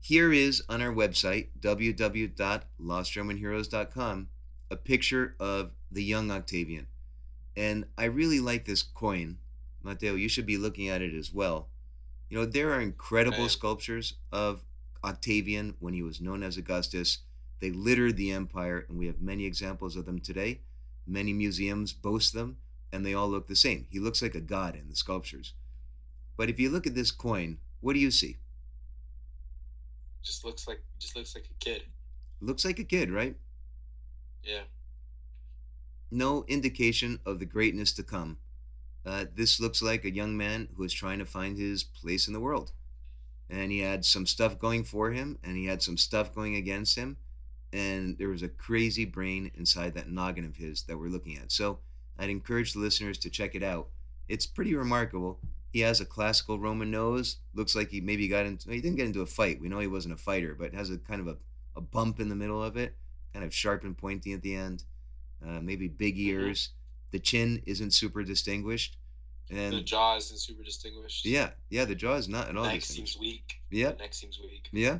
here 0.00 0.32
is 0.32 0.62
on 0.68 0.82
our 0.82 0.92
website, 0.92 1.48
www.lostromanheroes.com, 1.60 4.28
a 4.70 4.76
picture 4.76 5.36
of 5.38 5.70
the 5.92 6.02
young 6.02 6.30
Octavian. 6.30 6.86
And 7.56 7.84
I 7.96 8.04
really 8.04 8.40
like 8.40 8.64
this 8.64 8.82
coin. 8.82 9.38
Mateo, 9.82 10.14
you 10.14 10.28
should 10.28 10.46
be 10.46 10.56
looking 10.56 10.88
at 10.88 11.02
it 11.02 11.14
as 11.14 11.32
well. 11.32 11.68
You 12.32 12.38
know, 12.38 12.46
there 12.46 12.72
are 12.72 12.80
incredible 12.80 13.46
sculptures 13.50 14.14
of 14.32 14.62
Octavian 15.04 15.74
when 15.80 15.92
he 15.92 16.02
was 16.02 16.18
known 16.18 16.42
as 16.42 16.56
Augustus. 16.56 17.18
They 17.60 17.70
littered 17.70 18.16
the 18.16 18.32
empire, 18.32 18.86
and 18.88 18.98
we 18.98 19.04
have 19.04 19.20
many 19.20 19.44
examples 19.44 19.96
of 19.96 20.06
them 20.06 20.18
today. 20.18 20.62
Many 21.06 21.34
museums 21.34 21.92
boast 21.92 22.32
them, 22.32 22.56
and 22.90 23.04
they 23.04 23.12
all 23.12 23.28
look 23.28 23.48
the 23.48 23.54
same. 23.54 23.86
He 23.90 23.98
looks 23.98 24.22
like 24.22 24.34
a 24.34 24.40
god 24.40 24.76
in 24.76 24.88
the 24.88 24.96
sculptures. 24.96 25.52
But 26.38 26.48
if 26.48 26.58
you 26.58 26.70
look 26.70 26.86
at 26.86 26.94
this 26.94 27.10
coin, 27.10 27.58
what 27.82 27.92
do 27.92 27.98
you 27.98 28.10
see? 28.10 28.38
Just 30.22 30.42
looks 30.42 30.66
like 30.66 30.82
just 30.98 31.14
looks 31.14 31.34
like 31.34 31.50
a 31.50 31.62
kid. 31.62 31.82
Looks 32.40 32.64
like 32.64 32.78
a 32.78 32.84
kid, 32.84 33.10
right? 33.10 33.36
Yeah. 34.42 34.62
No 36.10 36.46
indication 36.48 37.20
of 37.26 37.40
the 37.40 37.44
greatness 37.44 37.92
to 37.92 38.02
come. 38.02 38.38
Uh, 39.04 39.24
this 39.34 39.58
looks 39.60 39.82
like 39.82 40.04
a 40.04 40.14
young 40.14 40.36
man 40.36 40.68
who 40.76 40.84
is 40.84 40.92
trying 40.92 41.18
to 41.18 41.26
find 41.26 41.58
his 41.58 41.82
place 41.82 42.26
in 42.26 42.32
the 42.32 42.40
world. 42.40 42.72
And 43.50 43.70
he 43.70 43.80
had 43.80 44.04
some 44.04 44.26
stuff 44.26 44.58
going 44.58 44.84
for 44.84 45.10
him, 45.10 45.38
and 45.42 45.56
he 45.56 45.66
had 45.66 45.82
some 45.82 45.96
stuff 45.96 46.34
going 46.34 46.56
against 46.56 46.96
him. 46.96 47.16
And 47.72 48.16
there 48.18 48.28
was 48.28 48.42
a 48.42 48.48
crazy 48.48 49.04
brain 49.04 49.50
inside 49.54 49.94
that 49.94 50.10
noggin 50.10 50.44
of 50.44 50.56
his 50.56 50.84
that 50.84 50.98
we're 50.98 51.08
looking 51.08 51.36
at. 51.36 51.50
So 51.50 51.78
I'd 52.18 52.30
encourage 52.30 52.72
the 52.72 52.80
listeners 52.80 53.18
to 53.18 53.30
check 53.30 53.54
it 53.54 53.62
out. 53.62 53.88
It's 54.28 54.46
pretty 54.46 54.74
remarkable. 54.74 55.40
He 55.72 55.80
has 55.80 56.00
a 56.00 56.04
classical 56.04 56.58
Roman 56.58 56.90
nose. 56.90 57.38
Looks 57.54 57.74
like 57.74 57.90
he 57.90 58.00
maybe 58.00 58.28
got 58.28 58.46
into. 58.46 58.70
He 58.70 58.80
didn't 58.80 58.96
get 58.96 59.06
into 59.06 59.22
a 59.22 59.26
fight. 59.26 59.60
We 59.60 59.68
know 59.68 59.78
he 59.80 59.86
wasn't 59.86 60.14
a 60.14 60.18
fighter, 60.18 60.54
but 60.58 60.74
has 60.74 60.90
a 60.90 60.98
kind 60.98 61.20
of 61.20 61.28
a, 61.28 61.36
a 61.76 61.80
bump 61.80 62.20
in 62.20 62.28
the 62.28 62.36
middle 62.36 62.62
of 62.62 62.76
it, 62.76 62.94
kind 63.32 63.44
of 63.44 63.54
sharp 63.54 63.82
and 63.84 63.96
pointy 63.96 64.32
at 64.34 64.42
the 64.42 64.54
end. 64.54 64.84
Uh, 65.44 65.60
maybe 65.60 65.88
big 65.88 66.18
ears. 66.18 66.70
The 67.12 67.20
chin 67.20 67.62
isn't 67.66 67.92
super 67.92 68.24
distinguished, 68.24 68.96
And 69.50 69.74
the 69.74 69.82
jaw 69.82 70.16
isn't 70.16 70.38
super 70.38 70.64
distinguished. 70.64 71.24
yeah, 71.26 71.50
yeah, 71.70 71.84
the 71.84 71.94
jaw 71.94 72.14
is 72.16 72.28
not 72.28 72.48
at 72.48 72.56
all 72.56 72.64
Neck 72.64 72.82
seems 72.82 73.16
weak. 73.18 73.60
Yeah, 73.70 73.92
The 73.92 73.98
neck 73.98 74.14
seems 74.14 74.40
weak. 74.40 74.68
yeah. 74.72 74.98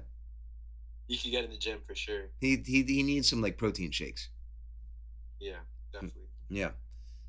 You 1.09 1.19
could 1.19 1.31
get 1.31 1.45
in 1.45 1.51
the 1.51 1.57
gym 1.59 1.81
for 1.87 1.95
sure. 1.95 2.31
He 2.41 2.57
he 2.65 2.83
he 2.85 3.03
needs 3.03 3.29
some 3.29 3.43
like 3.43 3.59
protein 3.59 3.91
shakes. 3.91 4.29
Yeah, 5.41 5.61
definitely. 5.93 6.23
Mm, 6.51 6.57
yeah. 6.57 6.71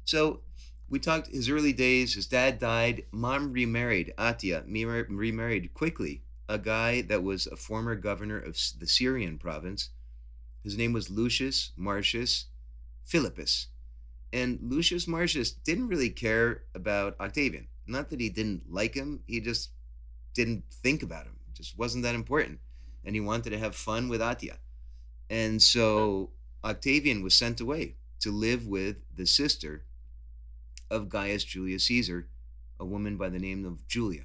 So 0.05 0.41
we 0.89 0.99
talked 0.99 1.27
his 1.27 1.49
early 1.49 1.73
days. 1.73 2.13
His 2.13 2.27
dad 2.27 2.59
died. 2.59 3.05
Mom 3.11 3.51
remarried. 3.51 4.13
Atia 4.17 4.63
remarried 5.09 5.73
quickly. 5.73 6.23
A 6.47 6.57
guy 6.59 7.01
that 7.03 7.23
was 7.23 7.47
a 7.47 7.55
former 7.55 7.95
governor 7.95 8.37
of 8.39 8.57
the 8.79 8.87
Syrian 8.87 9.37
province. 9.37 9.89
His 10.63 10.77
name 10.77 10.93
was 10.93 11.09
Lucius 11.09 11.71
Marcius 11.77 12.45
Philippus. 13.03 13.67
And 14.33 14.57
Lucius 14.63 15.07
Marcius 15.07 15.51
didn't 15.51 15.89
really 15.89 16.09
care 16.09 16.63
about 16.73 17.15
Octavian. 17.19 17.67
Not 17.85 18.09
that 18.09 18.19
he 18.19 18.29
didn't 18.29 18.63
like 18.67 18.95
him, 18.95 19.21
he 19.27 19.39
just 19.39 19.69
didn't 20.33 20.63
think 20.71 21.03
about 21.03 21.25
him. 21.25 21.35
Just 21.53 21.77
wasn't 21.77 22.03
that 22.03 22.15
important. 22.15 22.59
And 23.05 23.13
he 23.13 23.21
wanted 23.21 23.51
to 23.51 23.59
have 23.59 23.75
fun 23.75 24.09
with 24.09 24.21
Atia. 24.21 24.57
And 25.29 25.61
so 25.61 26.31
Octavian 26.63 27.21
was 27.21 27.35
sent 27.35 27.61
away 27.61 27.95
to 28.21 28.31
live 28.31 28.65
with 28.65 28.97
the 29.15 29.27
sister 29.27 29.83
of 30.89 31.09
Gaius 31.09 31.43
Julius 31.43 31.85
Caesar, 31.85 32.27
a 32.79 32.85
woman 32.85 33.17
by 33.17 33.29
the 33.29 33.39
name 33.39 33.65
of 33.65 33.87
Julia. 33.87 34.23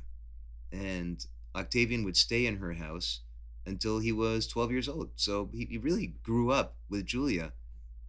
And 0.72 1.24
Octavian 1.54 2.02
would 2.04 2.16
stay 2.16 2.46
in 2.46 2.58
her 2.58 2.72
house 2.72 3.20
until 3.66 3.98
he 3.98 4.12
was 4.12 4.46
12 4.46 4.70
years 4.70 4.88
old. 4.88 5.10
So 5.16 5.50
he 5.52 5.76
really 5.76 6.14
grew 6.22 6.50
up 6.50 6.76
with 6.88 7.04
Julia, 7.04 7.52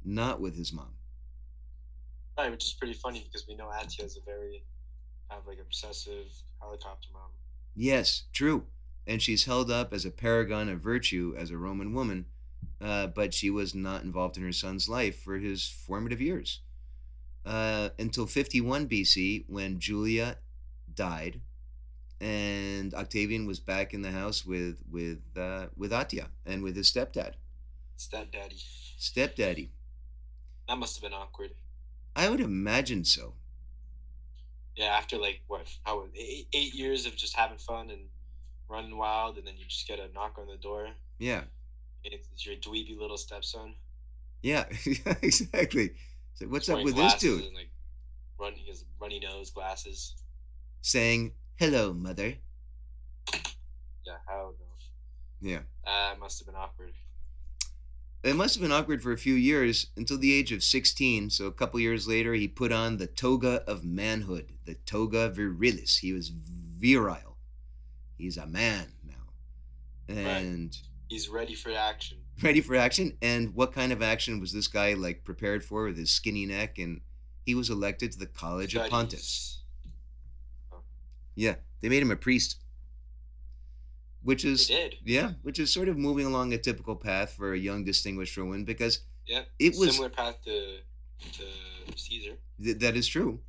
not 0.05 0.39
with 0.39 0.55
his 0.55 0.71
mom. 0.71 0.93
Right, 2.39 2.51
which 2.51 2.63
is 2.63 2.71
pretty 2.71 2.93
funny 2.93 3.27
because 3.29 3.49
we 3.49 3.55
know 3.55 3.65
Atia 3.65 4.05
is 4.05 4.15
a 4.15 4.21
very 4.21 4.63
kind 5.29 5.41
of 5.41 5.45
like 5.45 5.59
obsessive 5.59 6.27
helicopter 6.61 7.09
mom. 7.11 7.31
Yes, 7.75 8.23
true. 8.31 8.63
And 9.05 9.21
she's 9.21 9.43
held 9.43 9.69
up 9.69 9.91
as 9.91 10.05
a 10.05 10.09
paragon 10.09 10.69
of 10.69 10.79
virtue 10.79 11.35
as 11.37 11.51
a 11.51 11.57
Roman 11.57 11.93
woman, 11.93 12.27
uh, 12.79 13.07
but 13.07 13.33
she 13.33 13.49
was 13.49 13.75
not 13.75 14.03
involved 14.03 14.37
in 14.37 14.43
her 14.43 14.53
son's 14.53 14.87
life 14.87 15.21
for 15.21 15.37
his 15.37 15.67
formative 15.67 16.21
years. 16.21 16.61
Uh, 17.45 17.89
until 17.99 18.25
51 18.25 18.87
BC, 18.87 19.43
when 19.49 19.77
Julia 19.77 20.37
died, 20.95 21.41
and 22.21 22.93
Octavian 22.93 23.47
was 23.47 23.59
back 23.59 23.93
in 23.93 24.01
the 24.01 24.11
house 24.11 24.45
with 24.45 24.77
with 24.89 25.19
uh, 25.37 25.65
with 25.75 25.91
Atia 25.91 26.27
and 26.45 26.63
with 26.63 26.77
his 26.77 26.89
stepdad, 26.89 27.33
Stepdaddy. 27.97 28.63
stepdaddy. 28.97 29.71
That 30.69 30.77
must 30.77 30.95
have 30.95 31.03
been 31.03 31.19
awkward. 31.19 31.51
I 32.15 32.29
would 32.29 32.41
imagine 32.41 33.05
so. 33.05 33.33
Yeah, 34.75 34.87
after 34.97 35.17
like 35.17 35.41
what? 35.47 35.67
How 35.83 36.05
eight, 36.15 36.47
eight 36.53 36.73
years 36.73 37.05
of 37.05 37.15
just 37.15 37.35
having 37.35 37.57
fun 37.57 37.89
and 37.89 38.01
running 38.69 38.97
wild, 38.97 39.37
and 39.37 39.45
then 39.45 39.55
you 39.57 39.65
just 39.67 39.87
get 39.87 39.99
a 39.99 40.11
knock 40.13 40.37
on 40.39 40.47
the 40.47 40.57
door. 40.57 40.87
Yeah, 41.17 41.41
it's 42.03 42.45
your 42.45 42.55
dweeby 42.55 42.97
little 42.97 43.17
stepson. 43.17 43.75
yeah, 44.41 44.65
exactly. 45.21 45.91
So 46.35 46.45
what's 46.47 46.67
He's 46.67 46.75
up 46.75 46.83
with 46.83 46.95
this 46.95 47.15
dude? 47.15 47.43
And, 47.43 47.55
like, 47.55 47.71
run, 48.39 48.53
he 48.53 48.69
has 48.69 48.85
runny 48.99 49.19
nose, 49.19 49.49
glasses. 49.49 50.15
Saying 50.81 51.33
hello, 51.57 51.93
mother. 51.93 52.35
Yeah, 53.33 54.15
how 54.25 54.53
no. 54.57 55.49
Yeah. 55.49 55.59
That 55.85 56.19
must 56.19 56.39
have 56.39 56.47
been 56.47 56.55
awkward. 56.55 56.93
It 58.21 58.35
must 58.35 58.55
have 58.55 58.61
been 58.61 58.71
awkward 58.71 59.01
for 59.01 59.13
a 59.13 59.17
few 59.17 59.33
years 59.33 59.87
until 59.95 60.17
the 60.17 60.33
age 60.33 60.51
of 60.51 60.61
16. 60.61 61.29
So 61.29 61.45
a 61.45 61.51
couple 61.51 61.79
years 61.79 62.07
later, 62.07 62.33
he 62.33 62.47
put 62.47 62.71
on 62.71 62.97
the 62.97 63.07
toga 63.07 63.63
of 63.65 63.85
manhood, 63.85 64.51
the 64.65 64.75
toga 64.85 65.29
virilis. 65.29 65.99
He 65.99 66.11
was 66.11 66.29
virile. 66.29 67.37
He's 68.17 68.35
a 68.37 68.45
man 68.45 68.87
now, 69.07 70.13
and 70.13 70.77
He's 71.07 71.29
ready 71.29 71.55
for 71.55 71.71
action. 71.71 72.17
ready 72.43 72.59
for 72.61 72.75
action. 72.75 73.17
And 73.21 73.55
what 73.55 73.73
kind 73.73 73.91
of 73.93 74.01
action 74.03 74.39
was 74.41 74.51
this 74.51 74.67
guy 74.67 74.93
like 74.93 75.23
prepared 75.23 75.63
for 75.63 75.85
with 75.85 75.97
his 75.97 76.11
skinny 76.11 76.45
neck? 76.45 76.77
And 76.77 76.99
he 77.45 77.55
was 77.55 77.69
elected 77.69 78.11
to 78.11 78.19
the 78.19 78.27
College 78.27 78.75
of 78.75 78.89
Pontiffs. 78.89 79.21
Studies. 79.21 79.57
Yeah, 81.35 81.55
they 81.81 81.87
made 81.87 82.03
him 82.03 82.11
a 82.11 82.17
priest, 82.17 82.57
which 84.23 84.45
is 84.45 84.69
yeah, 85.03 85.33
which 85.41 85.59
is 85.59 85.71
sort 85.73 85.89
of 85.89 85.97
moving 85.97 86.25
along 86.25 86.53
a 86.53 86.57
typical 86.57 86.95
path 86.95 87.33
for 87.33 87.53
a 87.53 87.57
young 87.57 87.83
distinguished 87.83 88.35
Roman 88.37 88.65
because 88.65 88.99
Yep. 89.25 89.47
It 89.59 89.75
was- 89.77 89.91
similar 89.95 90.09
path 90.09 90.41
to 90.45 90.79
to 91.33 91.43
Caesar. 91.95 92.37
th- 92.61 92.77
that 92.79 92.95
is 92.95 93.07
true. 93.07 93.41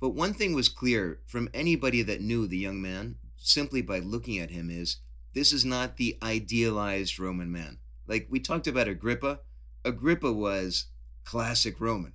But 0.00 0.10
one 0.10 0.34
thing 0.34 0.54
was 0.54 0.68
clear 0.68 1.20
from 1.26 1.48
anybody 1.54 2.02
that 2.02 2.20
knew 2.20 2.46
the 2.46 2.58
young 2.58 2.80
man 2.80 3.16
simply 3.36 3.82
by 3.82 3.98
looking 3.98 4.38
at 4.38 4.50
him 4.50 4.70
is 4.70 4.98
this 5.32 5.52
is 5.52 5.64
not 5.64 5.96
the 5.96 6.16
idealized 6.22 7.18
Roman 7.18 7.50
man. 7.52 7.78
Like 8.06 8.26
we 8.30 8.40
talked 8.40 8.66
about 8.66 8.88
Agrippa, 8.88 9.40
Agrippa 9.84 10.32
was 10.32 10.86
classic 11.24 11.80
Roman. 11.80 12.14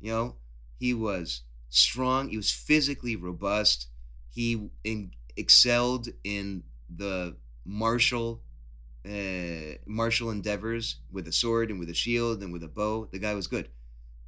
You 0.00 0.10
know, 0.12 0.36
he 0.78 0.94
was 0.94 1.42
strong, 1.68 2.28
he 2.28 2.36
was 2.36 2.50
physically 2.50 3.16
robust, 3.16 3.88
he 4.28 4.70
in, 4.84 5.12
excelled 5.36 6.08
in 6.24 6.62
the 6.88 7.36
martial 7.64 8.42
uh, 9.04 9.76
martial 9.86 10.30
endeavors 10.30 10.96
with 11.10 11.26
a 11.26 11.32
sword 11.32 11.70
and 11.70 11.80
with 11.80 11.90
a 11.90 11.94
shield 11.94 12.42
and 12.42 12.52
with 12.52 12.62
a 12.62 12.68
bow. 12.68 13.08
The 13.10 13.18
guy 13.18 13.34
was 13.34 13.46
good. 13.46 13.68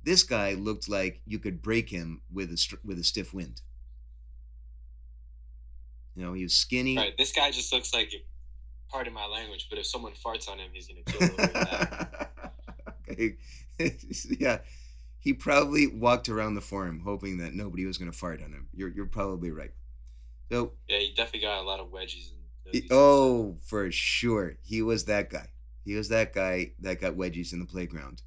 This 0.03 0.23
guy 0.23 0.55
looked 0.55 0.89
like 0.89 1.21
you 1.27 1.39
could 1.39 1.63
break 1.63 1.89
him 1.89 2.23
with 2.33 2.53
a 2.53 2.57
str- 2.57 2.77
with 2.85 2.99
a 2.99 3.05
stiff 3.05 3.33
wind. 3.33 3.63
You 6.15 6.25
know, 6.25 6.33
he 6.33 6.43
was 6.43 6.55
skinny. 6.55 6.97
Right. 6.97 7.17
This 7.17 7.33
guy 7.33 7.51
just 7.51 7.73
looks 7.73 7.93
like, 7.93 8.13
pardon 8.89 9.13
my 9.13 9.27
language, 9.27 9.67
but 9.69 9.79
if 9.79 9.87
someone 9.87 10.13
farts 10.13 10.49
on 10.49 10.59
him, 10.59 10.71
he's 10.73 10.89
gonna 10.89 11.03
kill 11.07 11.29
him. 11.29 12.07
okay. 13.11 13.37
yeah. 14.39 14.59
He 15.19 15.33
probably 15.33 15.87
walked 15.87 16.29
around 16.29 16.55
the 16.55 16.61
forum 16.61 17.01
hoping 17.03 17.39
that 17.39 17.55
nobody 17.55 17.87
was 17.87 17.97
going 17.97 18.11
to 18.13 18.17
fart 18.17 18.43
on 18.43 18.53
him. 18.53 18.69
You're 18.75 18.91
you're 18.91 19.07
probably 19.07 19.51
right. 19.51 19.73
So 20.53 20.73
Yeah, 20.87 20.99
he 20.99 21.15
definitely 21.17 21.41
got 21.41 21.63
a 21.63 21.67
lot 21.67 21.81
of 21.81 21.87
wedgies. 21.87 22.34
Oh, 22.91 23.59
for 23.65 23.91
sure. 23.93 24.59
He 24.63 24.83
was 24.83 25.05
that 25.07 25.31
guy. 25.31 25.51
He 25.85 25.95
was 25.95 26.09
that 26.09 26.33
guy 26.33 26.73
that 26.81 27.01
got 27.01 27.15
wedgies 27.17 27.53
in 27.53 27.59
the 27.61 27.67
playground. 27.67 28.23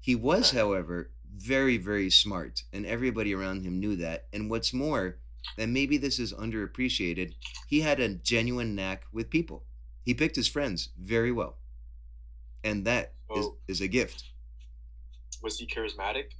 He 0.00 0.14
was, 0.16 0.50
however, 0.52 1.12
very, 1.36 1.78
very 1.78 2.10
smart, 2.10 2.64
and 2.72 2.86
everybody 2.86 3.34
around 3.34 3.62
him 3.62 3.80
knew 3.80 3.96
that. 3.96 4.28
And 4.32 4.50
what's 4.50 4.72
more, 4.74 5.18
and 5.58 5.72
maybe 5.74 5.96
this 5.98 6.18
is 6.18 6.32
underappreciated, 6.34 7.34
he 7.66 7.80
had 7.82 8.00
a 8.00 8.14
genuine 8.14 8.74
knack 8.74 9.04
with 9.12 9.30
people. 9.30 9.66
He 10.04 10.14
picked 10.14 10.36
his 10.36 10.48
friends 10.48 10.90
very 10.98 11.32
well. 11.32 11.58
And 12.64 12.86
that 12.86 13.14
is 13.34 13.50
is 13.68 13.80
a 13.82 13.88
gift. 13.88 14.24
was 15.42 15.58
he 15.58 15.66
charismatic? 15.66 16.32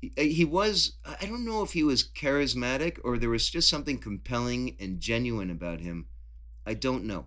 he, 0.00 0.12
uh, 0.18 0.22
he 0.22 0.44
was 0.44 0.96
i 1.04 1.26
don't 1.26 1.44
know 1.44 1.62
if 1.62 1.72
he 1.72 1.82
was 1.82 2.02
charismatic 2.08 2.98
or 3.04 3.18
there 3.18 3.30
was 3.30 3.48
just 3.48 3.68
something 3.68 3.98
compelling 3.98 4.76
and 4.80 5.00
genuine 5.00 5.50
about 5.50 5.80
him 5.80 6.06
i 6.68 6.74
don't 6.74 7.04
know 7.04 7.26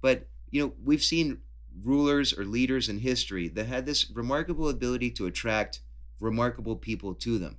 but 0.00 0.28
you 0.50 0.62
know 0.64 0.74
we've 0.84 1.02
seen 1.02 1.40
rulers 1.84 2.32
or 2.38 2.44
leaders 2.44 2.88
in 2.88 2.98
history 3.00 3.48
that 3.48 3.66
had 3.66 3.86
this 3.86 4.10
remarkable 4.10 4.68
ability 4.68 5.10
to 5.10 5.26
attract 5.26 5.80
remarkable 6.20 6.76
people 6.76 7.14
to 7.14 7.38
them 7.38 7.58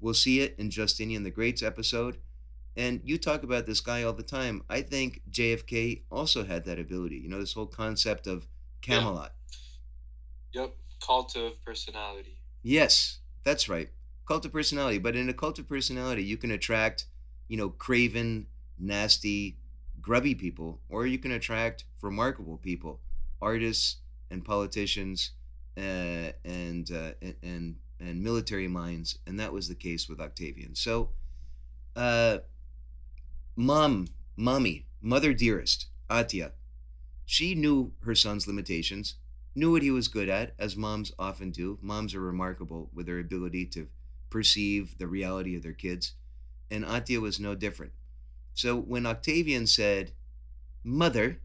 we'll 0.00 0.14
see 0.14 0.40
it 0.40 0.54
in 0.58 0.70
justinian 0.70 1.22
the 1.24 1.30
great's 1.30 1.62
episode 1.62 2.18
and 2.76 3.00
you 3.04 3.18
talk 3.18 3.42
about 3.42 3.66
this 3.66 3.80
guy 3.80 4.02
all 4.02 4.12
the 4.14 4.22
time 4.22 4.62
i 4.70 4.82
think 4.82 5.22
jfk 5.30 6.02
also 6.10 6.44
had 6.44 6.64
that 6.64 6.78
ability 6.78 7.16
you 7.16 7.28
know 7.28 7.40
this 7.40 7.54
whole 7.54 7.66
concept 7.66 8.26
of 8.26 8.48
Yeah. 8.88 8.98
camelot 8.98 9.34
Yep. 10.52 10.76
Cult 11.04 11.36
of 11.36 11.62
personality. 11.64 12.38
Yes, 12.62 13.18
that's 13.44 13.68
right. 13.68 13.90
Cult 14.26 14.44
of 14.44 14.52
personality. 14.52 14.98
But 14.98 15.14
in 15.16 15.28
a 15.28 15.34
cult 15.34 15.58
of 15.58 15.68
personality, 15.68 16.24
you 16.24 16.36
can 16.36 16.50
attract, 16.50 17.06
you 17.48 17.56
know, 17.56 17.68
craven, 17.70 18.46
nasty, 18.78 19.58
grubby 20.06 20.36
people, 20.36 20.78
or 20.88 21.04
you 21.04 21.18
can 21.18 21.32
attract 21.32 21.84
remarkable 22.00 22.56
people, 22.56 23.00
artists 23.42 23.96
and 24.30 24.44
politicians, 24.44 25.32
uh, 25.76 26.30
and, 26.44 26.92
uh, 26.92 27.10
and 27.42 27.74
and 27.98 28.22
military 28.22 28.68
minds, 28.68 29.18
and 29.26 29.40
that 29.40 29.52
was 29.52 29.68
the 29.68 29.74
case 29.74 30.08
with 30.08 30.20
Octavian. 30.20 30.74
So, 30.74 31.10
uh, 31.96 32.38
mom, 33.56 34.08
mommy, 34.36 34.84
mother 35.00 35.32
dearest, 35.32 35.86
Atia, 36.10 36.52
she 37.24 37.54
knew 37.54 37.92
her 38.00 38.14
son's 38.14 38.46
limitations 38.46 39.14
knew 39.54 39.72
what 39.72 39.82
he 39.82 39.90
was 39.90 40.08
good 40.08 40.28
at, 40.28 40.52
as 40.58 40.76
moms 40.76 41.12
often 41.18 41.50
do. 41.50 41.78
Moms 41.80 42.14
are 42.14 42.20
remarkable 42.20 42.90
with 42.92 43.06
their 43.06 43.18
ability 43.18 43.64
to 43.64 43.88
perceive 44.28 44.98
the 44.98 45.06
reality 45.06 45.56
of 45.56 45.62
their 45.62 45.72
kids, 45.72 46.12
and 46.70 46.84
Atia 46.84 47.20
was 47.20 47.40
no 47.40 47.54
different. 47.54 47.92
So 48.56 48.76
when 48.80 49.06
Octavian 49.06 49.66
said, 49.68 50.12
Mother, 50.82 51.40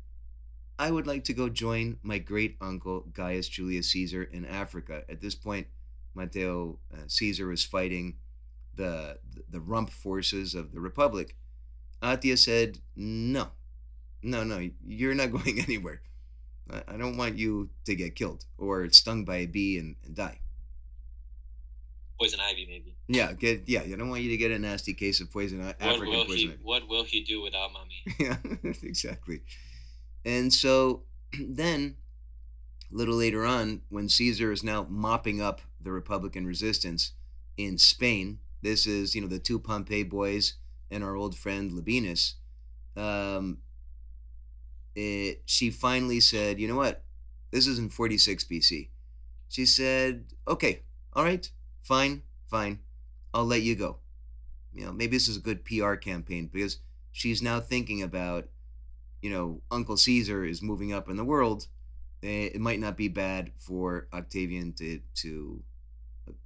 I 0.80 0.91
would 0.91 1.08
like 1.08 1.26
to 1.26 1.34
go 1.34 1.50
join 1.50 1.97
my 2.04 2.19
great 2.19 2.58
uncle 2.62 3.02
Gaius 3.13 3.50
Julius 3.50 3.91
Caesar 3.91 4.24
in 4.24 4.45
Africa. 4.45 5.04
At 5.10 5.21
this 5.21 5.36
point, 5.36 5.67
Mateo 6.15 6.80
uh, 6.93 7.04
Caesar 7.08 7.47
was 7.47 7.65
fighting 7.65 8.15
the, 8.76 9.19
the 9.50 9.60
rump 9.62 9.89
forces 9.91 10.56
of 10.56 10.71
the 10.74 10.80
Republic. 10.82 11.36
Atia 12.02 12.38
said, 12.38 12.80
No, 12.95 13.50
no, 14.24 14.43
no, 14.43 14.69
you're 14.86 15.15
not 15.15 15.32
going 15.38 15.60
anywhere. 15.60 16.02
I- 16.69 16.97
don't 16.97 17.17
want 17.17 17.38
you 17.38 17.69
to 17.86 17.95
get 17.95 18.15
killed 18.15 18.45
or 18.58 18.89
stung 18.91 19.26
by 19.26 19.38
a 19.38 19.45
bee 19.47 19.78
and, 19.78 19.97
and 20.06 20.15
die. 20.15 20.39
Poison 22.21 22.39
ivy, 22.39 22.67
maybe. 22.69 22.95
Yeah, 23.07 23.34
get 23.34 23.63
yeah. 23.67 23.81
I 23.81 23.95
don't 23.95 24.10
want 24.10 24.21
you 24.21 24.29
to 24.29 24.38
get 24.38 24.51
a 24.51 24.60
nasty 24.60 24.93
case 24.93 25.21
of 25.21 25.31
poison, 25.31 25.65
What 25.65 25.81
African 25.81 26.07
will 26.07 26.25
poison. 26.25 26.38
he? 26.38 26.47
ivy. 26.49 26.57
What 26.62 26.88
will 26.88 27.03
he 27.03 27.23
do 27.23 27.41
without 27.41 27.71
mommy? 27.73 28.03
yeah, 28.19 28.38
exactly. 28.84 29.41
And 30.23 30.53
so 30.53 31.03
then, 31.39 31.95
a 32.91 32.95
little 32.95 33.15
later 33.15 33.43
on, 33.45 33.81
when 33.89 34.07
Caesar 34.07 34.51
is 34.51 34.63
now 34.63 34.86
mopping 34.88 35.41
up 35.41 35.62
the 35.81 35.91
Republican 35.91 36.45
resistance 36.45 37.13
in 37.57 37.79
Spain, 37.79 38.38
this 38.62 38.86
is 38.86 39.15
you 39.15 39.21
know 39.21 39.27
the 39.27 39.39
two 39.39 39.57
Pompey 39.60 40.03
boys 40.03 40.53
and 40.91 41.03
our 41.03 41.15
old 41.15 41.36
friend 41.36 41.71
Labienus. 41.71 42.34
Um, 42.95 43.60
it, 44.95 45.41
she 45.45 45.71
finally 45.71 46.19
said, 46.19 46.60
"You 46.60 46.67
know 46.67 46.75
what? 46.75 47.03
This 47.49 47.65
is 47.65 47.79
in 47.79 47.89
46 47.89 48.43
BC." 48.43 48.89
She 49.49 49.65
said, 49.65 50.25
"Okay, 50.47 50.84
all 51.13 51.23
right, 51.23 51.49
fine, 51.82 52.24
fine. 52.50 52.80
I'll 53.34 53.46
let 53.46 53.62
you 53.62 53.76
go." 53.76 53.98
You 54.74 54.86
know, 54.86 54.91
maybe 54.94 55.15
this 55.17 55.28
is 55.28 55.38
a 55.38 55.41
good 55.41 55.65
PR 55.65 55.96
campaign 55.96 56.50
because 56.52 56.80
she's 57.12 57.41
now 57.41 57.60
thinking 57.60 58.02
about, 58.02 58.48
you 59.22 59.30
know, 59.30 59.62
Uncle 59.70 59.98
Caesar 59.98 60.46
is 60.46 60.62
moving 60.62 60.94
up 60.94 61.10
in 61.10 61.17
the 61.17 61.26
world. 61.26 61.67
eh, 62.24 62.50
It 62.54 62.62
might 62.62 62.80
not 62.80 62.96
be 62.98 63.08
bad 63.10 63.52
for 63.58 64.08
Octavian 64.13 64.74
to 64.74 65.02
to 65.15 65.63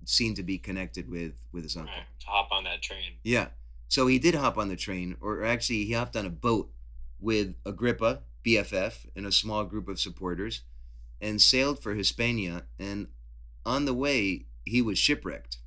seem 0.05 0.33
to 0.35 0.43
be 0.43 0.57
connected 0.57 1.09
with 1.09 1.33
with 1.51 1.63
his 1.63 1.75
uncle. 1.77 1.93
Right, 1.93 2.05
to 2.21 2.27
hop 2.27 2.51
on 2.51 2.63
that 2.63 2.81
train. 2.81 3.13
Yeah. 3.23 3.49
So 3.87 4.07
he 4.07 4.17
did 4.19 4.35
hop 4.35 4.57
on 4.57 4.69
the 4.69 4.75
train, 4.75 5.15
or 5.21 5.43
actually, 5.43 5.85
he 5.85 5.93
hopped 5.93 6.15
on 6.15 6.25
a 6.25 6.29
boat 6.29 6.71
with 7.19 7.55
Agrippa, 7.65 8.21
BFF, 8.43 9.05
and 9.15 9.25
a 9.25 9.31
small 9.31 9.63
group 9.63 9.87
of 9.87 9.99
supporters, 9.99 10.61
and 11.21 11.39
sailed 11.41 11.81
for 11.81 11.93
Hispania. 11.93 12.65
And 12.79 13.07
on 13.65 13.85
the 13.85 13.93
way, 13.93 14.47
he 14.65 14.81
was 14.81 14.97
shipwrecked 14.97 15.57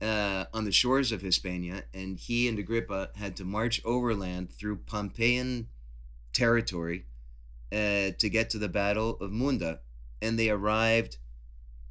uh, 0.00 0.44
on 0.52 0.64
the 0.64 0.72
shores 0.72 1.12
of 1.12 1.22
Hispania, 1.22 1.84
and 1.92 2.18
he 2.18 2.48
and 2.48 2.58
Agrippa 2.58 3.10
had 3.16 3.36
to 3.36 3.44
march 3.44 3.80
overland 3.84 4.52
through 4.52 4.76
Pompeian 4.78 5.66
territory 6.32 7.06
uh, 7.72 8.10
to 8.18 8.28
get 8.30 8.50
to 8.50 8.58
the 8.58 8.68
Battle 8.68 9.16
of 9.20 9.32
Munda, 9.32 9.80
and 10.20 10.38
they 10.38 10.50
arrived 10.50 11.18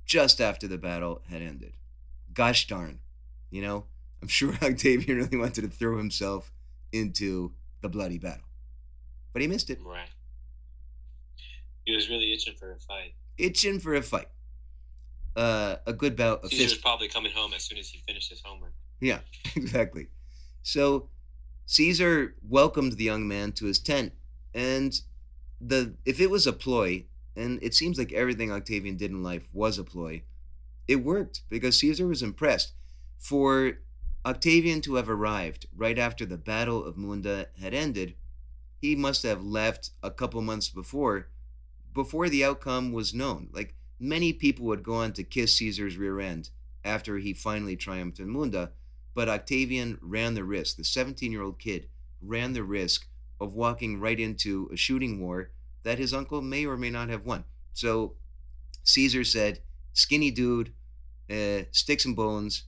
just 0.05 0.39
after 0.39 0.67
the 0.67 0.77
battle 0.77 1.21
had 1.29 1.41
ended. 1.41 1.73
Gosh 2.33 2.67
darn, 2.67 2.99
you 3.49 3.61
know, 3.61 3.85
I'm 4.21 4.27
sure 4.29 4.53
Octavian 4.61 5.17
really 5.17 5.37
wanted 5.37 5.61
to 5.61 5.67
throw 5.69 5.97
himself 5.97 6.51
into 6.91 7.53
the 7.81 7.89
bloody 7.89 8.19
battle, 8.19 8.45
but 9.33 9.41
he 9.41 9.47
missed 9.47 9.69
it. 9.69 9.79
Right. 9.83 10.09
He 11.85 11.93
was 11.93 12.09
really 12.09 12.31
itching 12.31 12.55
for 12.55 12.71
a 12.71 12.79
fight. 12.79 13.15
Itching 13.37 13.79
for 13.79 13.95
a 13.95 14.01
fight. 14.01 14.29
Uh, 15.35 15.77
a 15.87 15.93
good 15.93 16.15
bout 16.15 16.43
of 16.43 16.51
Caesar's 16.51 16.73
fist 16.73 16.83
probably 16.83 17.07
coming 17.07 17.31
home 17.31 17.53
as 17.53 17.63
soon 17.63 17.79
as 17.79 17.89
he 17.89 17.99
finished 18.07 18.29
his 18.29 18.41
homework. 18.43 18.73
Yeah, 18.99 19.19
exactly. 19.55 20.07
So 20.61 21.09
Caesar 21.65 22.35
welcomed 22.47 22.93
the 22.93 23.03
young 23.03 23.27
man 23.27 23.51
to 23.53 23.65
his 23.65 23.79
tent, 23.79 24.13
and 24.53 24.93
the 25.59 25.95
if 26.05 26.19
it 26.19 26.29
was 26.29 26.45
a 26.45 26.53
ploy, 26.53 27.05
and 27.35 27.59
it 27.61 27.73
seems 27.73 27.97
like 27.97 28.13
everything 28.13 28.51
Octavian 28.51 28.95
did 28.95 29.11
in 29.11 29.23
life 29.23 29.47
was 29.53 29.79
a 29.79 29.83
ploy, 29.83 30.23
it 30.87 30.97
worked 30.97 31.41
because 31.49 31.79
Caesar 31.79 32.07
was 32.07 32.21
impressed. 32.21 32.73
For 33.17 33.79
Octavian 34.25 34.81
to 34.81 34.95
have 34.95 35.09
arrived 35.09 35.67
right 35.75 35.97
after 35.97 36.25
the 36.25 36.37
Battle 36.37 36.83
of 36.83 36.97
Munda 36.97 37.47
had 37.59 37.73
ended, 37.73 38.15
he 38.81 38.95
must 38.95 39.23
have 39.23 39.43
left 39.43 39.91
a 40.01 40.11
couple 40.11 40.41
months 40.41 40.69
before, 40.69 41.29
before 41.93 42.29
the 42.29 42.43
outcome 42.43 42.91
was 42.91 43.13
known. 43.13 43.49
Like 43.53 43.75
many 43.99 44.33
people 44.33 44.65
would 44.65 44.83
go 44.83 44.95
on 44.95 45.13
to 45.13 45.23
kiss 45.23 45.53
Caesar's 45.57 45.97
rear 45.97 46.19
end 46.19 46.49
after 46.83 47.17
he 47.17 47.33
finally 47.33 47.75
triumphed 47.75 48.19
in 48.19 48.29
Munda, 48.29 48.71
but 49.13 49.29
Octavian 49.29 49.97
ran 50.01 50.33
the 50.33 50.43
risk. 50.43 50.77
The 50.77 50.83
17 50.83 51.31
year 51.31 51.41
old 51.41 51.59
kid 51.59 51.87
ran 52.21 52.53
the 52.53 52.63
risk 52.63 53.07
of 53.39 53.55
walking 53.55 53.99
right 53.99 54.19
into 54.19 54.69
a 54.71 54.77
shooting 54.77 55.21
war 55.21 55.51
that 55.83 55.99
his 55.99 56.13
uncle 56.13 56.41
may 56.41 56.65
or 56.65 56.77
may 56.77 56.89
not 56.89 57.09
have 57.09 57.25
won. 57.25 57.43
So 57.73 58.13
Caesar 58.83 59.23
said, 59.23 59.59
skinny 59.93 60.31
dude, 60.31 60.73
uh, 61.29 61.63
sticks 61.71 62.05
and 62.05 62.15
bones, 62.15 62.63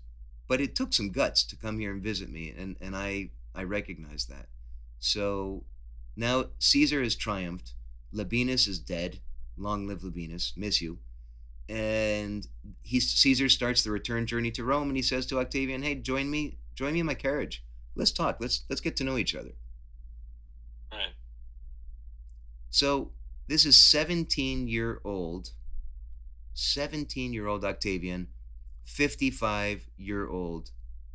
but 0.47 0.61
it 0.61 0.75
took 0.75 0.93
some 0.93 1.11
guts 1.11 1.43
to 1.43 1.55
come 1.55 1.79
here 1.79 1.91
and 1.91 2.01
visit 2.03 2.29
me, 2.29 2.53
and, 2.55 2.75
and 2.79 2.95
I, 2.95 3.31
I 3.53 3.63
recognize 3.63 4.25
that. 4.25 4.47
So 4.99 5.63
now 6.15 6.45
Caesar 6.59 7.01
has 7.03 7.15
triumphed. 7.15 7.73
Labienus 8.13 8.67
is 8.67 8.79
dead. 8.79 9.19
Long 9.57 9.87
live 9.87 10.01
Labienus. 10.01 10.55
Miss 10.55 10.81
you. 10.81 10.99
And 11.67 12.47
he 12.83 12.99
Caesar 12.99 13.49
starts 13.49 13.83
the 13.83 13.91
return 13.91 14.27
journey 14.27 14.51
to 14.51 14.63
Rome, 14.63 14.87
and 14.87 14.95
he 14.95 15.01
says 15.01 15.25
to 15.27 15.39
Octavian, 15.39 15.81
"Hey, 15.81 15.95
join 15.95 16.29
me, 16.29 16.59
join 16.75 16.93
me 16.93 16.99
in 16.99 17.05
my 17.05 17.15
carriage. 17.15 17.63
Let's 17.95 18.11
talk. 18.11 18.37
Let's 18.39 18.63
let's 18.69 18.81
get 18.81 18.95
to 18.97 19.03
know 19.03 19.17
each 19.17 19.33
other." 19.33 19.53
Right. 20.91 21.13
So 22.69 23.11
this 23.47 23.65
is 23.65 23.75
17 23.75 24.67
year 24.67 25.01
old, 25.03 25.51
17 26.53 27.33
year 27.33 27.47
old 27.47 27.65
Octavian, 27.65 28.27
55 28.83 29.87
year 29.97 30.27
old 30.27 30.71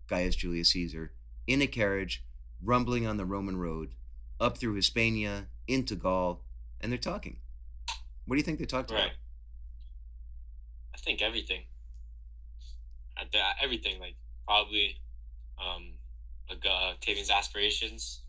Gaius 0.09 0.35
Julius 0.37 0.71
Caesar 0.71 1.13
in 1.47 1.63
a 1.63 1.67
carriage, 1.67 2.25
rumbling 2.63 3.07
on 3.07 3.17
the 3.17 3.25
Roman 3.25 3.57
road, 3.57 3.95
up 4.41 4.59
through 4.59 4.75
Hispania, 4.75 5.49
into 5.69 5.95
Gaul, 5.95 6.43
and 6.81 6.91
they're 6.91 6.99
talking. 6.99 7.39
What 8.25 8.35
do 8.35 8.39
you 8.39 8.45
think 8.45 8.59
they 8.59 8.65
talked 8.65 8.91
Right. 8.91 9.07
about? 9.07 9.17
I 10.95 10.99
think 10.99 11.21
everything. 11.23 11.67
I, 13.17 13.25
th- 13.25 13.45
everything, 13.63 14.01
like 14.01 14.17
probably, 14.47 15.01
um, 15.59 15.99
like 16.49 16.65
uh, 16.67 16.93
Octavian's 16.95 17.31
aspirations, 17.31 18.25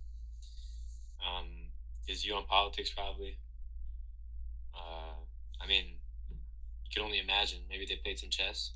um, 1.26 1.72
his 2.08 2.24
view 2.24 2.36
on 2.36 2.46
politics, 2.46 2.92
probably. 2.94 3.40
Uh, 4.74 5.16
I 5.62 5.68
mean, 5.68 6.00
you 6.86 6.92
can 6.94 7.04
only 7.04 7.20
imagine. 7.20 7.66
Maybe 7.70 7.86
they 7.86 7.98
played 7.98 8.20
some 8.20 8.30
chess. 8.30 8.74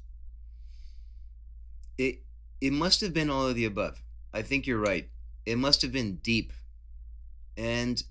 It 1.97 2.23
it 2.61 2.71
must 2.71 3.01
have 3.01 3.13
been 3.13 3.29
all 3.29 3.47
of 3.47 3.55
the 3.55 3.65
above. 3.65 4.01
I 4.33 4.41
think 4.41 4.65
you're 4.65 4.79
right. 4.79 5.09
It 5.45 5.57
must 5.57 5.81
have 5.81 5.91
been 5.91 6.17
deep. 6.17 6.53
And 7.57 8.01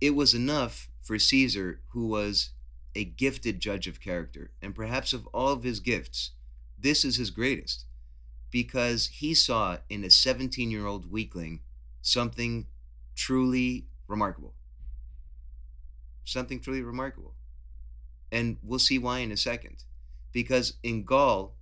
it 0.00 0.10
was 0.10 0.34
enough 0.34 0.90
for 1.00 1.18
Caesar, 1.18 1.82
who 1.88 2.06
was 2.06 2.50
a 2.94 3.04
gifted 3.04 3.60
judge 3.60 3.86
of 3.86 4.00
character, 4.00 4.50
and 4.60 4.74
perhaps 4.74 5.12
of 5.12 5.26
all 5.28 5.50
of 5.50 5.62
his 5.62 5.80
gifts, 5.80 6.32
this 6.78 7.04
is 7.04 7.16
his 7.16 7.30
greatest, 7.30 7.84
because 8.50 9.06
he 9.08 9.34
saw 9.34 9.78
in 9.88 10.04
a 10.04 10.10
17 10.10 10.70
year 10.70 10.86
old 10.86 11.10
weakling 11.10 11.60
something 12.02 12.66
truly 13.14 13.86
remarkable. 14.08 14.54
Something 16.24 16.60
truly 16.60 16.82
remarkable. 16.82 17.34
And 18.30 18.58
we'll 18.62 18.78
see 18.78 18.98
why 18.98 19.18
in 19.18 19.32
a 19.32 19.36
second. 19.36 19.84
Because 20.32 20.74
in 20.82 21.04
Gaul, 21.04 21.54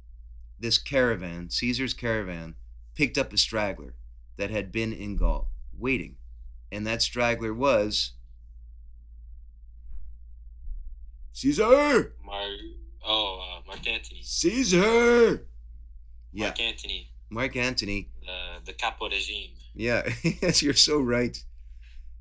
this 0.59 0.79
caravan, 0.79 1.51
Caesar's 1.51 1.95
caravan, 1.95 2.55
picked 2.95 3.19
up 3.19 3.33
a 3.33 3.39
straggler 3.39 3.95
that 4.37 4.51
had 4.51 4.71
been 4.71 4.93
in 4.93 5.17
Gaul, 5.17 5.51
waiting. 5.77 6.17
And 6.71 6.87
that 6.87 7.03
straggler 7.03 7.53
was 7.53 8.13
Caesar! 11.33 12.15
Mar, 12.25 12.49
oh, 13.07 13.41
uh, 13.41 13.67
Mark 13.67 13.87
Antony. 13.87 14.21
Caesar! 14.23 15.47
Yeah, 16.33 16.47
Mark 16.47 16.61
Antony, 16.61 17.11
Mark 17.31 17.57
Antony. 17.57 18.11
the 18.25 18.65
the 18.67 18.73
capo 18.73 19.09
regime. 19.09 19.51
Yeah, 19.75 20.09
yes, 20.23 20.63
you're 20.63 20.75
so 20.75 21.01
right. 21.01 21.43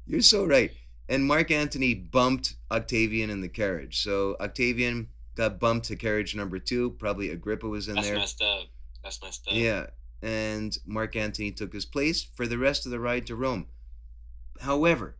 You're 0.05 0.21
so 0.21 0.45
right. 0.45 0.71
And 1.07 1.25
Mark 1.25 1.51
Antony 1.51 1.95
bumped 1.95 2.55
Octavian 2.71 3.29
in 3.29 3.41
the 3.41 3.49
carriage. 3.49 4.03
So 4.03 4.35
Octavian 4.39 5.09
got 5.35 5.59
bumped 5.59 5.87
to 5.87 5.95
carriage 5.95 6.35
number 6.35 6.59
two. 6.59 6.91
Probably 6.91 7.29
Agrippa 7.29 7.67
was 7.67 7.87
in 7.87 7.95
That's 7.95 8.07
there. 8.07 8.15
That's 8.17 8.39
messed 8.39 8.43
up. 8.43 8.67
That's 9.03 9.21
messed 9.23 9.47
up. 9.47 9.53
Yeah. 9.53 9.87
And 10.21 10.77
Mark 10.85 11.15
Antony 11.15 11.51
took 11.51 11.73
his 11.73 11.85
place 11.85 12.23
for 12.23 12.45
the 12.45 12.57
rest 12.57 12.85
of 12.85 12.91
the 12.91 12.99
ride 12.99 13.25
to 13.27 13.35
Rome. 13.35 13.67
However, 14.61 15.15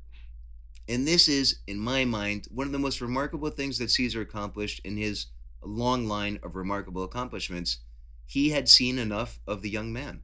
and 0.90 1.08
this 1.08 1.28
is, 1.28 1.60
in 1.68 1.78
my 1.78 2.04
mind, 2.04 2.48
one 2.50 2.66
of 2.66 2.74
the 2.74 2.80
most 2.80 3.00
remarkable 3.00 3.52
things 3.52 3.78
that 3.78 3.92
Caesar 3.92 4.22
accomplished 4.22 4.82
in 4.84 4.98
his 4.98 5.28
long 5.62 6.08
line 6.08 6.40
of 6.42 6.56
remarkable 6.56 7.04
accomplishments, 7.04 7.78
he 8.26 8.50
had 8.50 8.68
seen 8.68 8.98
enough 8.98 9.40
of 9.46 9.62
the 9.62 9.70
young 9.70 9.94
man. 9.94 10.24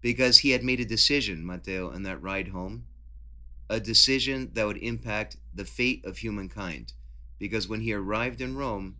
Because 0.00 0.38
he 0.38 0.50
had 0.50 0.62
made 0.62 0.78
a 0.78 0.84
decision, 0.84 1.44
Matteo, 1.44 1.90
in 1.90 2.04
that 2.04 2.22
ride 2.22 2.48
home, 2.48 2.86
a 3.68 3.80
decision 3.80 4.50
that 4.52 4.66
would 4.66 4.76
impact 4.76 5.36
the 5.52 5.64
fate 5.64 6.04
of 6.04 6.18
humankind. 6.18 6.92
Because 7.40 7.68
when 7.68 7.80
he 7.80 7.92
arrived 7.92 8.40
in 8.40 8.56
Rome, 8.56 8.96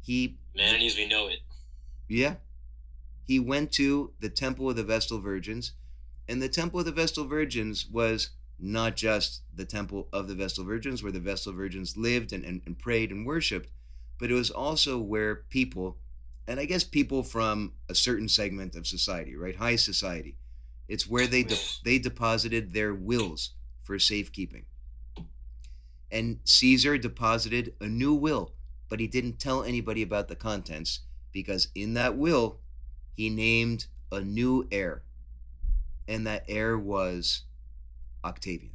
he 0.00 0.38
Man, 0.56 0.80
as 0.80 0.96
we 0.96 1.06
know 1.06 1.28
it. 1.28 1.40
yeah. 2.08 2.36
He 3.22 3.38
went 3.38 3.70
to 3.72 4.12
the 4.20 4.28
Temple 4.28 4.68
of 4.68 4.76
the 4.76 4.84
Vestal 4.84 5.20
Virgins, 5.20 5.72
and 6.28 6.42
the 6.42 6.48
Temple 6.48 6.80
of 6.80 6.86
the 6.86 6.92
Vestal 6.92 7.24
Virgins 7.24 7.86
was 7.86 8.30
not 8.58 8.96
just 8.96 9.42
the 9.54 9.64
Temple 9.64 10.08
of 10.12 10.28
the 10.28 10.34
Vestal 10.34 10.64
Virgins, 10.64 11.02
where 11.02 11.12
the 11.12 11.20
Vestal 11.20 11.52
Virgins 11.52 11.96
lived 11.96 12.32
and, 12.32 12.44
and, 12.44 12.62
and 12.66 12.78
prayed 12.78 13.10
and 13.10 13.26
worshiped, 13.26 13.70
but 14.18 14.30
it 14.30 14.34
was 14.34 14.50
also 14.50 14.98
where 14.98 15.34
people, 15.34 15.98
and 16.46 16.60
I 16.60 16.64
guess 16.64 16.84
people 16.84 17.22
from 17.22 17.72
a 17.88 17.94
certain 17.94 18.28
segment 18.28 18.76
of 18.76 18.86
society, 18.86 19.36
right, 19.36 19.56
high 19.56 19.76
society, 19.76 20.36
it's 20.88 21.08
where 21.08 21.26
they 21.26 21.42
de- 21.42 21.58
they 21.84 21.98
deposited 21.98 22.72
their 22.72 22.94
wills 22.94 23.50
for 23.82 23.98
safekeeping. 23.98 24.66
And 26.10 26.38
Caesar 26.44 26.98
deposited 26.98 27.74
a 27.80 27.86
new 27.86 28.14
will, 28.14 28.52
but 28.88 29.00
he 29.00 29.06
didn't 29.06 29.38
tell 29.38 29.64
anybody 29.64 30.02
about 30.02 30.28
the 30.28 30.36
contents 30.36 31.00
because 31.32 31.68
in 31.74 31.94
that 31.94 32.16
will, 32.16 32.60
he 33.16 33.30
named 33.30 33.86
a 34.12 34.20
new 34.20 34.68
heir. 34.70 35.02
And 36.06 36.26
that 36.26 36.44
heir 36.48 36.78
was 36.78 37.42
Octavian. 38.24 38.72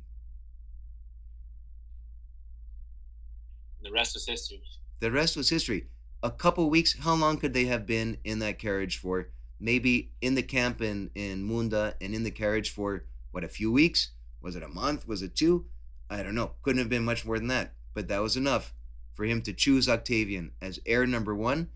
The 3.82 3.92
rest 3.92 4.14
was 4.14 4.26
history. 4.26 4.62
The 5.00 5.12
rest 5.12 5.36
was 5.36 5.50
history. 5.50 5.88
A 6.22 6.30
couple 6.30 6.70
weeks, 6.70 7.00
how 7.00 7.16
long 7.16 7.38
could 7.38 7.54
they 7.54 7.66
have 7.66 7.86
been 7.86 8.18
in 8.24 8.40
that 8.40 8.60
carriage 8.60 8.98
for? 8.98 9.30
Maybe 9.60 10.12
in 10.22 10.36
the 10.36 10.44
camp 10.44 10.82
in, 10.82 11.10
in 11.16 11.44
Munda 11.44 11.96
and 12.02 12.14
in 12.14 12.24
the 12.24 12.32
carriage 12.32 12.72
for, 12.72 13.06
what, 13.32 13.44
a 13.44 13.50
few 13.50 13.72
weeks? 13.72 14.10
Was 14.42 14.56
it 14.56 14.64
a 14.64 14.68
month? 14.68 15.08
Was 15.08 15.22
it 15.22 15.36
two? 15.36 15.66
I 16.10 16.24
don't 16.24 16.36
know. 16.36 16.52
Couldn't 16.62 16.80
have 16.80 16.90
been 16.90 17.06
much 17.06 17.26
more 17.26 17.38
than 17.38 17.48
that. 17.48 17.74
But 17.94 18.08
that 18.10 18.22
was 18.22 18.38
enough 18.38 18.74
for 19.14 19.26
him 19.26 19.42
to 19.44 19.54
choose 19.54 19.90
Octavian 19.90 20.52
as 20.62 20.80
heir 20.86 21.06
number 21.06 21.36
one. 21.36 21.70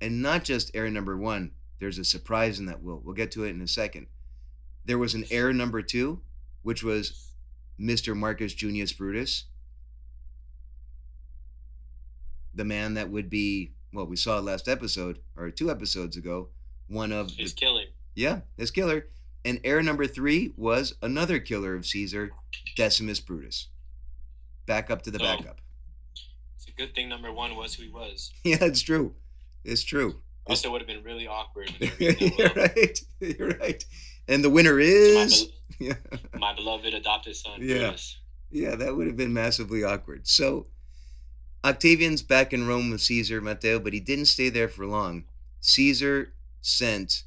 And 0.00 0.22
not 0.22 0.44
just 0.44 0.70
heir 0.74 0.88
number 0.90 1.16
one, 1.16 1.52
there's 1.78 1.98
a 1.98 2.04
surprise 2.04 2.58
in 2.58 2.66
that 2.66 2.82
will. 2.82 3.00
We'll 3.04 3.14
get 3.14 3.30
to 3.32 3.44
it 3.44 3.50
in 3.50 3.60
a 3.60 3.68
second. 3.68 4.06
There 4.84 4.98
was 4.98 5.14
an 5.14 5.24
heir 5.30 5.52
number 5.52 5.82
two, 5.82 6.20
which 6.62 6.82
was 6.82 7.32
Mr. 7.80 8.16
Marcus 8.16 8.52
Junius 8.54 8.92
Brutus, 8.92 9.44
the 12.54 12.64
man 12.64 12.94
that 12.94 13.10
would 13.10 13.30
be, 13.30 13.72
well, 13.92 14.06
we 14.06 14.16
saw 14.16 14.38
last 14.38 14.68
episode, 14.68 15.18
or 15.36 15.50
two 15.50 15.70
episodes 15.70 16.16
ago, 16.16 16.48
one 16.88 17.12
of 17.12 17.36
the 17.36 17.44
killer. 17.56 17.84
yeah, 18.14 18.40
his 18.56 18.70
killer. 18.70 19.06
And 19.44 19.60
heir 19.64 19.82
number 19.82 20.06
three 20.06 20.52
was 20.56 20.94
another 21.00 21.38
killer 21.38 21.74
of 21.76 21.86
Caesar, 21.86 22.30
Decimus 22.76 23.20
Brutus. 23.20 23.68
Back 24.66 24.90
up 24.90 25.02
to 25.02 25.10
the 25.10 25.18
So- 25.18 25.24
backup. 25.24 25.60
It's 26.56 26.66
a 26.66 26.72
good 26.72 26.94
thing 26.94 27.08
number 27.08 27.32
one 27.32 27.54
was 27.54 27.74
who 27.74 27.84
he 27.84 27.88
was. 27.88 28.32
Yeah, 28.44 28.58
it's 28.62 28.82
true. 28.82 29.14
It's 29.64 29.84
true. 29.84 30.20
Also, 30.48 30.70
would 30.70 30.80
have 30.80 30.88
been 30.88 31.02
really 31.04 31.26
awkward. 31.26 31.70
When 31.78 31.90
they 31.98 32.06
read 32.06 32.18
that 32.18 32.38
You're 32.38 32.54
right. 32.54 33.00
You're 33.38 33.58
right. 33.58 33.84
And 34.26 34.42
the 34.44 34.50
winner 34.50 34.74
my, 34.74 34.82
is. 34.82 35.44
bel- 35.44 35.52
Yeah. 35.80 35.94
my 36.34 36.54
beloved 36.54 36.92
adopted 36.92 37.36
son. 37.36 37.60
Yeah. 37.62 37.78
Brutus. 37.78 38.18
Yeah, 38.50 38.74
that 38.76 38.96
would 38.96 39.06
have 39.06 39.16
been 39.16 39.32
massively 39.32 39.84
awkward. 39.84 40.26
So, 40.26 40.66
Octavian's 41.64 42.22
back 42.22 42.52
in 42.52 42.66
Rome 42.66 42.90
with 42.90 43.00
Caesar, 43.02 43.40
Matteo, 43.40 43.78
but 43.78 43.92
he 43.92 44.00
didn't 44.00 44.26
stay 44.26 44.48
there 44.48 44.68
for 44.68 44.86
long. 44.86 45.24
Caesar 45.60 46.32
sent, 46.62 47.24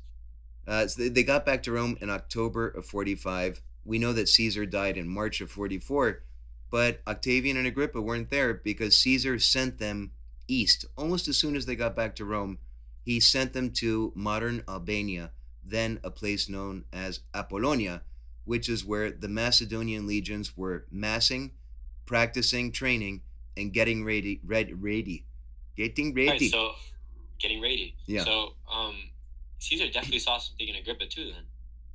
uh, 0.68 0.88
so 0.88 1.10
they 1.10 1.24
got 1.24 1.46
back 1.46 1.62
to 1.64 1.72
Rome 1.72 1.98
in 2.02 2.10
October 2.10 2.68
of 2.68 2.86
45. 2.86 3.62
We 3.86 4.00
know 4.00 4.14
that 4.14 4.30
Caesar 4.30 4.66
died 4.66 4.98
in 4.98 5.08
March 5.08 5.42
of 5.42 5.52
44, 5.52 6.24
but 6.70 7.02
Octavian 7.08 7.58
and 7.58 7.68
Agrippa 7.68 8.02
weren't 8.02 8.30
there 8.30 8.54
because 8.54 8.96
Caesar 8.98 9.38
sent 9.40 9.80
them 9.80 10.12
east. 10.48 10.86
Almost 10.98 11.28
as 11.28 11.38
soon 11.38 11.56
as 11.56 11.66
they 11.66 11.76
got 11.76 11.96
back 11.96 12.16
to 12.16 12.26
Rome, 12.26 12.58
he 13.04 13.20
sent 13.20 13.54
them 13.54 13.72
to 13.72 14.12
modern 14.16 14.64
Albania, 14.68 15.32
then 15.64 16.00
a 16.04 16.12
place 16.12 16.50
known 16.50 16.86
as 16.94 17.22
Apollonia, 17.34 18.02
which 18.46 18.70
is 18.70 18.86
where 18.86 19.12
the 19.12 19.28
Macedonian 19.28 20.08
legions 20.08 20.58
were 20.58 20.86
massing, 20.92 21.52
practicing, 22.06 22.72
training, 22.72 23.22
and 23.58 23.74
getting 23.74 24.04
ready. 24.04 24.40
Ready, 24.44 24.74
ready, 24.74 25.26
getting 25.76 26.14
ready. 26.14 26.30
Right, 26.30 26.42
so 26.42 26.74
getting 27.40 27.62
ready. 27.62 27.96
Yeah. 28.06 28.24
So 28.24 28.54
um, 28.72 28.96
Caesar 29.60 29.88
definitely 29.88 30.20
saw 30.20 30.38
something 30.38 30.68
in 30.68 30.76
Agrippa 30.76 31.08
too. 31.08 31.26
Then. 31.26 31.44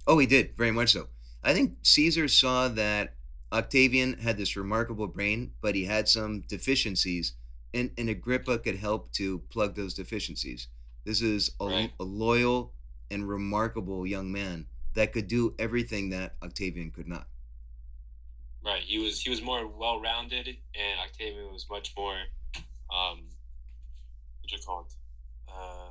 Oh, 0.07 0.19
he 0.19 0.27
did 0.27 0.57
very 0.57 0.71
much 0.73 0.93
so. 0.93 1.09
I 1.43 1.55
think 1.55 1.77
Caesar 1.83 2.29
saw 2.29 2.69
that 2.69 3.15
Octavian 3.53 4.19
had 4.19 4.37
this 4.37 4.57
remarkable 4.57 5.07
brain, 5.07 5.53
but 5.61 5.75
he 5.75 5.85
had 5.85 6.09
some 6.09 6.43
deficiencies, 6.49 7.35
and, 7.73 7.91
and 7.97 8.09
Agrippa 8.09 8.59
could 8.59 8.77
help 8.77 9.13
to 9.13 9.39
plug 9.51 9.77
those 9.77 9.95
deficiencies. 9.95 10.69
This 11.07 11.23
is 11.23 11.53
a, 11.61 11.67
Right. 11.67 11.93
a 12.01 12.03
loyal 12.03 12.73
and 13.13 13.29
remarkable 13.29 14.05
young 14.07 14.33
man 14.33 14.67
that 14.95 15.13
could 15.13 15.29
do 15.29 15.55
everything 15.57 16.11
that 16.11 16.35
Octavian 16.43 16.91
could 16.91 17.07
not. 17.07 17.29
Right. 18.65 18.83
He 18.83 18.99
was 18.99 19.21
he 19.21 19.31
was 19.31 19.41
more 19.41 19.69
well 19.69 20.01
rounded, 20.01 20.49
and 20.49 21.01
Octavian 21.01 21.53
was 21.53 21.65
much 21.71 21.95
more, 21.97 22.17
um, 22.93 23.29
what 24.41 24.51
you 24.51 24.59
call 24.67 24.81
it? 24.89 24.95
Uh, 25.49 25.91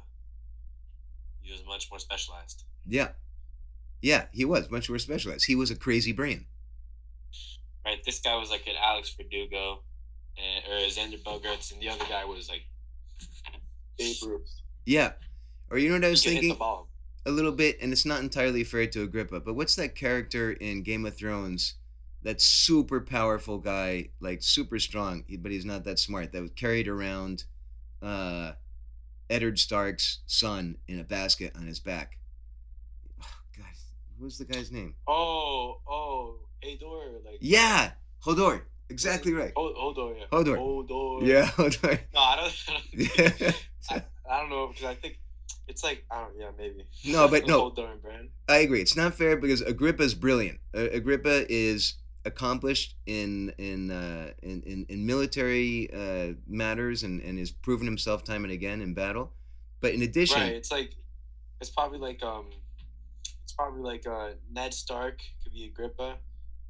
he 1.41 1.53
was 1.53 1.63
much 1.65 1.89
more 1.89 1.99
specialized. 1.99 2.65
Yeah. 2.85 3.11
Yeah, 4.01 4.25
he 4.33 4.43
was 4.43 4.69
much 4.69 4.89
more 4.89 4.99
specialized. 4.99 5.45
He 5.45 5.55
was 5.55 5.71
a 5.71 5.75
crazy 5.75 6.11
brain. 6.11 6.45
Right. 7.85 8.03
This 8.03 8.19
guy 8.19 8.35
was 8.35 8.49
like 8.49 8.67
an 8.67 8.75
Alex 8.77 9.15
Verdugo, 9.15 9.83
and, 10.37 10.65
or 10.65 10.85
Xander 10.89 11.23
Bogaerts, 11.23 11.71
and 11.71 11.81
the 11.81 11.87
other 11.87 12.03
guy 12.09 12.25
was 12.25 12.49
like 12.49 12.65
Babe 13.97 14.17
Ruth. 14.25 14.61
Yeah. 14.85 15.13
Or 15.69 15.77
you 15.77 15.89
know 15.89 15.95
what 15.95 16.05
I 16.05 16.09
was 16.09 16.23
hit 16.23 16.41
thinking? 16.41 16.57
a 17.25 17.31
little 17.31 17.51
bit, 17.51 17.77
and 17.81 17.91
it's 17.91 18.05
not 18.05 18.21
entirely 18.21 18.63
fair 18.63 18.85
to 18.87 19.01
Agrippa, 19.03 19.39
but 19.39 19.55
what's 19.55 19.75
that 19.75 19.95
character 19.95 20.51
in 20.51 20.83
Game 20.83 21.05
of 21.05 21.17
Thrones? 21.17 21.75
That 22.21 22.41
super 22.41 23.01
powerful 23.01 23.57
guy, 23.57 24.09
like 24.19 24.41
super 24.41 24.79
strong, 24.79 25.23
but 25.39 25.51
he's 25.51 25.65
not 25.65 25.83
that 25.85 25.99
smart. 25.99 26.31
That 26.31 26.41
was 26.41 26.51
carried 26.55 26.87
around 26.87 27.43
uh, 28.01 28.53
Eddard 29.29 29.59
Stark's 29.59 30.19
son 30.25 30.77
in 30.87 30.99
a 30.99 31.03
basket 31.03 31.53
on 31.55 31.67
his 31.67 31.79
back. 31.79 32.17
Oh, 33.21 33.27
God, 33.57 33.65
what 34.17 34.25
was 34.25 34.37
the 34.37 34.45
guy's 34.45 34.71
name? 34.71 34.95
Oh, 35.07 35.81
oh, 35.87 36.35
Ador, 36.63 37.03
like 37.23 37.37
Yeah, 37.41 37.91
Hodor. 38.23 38.61
Exactly 38.89 39.33
right. 39.33 39.53
Hodor, 39.55 40.15
yeah. 40.17 40.25
Hodor. 40.31 40.57
Hodor. 40.57 41.25
Yeah, 41.25 41.45
Hodor. 41.57 41.99
No, 42.13 42.19
I 42.19 42.35
don't. 42.35 42.63
I 42.67 42.73
don't, 42.73 43.39
Yeah. 43.41 43.51
I, 43.89 44.03
I 44.29 44.39
don't 44.39 44.49
know 44.49 44.67
because 44.67 44.85
I 44.85 44.95
think 44.95 45.19
it's 45.67 45.83
like 45.83 46.05
I 46.11 46.21
don't. 46.21 46.33
Yeah, 46.37 46.49
maybe. 46.57 46.85
No, 47.05 47.27
but 47.27 47.47
no. 47.47 47.73
I 48.47 48.57
agree. 48.57 48.81
It's 48.81 48.95
not 48.95 49.15
fair 49.15 49.37
because 49.37 49.61
Agrippa 49.61 50.03
is 50.03 50.13
brilliant. 50.13 50.59
Uh, 50.75 50.89
Agrippa 50.91 51.51
is 51.51 51.95
accomplished 52.25 52.95
in 53.05 53.53
in 53.57 53.91
uh, 53.91 54.31
in, 54.41 54.61
in 54.63 54.85
in 54.89 55.05
military 55.05 55.89
uh, 55.93 56.33
matters 56.47 57.03
and 57.03 57.21
and 57.21 57.39
has 57.39 57.51
proven 57.51 57.85
himself 57.85 58.23
time 58.23 58.43
and 58.43 58.53
again 58.53 58.81
in 58.81 58.93
battle. 58.93 59.31
But 59.81 59.93
in 59.93 60.01
addition, 60.01 60.41
Right. 60.41 60.53
It's 60.53 60.71
like 60.71 60.95
it's 61.61 61.69
probably 61.69 61.99
like 61.99 62.23
um, 62.23 62.47
it's 63.43 63.53
probably 63.53 63.81
like 63.81 64.07
uh 64.07 64.31
Ned 64.51 64.73
Stark 64.73 65.21
could 65.43 65.53
be 65.53 65.65
Agrippa, 65.65 66.15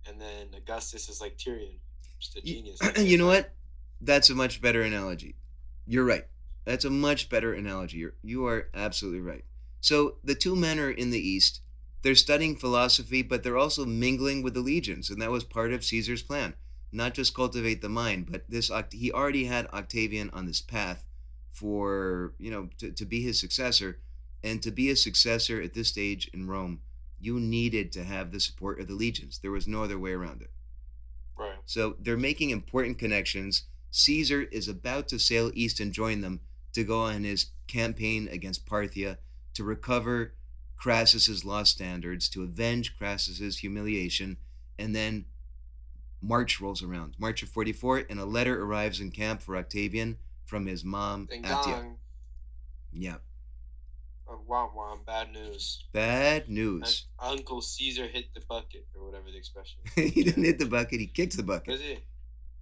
and 0.07 0.19
then 0.19 0.47
Augustus 0.55 1.09
is 1.09 1.21
like 1.21 1.37
Tyrion, 1.37 1.75
just 2.19 2.37
a 2.37 2.41
genius. 2.41 2.79
you 2.97 3.17
know 3.17 3.27
what? 3.27 3.53
That's 4.01 4.29
a 4.29 4.35
much 4.35 4.61
better 4.61 4.81
analogy. 4.81 5.35
You're 5.87 6.05
right. 6.05 6.25
That's 6.65 6.85
a 6.85 6.89
much 6.89 7.29
better 7.29 7.53
analogy. 7.53 7.99
You're, 7.99 8.15
you 8.23 8.45
are 8.47 8.69
absolutely 8.73 9.21
right. 9.21 9.45
So 9.81 10.15
the 10.23 10.35
two 10.35 10.55
men 10.55 10.79
are 10.79 10.89
in 10.89 11.11
the 11.11 11.19
East. 11.19 11.61
They're 12.01 12.15
studying 12.15 12.55
philosophy, 12.55 13.21
but 13.21 13.43
they're 13.43 13.57
also 13.57 13.85
mingling 13.85 14.43
with 14.43 14.55
the 14.55 14.61
legions, 14.61 15.09
and 15.09 15.21
that 15.21 15.31
was 15.31 15.43
part 15.43 15.73
of 15.73 15.85
Caesar's 15.85 16.23
plan. 16.23 16.55
Not 16.91 17.13
just 17.13 17.35
cultivate 17.35 17.81
the 17.81 17.89
mind, 17.89 18.27
but 18.31 18.43
this 18.49 18.71
he 18.91 19.11
already 19.11 19.45
had 19.45 19.67
Octavian 19.67 20.29
on 20.31 20.45
this 20.45 20.61
path 20.61 21.05
for 21.51 22.33
you 22.37 22.51
know 22.51 22.69
to, 22.79 22.91
to 22.91 23.05
be 23.05 23.21
his 23.21 23.39
successor, 23.39 23.99
and 24.43 24.61
to 24.61 24.71
be 24.71 24.89
a 24.89 24.95
successor 24.95 25.61
at 25.61 25.73
this 25.73 25.89
stage 25.89 26.29
in 26.33 26.47
Rome, 26.47 26.81
you 27.19 27.39
needed 27.39 27.91
to 27.93 28.03
have 28.03 28.31
the 28.31 28.39
support 28.39 28.79
of 28.79 28.87
the 28.87 28.93
legions. 28.93 29.39
There 29.39 29.51
was 29.51 29.67
no 29.67 29.83
other 29.83 29.99
way 29.99 30.11
around 30.11 30.41
it. 30.41 30.51
Right. 31.37 31.57
So 31.65 31.95
they're 31.99 32.17
making 32.17 32.51
important 32.51 32.97
connections. 32.97 33.63
Caesar 33.91 34.43
is 34.51 34.67
about 34.67 35.07
to 35.09 35.19
sail 35.19 35.51
east 35.53 35.79
and 35.79 35.91
join 35.91 36.21
them 36.21 36.41
to 36.75 36.83
go 36.83 37.01
on 37.01 37.23
his 37.23 37.47
campaign 37.67 38.29
against 38.31 38.65
Parthia 38.65 39.17
to 39.55 39.63
recover 39.63 40.33
Crassus's 40.77 41.43
lost 41.43 41.71
standards, 41.71 42.29
to 42.29 42.43
avenge 42.43 42.97
Crassus's 42.97 43.57
humiliation, 43.59 44.37
and 44.77 44.95
then 44.95 45.25
March 46.21 46.59
rolls 46.59 46.83
around. 46.83 47.15
March 47.17 47.41
of 47.41 47.49
44, 47.49 48.03
and 48.09 48.19
a 48.19 48.25
letter 48.25 48.61
arrives 48.61 48.99
in 48.99 49.11
camp 49.11 49.41
for 49.41 49.57
Octavian 49.57 50.17
from 50.45 50.65
his 50.67 50.83
mom, 50.83 51.25
Ding 51.25 51.41
dong. 51.41 51.97
Yeah. 52.93 53.15
Oh, 54.27 54.39
womp 54.49 54.75
womp. 54.75 55.05
Bad 55.05 55.31
news. 55.31 55.83
Bad 55.93 56.49
news. 56.49 57.05
Un- 57.19 57.37
Uncle 57.37 57.61
Caesar 57.61 58.07
hit 58.07 58.33
the 58.33 58.41
bucket, 58.41 58.85
or 58.95 59.05
whatever 59.05 59.31
the 59.31 59.37
expression. 59.37 59.79
he 59.95 60.23
didn't 60.23 60.43
hit 60.43 60.59
the 60.59 60.65
bucket, 60.65 60.99
he 60.99 61.07
kicked 61.07 61.37
the 61.37 61.43
bucket. 61.43 61.73
Was 61.73 61.81
it? 61.81 62.03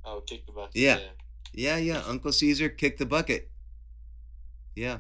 Oh, 0.06 0.22
kick 0.22 0.46
the 0.46 0.52
bucket. 0.52 0.76
Yeah. 0.76 1.00
Yeah, 1.54 1.78
yeah. 1.78 2.02
Uncle 2.08 2.32
Caesar 2.32 2.68
kicked 2.68 3.00
the 3.00 3.06
bucket. 3.06 3.50
Yeah. 4.76 5.00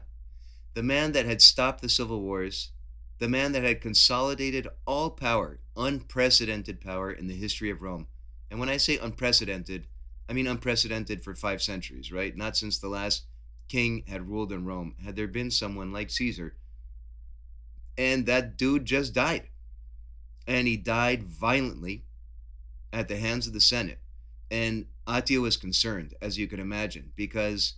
The 0.74 0.84
man 0.84 1.12
that 1.12 1.26
had 1.26 1.42
stopped 1.42 1.82
the 1.82 1.90
civil 1.90 2.22
wars, 2.22 2.72
the 3.20 3.30
man 3.30 3.52
that 3.54 3.64
had 3.64 3.82
consolidated 3.82 4.68
all 4.86 5.10
power, 5.10 5.60
unprecedented 5.78 6.82
power 6.82 7.12
in 7.12 7.28
the 7.28 7.36
history 7.36 7.70
of 7.70 7.82
Rome. 7.82 8.08
And 8.50 8.60
when 8.60 8.70
I 8.70 8.78
say 8.78 8.98
unprecedented, 8.98 9.88
I 10.28 10.34
mean 10.34 10.48
unprecedented 10.48 11.24
for 11.24 11.34
five 11.34 11.62
centuries, 11.62 12.12
right? 12.12 12.36
Not 12.36 12.58
since 12.58 12.78
the 12.78 12.90
last 12.90 13.24
king 13.68 14.04
had 14.08 14.28
ruled 14.30 14.52
in 14.52 14.66
Rome 14.66 14.96
had 15.04 15.16
there 15.16 15.28
been 15.28 15.52
someone 15.52 15.92
like 15.92 16.10
Caesar. 16.10 16.56
And 17.98 18.26
that 18.26 18.58
dude 18.58 18.86
just 18.86 19.14
died. 19.14 19.50
And 20.48 20.68
he 20.68 20.78
died 20.78 21.24
violently 21.24 22.04
at 22.92 23.08
the 23.08 23.18
hands 23.18 23.48
of 23.48 23.54
the 23.54 23.62
Senate. 23.62 24.00
And 24.52 24.86
Attia 25.08 25.42
was 25.42 25.58
concerned, 25.58 26.14
as 26.22 26.38
you 26.38 26.48
can 26.48 26.60
imagine, 26.60 27.12
because 27.16 27.74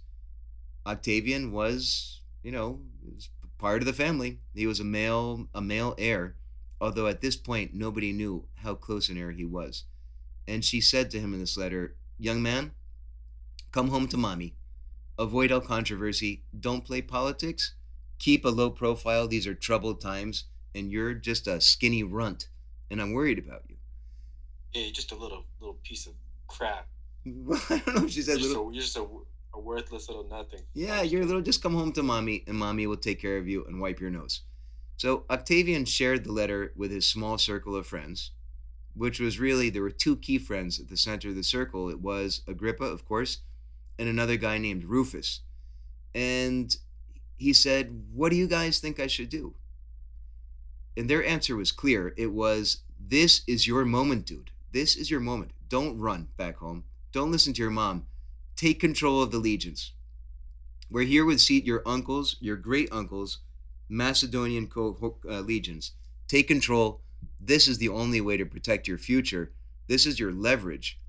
Octavian 0.86 1.52
was, 1.52 2.22
you 2.44 2.52
know, 2.52 2.82
was 3.04 3.30
part 3.58 3.82
of 3.82 3.86
the 3.86 3.94
family. 3.94 4.40
He 4.54 4.68
was 4.68 4.80
a 4.80 4.84
male, 4.84 5.48
a 5.54 5.62
male 5.62 5.96
heir, 5.98 6.36
although 6.80 7.08
at 7.08 7.22
this 7.22 7.36
point 7.36 7.74
nobody 7.74 8.12
knew 8.12 8.46
how 8.56 8.76
close 8.76 9.10
an 9.10 9.18
heir 9.18 9.32
he 9.32 9.46
was. 9.46 9.86
And 10.48 10.64
she 10.64 10.80
said 10.82 11.10
to 11.12 11.20
him 11.20 11.34
in 11.34 11.40
this 11.40 11.58
letter, 11.58 11.96
"Young 12.20 12.42
man, 12.42 12.74
come 13.72 13.90
home 13.90 14.08
to 14.10 14.18
mommy. 14.18 14.56
Avoid 15.18 15.52
all 15.52 15.62
controversy. 15.62 16.44
Don't 16.58 16.86
play 16.86 17.02
politics. 17.02 17.74
Keep 18.20 18.46
a 18.46 18.50
low 18.50 18.70
profile. 18.70 19.28
These 19.28 19.48
are 19.48 19.56
troubled 19.56 20.02
times, 20.02 20.46
and 20.76 20.92
you're 20.92 21.14
just 21.14 21.48
a 21.48 21.60
skinny 21.62 22.04
runt, 22.04 22.50
and 22.92 23.02
I'm 23.02 23.14
worried 23.14 23.40
about 23.40 23.64
you." 23.68 23.78
Yeah, 24.74 24.84
you're 24.84 24.92
just 24.94 25.12
a 25.12 25.16
little 25.16 25.46
little 25.60 25.80
piece 25.84 26.06
of 26.06 26.14
crap. 26.48 26.88
I 27.26 27.82
don't 27.86 27.96
know 27.96 28.06
if 28.06 28.12
she 28.12 28.22
said 28.22 28.40
You're 28.40 28.50
little. 28.50 28.70
a, 28.70 28.74
you're 28.74 28.84
just 28.84 28.98
a, 28.98 29.08
a 29.56 29.60
worthless 29.60 30.10
little 30.10 30.28
nothing. 30.28 30.62
Yeah, 30.74 31.02
you're 31.02 31.26
little. 31.26 31.42
Just 31.42 31.64
come 31.64 31.74
home 31.74 31.94
to 31.94 32.04
mommy, 32.04 32.44
and 32.48 32.58
mommy 32.58 32.86
will 32.88 32.98
take 32.98 33.22
care 33.22 33.38
of 33.38 33.48
you 33.48 33.66
and 33.66 33.80
wipe 33.80 34.00
your 34.00 34.10
nose. 34.10 34.42
So 34.98 35.26
Octavian 35.30 35.86
shared 35.86 36.24
the 36.24 36.32
letter 36.32 36.74
with 36.76 36.92
his 36.92 37.06
small 37.06 37.38
circle 37.38 37.76
of 37.76 37.88
friends, 37.88 38.32
which 38.94 39.20
was 39.20 39.40
really 39.40 39.70
there 39.70 39.82
were 39.82 39.90
two 39.90 40.18
key 40.18 40.38
friends 40.38 40.80
at 40.80 40.90
the 40.90 40.98
center 40.98 41.30
of 41.30 41.36
the 41.36 41.44
circle. 41.44 41.90
It 41.90 42.02
was 42.02 42.42
Agrippa, 42.48 42.86
of 42.86 43.06
course, 43.06 43.40
and 43.98 44.08
another 44.08 44.38
guy 44.38 44.58
named 44.58 44.86
Rufus. 44.86 45.42
And 46.14 46.76
he 47.38 47.54
said, 47.54 48.06
"What 48.14 48.30
do 48.30 48.36
you 48.36 48.48
guys 48.48 48.80
think 48.80 49.00
I 49.00 49.08
should 49.08 49.30
do?" 49.30 49.56
And 50.98 51.10
their 51.10 51.26
answer 51.26 51.56
was 51.56 51.72
clear. 51.72 52.14
It 52.16 52.32
was, 52.32 52.84
"This 53.00 53.42
is 53.48 53.68
your 53.68 53.84
moment, 53.84 54.26
dude. 54.26 54.52
This 54.72 54.96
is 54.96 55.10
your 55.12 55.20
moment. 55.20 55.52
Don't 55.68 55.98
run 55.98 56.30
back 56.38 56.58
home. 56.58 56.86
Don't 57.12 57.32
listen 57.32 57.54
to 57.54 57.62
your 57.62 57.72
mom. 57.72 58.08
Take 58.56 58.80
control 58.80 59.22
of 59.22 59.32
the 59.32 59.40
legions." 59.40 59.92
We're 60.90 61.06
here 61.06 61.26
with 61.26 61.42
seat 61.42 61.66
your 61.66 61.82
uncles, 61.86 62.38
your 62.40 62.58
great 62.58 62.90
uncles, 62.92 63.40
Macedonian 63.90 64.68
co- 64.68 65.18
uh, 65.28 65.42
legions. 65.42 65.92
Take 66.28 66.48
control. 66.48 67.02
This 67.40 67.68
is 67.68 67.80
the 67.80 67.90
only 67.90 68.22
way 68.22 68.38
to 68.38 68.46
protect 68.46 68.88
your 68.88 68.98
future. 68.98 69.52
This 69.88 70.06
is 70.06 70.20
your 70.20 70.32
leverage. 70.32 71.00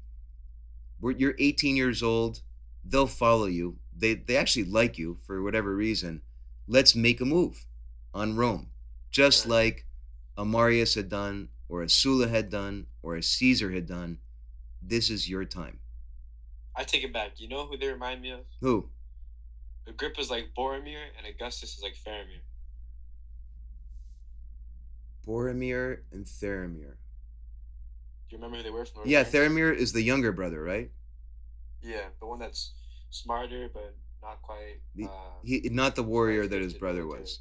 We're, 1.01 1.13
you're 1.13 1.35
18 1.39 1.77
years 1.77 2.03
old. 2.03 2.41
They'll 2.85 3.07
follow 3.07 3.47
you. 3.47 3.77
They, 3.95 4.15
they 4.15 4.37
actually 4.37 4.65
like 4.65 4.99
you 4.99 5.19
for 5.27 5.43
whatever 5.43 5.75
reason. 5.75 6.23
Let's 6.67 6.95
make 6.95 7.21
a 7.21 7.25
move 7.25 7.67
on 8.15 8.37
Rome, 8.37 8.69
just 9.11 9.47
like 9.47 9.87
a 10.37 10.45
Marius 10.45 10.95
had 10.95 11.09
done, 11.09 11.49
or 11.69 11.83
a 11.83 11.89
Sulla 11.89 12.29
had 12.29 12.51
done, 12.51 12.87
or 13.03 13.17
a 13.17 13.23
Caesar 13.23 13.73
had 13.73 13.87
done. 13.87 14.19
This 14.83 15.11
is 15.11 15.29
your 15.29 15.45
time. 15.45 15.81
I 16.77 16.85
take 16.85 17.05
it 17.05 17.12
back. 17.12 17.33
You 17.41 17.49
know 17.49 17.66
who 17.66 17.77
they 17.77 17.89
remind 17.89 18.20
me 18.20 18.31
of? 18.31 18.41
Who? 18.61 18.89
Agrippa's 19.87 20.31
like 20.31 20.49
Boromir, 20.57 21.01
and 21.16 21.27
Augustus 21.27 21.77
is 21.77 21.83
like 21.83 21.95
Faramir. 21.95 22.41
Boromir 25.27 25.99
and 26.12 26.24
Theramir. 26.27 26.95
Do 28.29 28.35
you 28.35 28.39
remember 28.39 28.59
who 28.59 28.62
they 28.62 28.70
were 28.70 28.85
from 28.85 29.03
of 29.03 29.09
Yeah, 29.09 29.20
Rings? 29.22 29.33
Theramir 29.33 29.74
is 29.74 29.93
the 29.93 30.03
younger 30.03 30.33
brother, 30.33 30.62
right? 30.62 30.91
Yeah, 31.83 32.07
the 32.20 32.27
one 32.27 32.39
that's 32.39 32.72
smarter 33.11 33.68
but 33.72 33.95
not 34.22 34.43
quite. 34.43 34.81
Uh, 35.03 35.09
He 35.45 35.68
not 35.70 35.95
the 35.95 36.03
warrior 36.03 36.47
that 36.47 36.61
his 36.61 36.74
brother 36.74 37.07
was. 37.07 37.41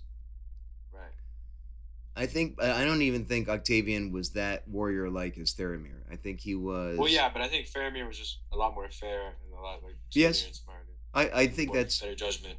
I 2.18 2.26
think 2.28 2.62
I 2.64 2.86
don't 2.86 3.02
even 3.02 3.26
think 3.26 3.50
Octavian 3.50 4.12
was 4.12 4.30
that 4.32 4.68
warrior 4.68 5.10
like 5.10 5.38
as 5.38 5.54
Theramir. 5.54 6.00
I 6.12 6.16
think 6.16 6.40
he 6.40 6.56
was. 6.56 6.98
Well, 6.98 7.10
yeah, 7.10 7.30
but 7.32 7.42
I 7.42 7.48
think 7.50 7.68
Faramir 7.68 8.08
was 8.08 8.18
just 8.18 8.40
a 8.54 8.58
lot 8.58 8.74
more 8.74 8.90
fair 8.90 9.28
and 9.28 9.54
a 9.58 9.62
lot 9.62 9.84
like 9.84 9.96
Yes. 10.14 10.40
smarter 10.40 10.48
and 10.48 10.56
smarter. 10.56 11.32
I, 11.36 11.42
I 11.42 11.48
think 11.48 11.74
that's 11.74 12.00
better 12.00 12.16
judgment. 12.16 12.58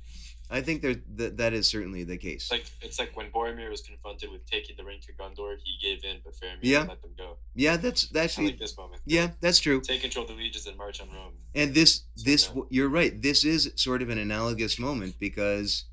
I 0.49 0.61
think 0.61 0.81
there 0.83 0.95
that 1.17 1.39
that 1.39 1.53
is 1.55 1.67
certainly 1.69 2.05
the 2.05 2.17
case. 2.19 2.43
It's 2.45 2.51
like 2.53 2.67
it's 2.83 2.99
like 3.01 3.17
when 3.17 3.31
Boromir 3.31 3.69
was 3.71 3.81
confronted 3.81 4.31
with 4.31 4.45
taking 4.47 4.77
the 4.77 4.85
ring 4.85 5.01
to 5.07 5.13
Gondor, 5.15 5.57
he 5.65 5.77
gave 5.83 6.05
in, 6.05 6.19
but 6.23 6.35
Faramir 6.35 6.59
Yeah. 6.63 6.81
let 6.83 7.01
them 7.03 7.13
go. 7.17 7.39
yeah, 7.55 7.77
that's 7.79 8.15
I 8.15 8.21
actually 8.25 8.47
like 8.49 8.59
this 8.59 8.77
moment. 8.77 9.01
yeah, 9.07 9.31
that's 9.41 9.59
true. 9.59 9.81
Take 9.81 10.03
control 10.03 10.25
of 10.25 10.31
the 10.31 10.37
legions 10.37 10.67
and 10.67 10.77
march 10.77 11.01
on 11.01 11.09
Rome. 11.11 11.33
And 11.55 11.75
this 11.75 12.03
So 12.15 12.25
this 12.31 12.55
no. 12.55 12.67
you're 12.71 12.89
right. 12.91 13.21
This 13.21 13.43
is 13.45 13.73
sort 13.77 14.03
of 14.03 14.09
an 14.11 14.19
analogous 14.19 14.79
moment 14.79 15.17
because 15.19 15.87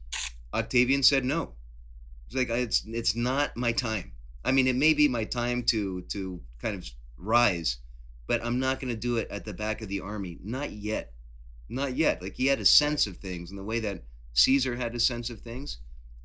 Octavian 0.53 1.01
said 1.03 1.25
no. 1.25 1.53
It's 2.33 2.49
like 2.49 2.57
it's 2.57 2.83
it's 2.87 3.15
not 3.15 3.55
my 3.55 3.71
time. 3.71 4.13
I 4.43 4.51
mean, 4.51 4.67
it 4.67 4.75
may 4.75 4.93
be 4.93 5.07
my 5.07 5.23
time 5.23 5.63
to 5.65 6.01
to 6.01 6.41
kind 6.59 6.75
of 6.75 6.89
rise, 7.15 7.77
but 8.27 8.43
I'm 8.43 8.59
not 8.59 8.79
going 8.79 8.93
to 8.93 8.99
do 8.99 9.17
it 9.17 9.29
at 9.29 9.45
the 9.45 9.53
back 9.53 9.81
of 9.81 9.87
the 9.87 10.01
army. 10.01 10.39
Not 10.43 10.71
yet. 10.71 11.13
Not 11.69 11.95
yet. 11.95 12.21
Like 12.21 12.35
he 12.35 12.47
had 12.47 12.59
a 12.59 12.65
sense 12.65 13.05
of 13.05 13.17
things 13.17 13.51
and 13.51 13.59
the 13.59 13.63
way 13.63 13.79
that 13.79 14.03
Caesar 14.33 14.75
had 14.75 14.95
a 14.95 14.99
sense 14.99 15.29
of 15.29 15.41
things, 15.41 15.77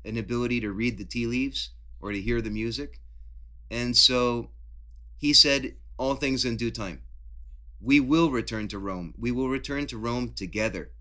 an 0.03 0.17
ability 0.17 0.59
to 0.61 0.71
read 0.71 0.97
the 0.97 1.05
tea 1.05 1.27
leaves 1.27 1.71
or 2.01 2.11
to 2.11 2.19
hear 2.21 2.41
the 2.41 2.49
music. 2.49 2.99
And 3.69 3.95
so 3.95 4.49
he 5.17 5.31
said 5.31 5.75
all 5.97 6.15
things 6.15 6.43
in 6.43 6.57
due 6.57 6.71
time. 6.71 7.03
We 7.79 7.99
will 7.99 8.31
return 8.31 8.67
to 8.69 8.79
Rome. 8.79 9.13
We 9.17 9.31
will 9.31 9.47
return 9.47 9.85
to 9.87 9.97
Rome 9.97 10.33
together. 10.33 10.91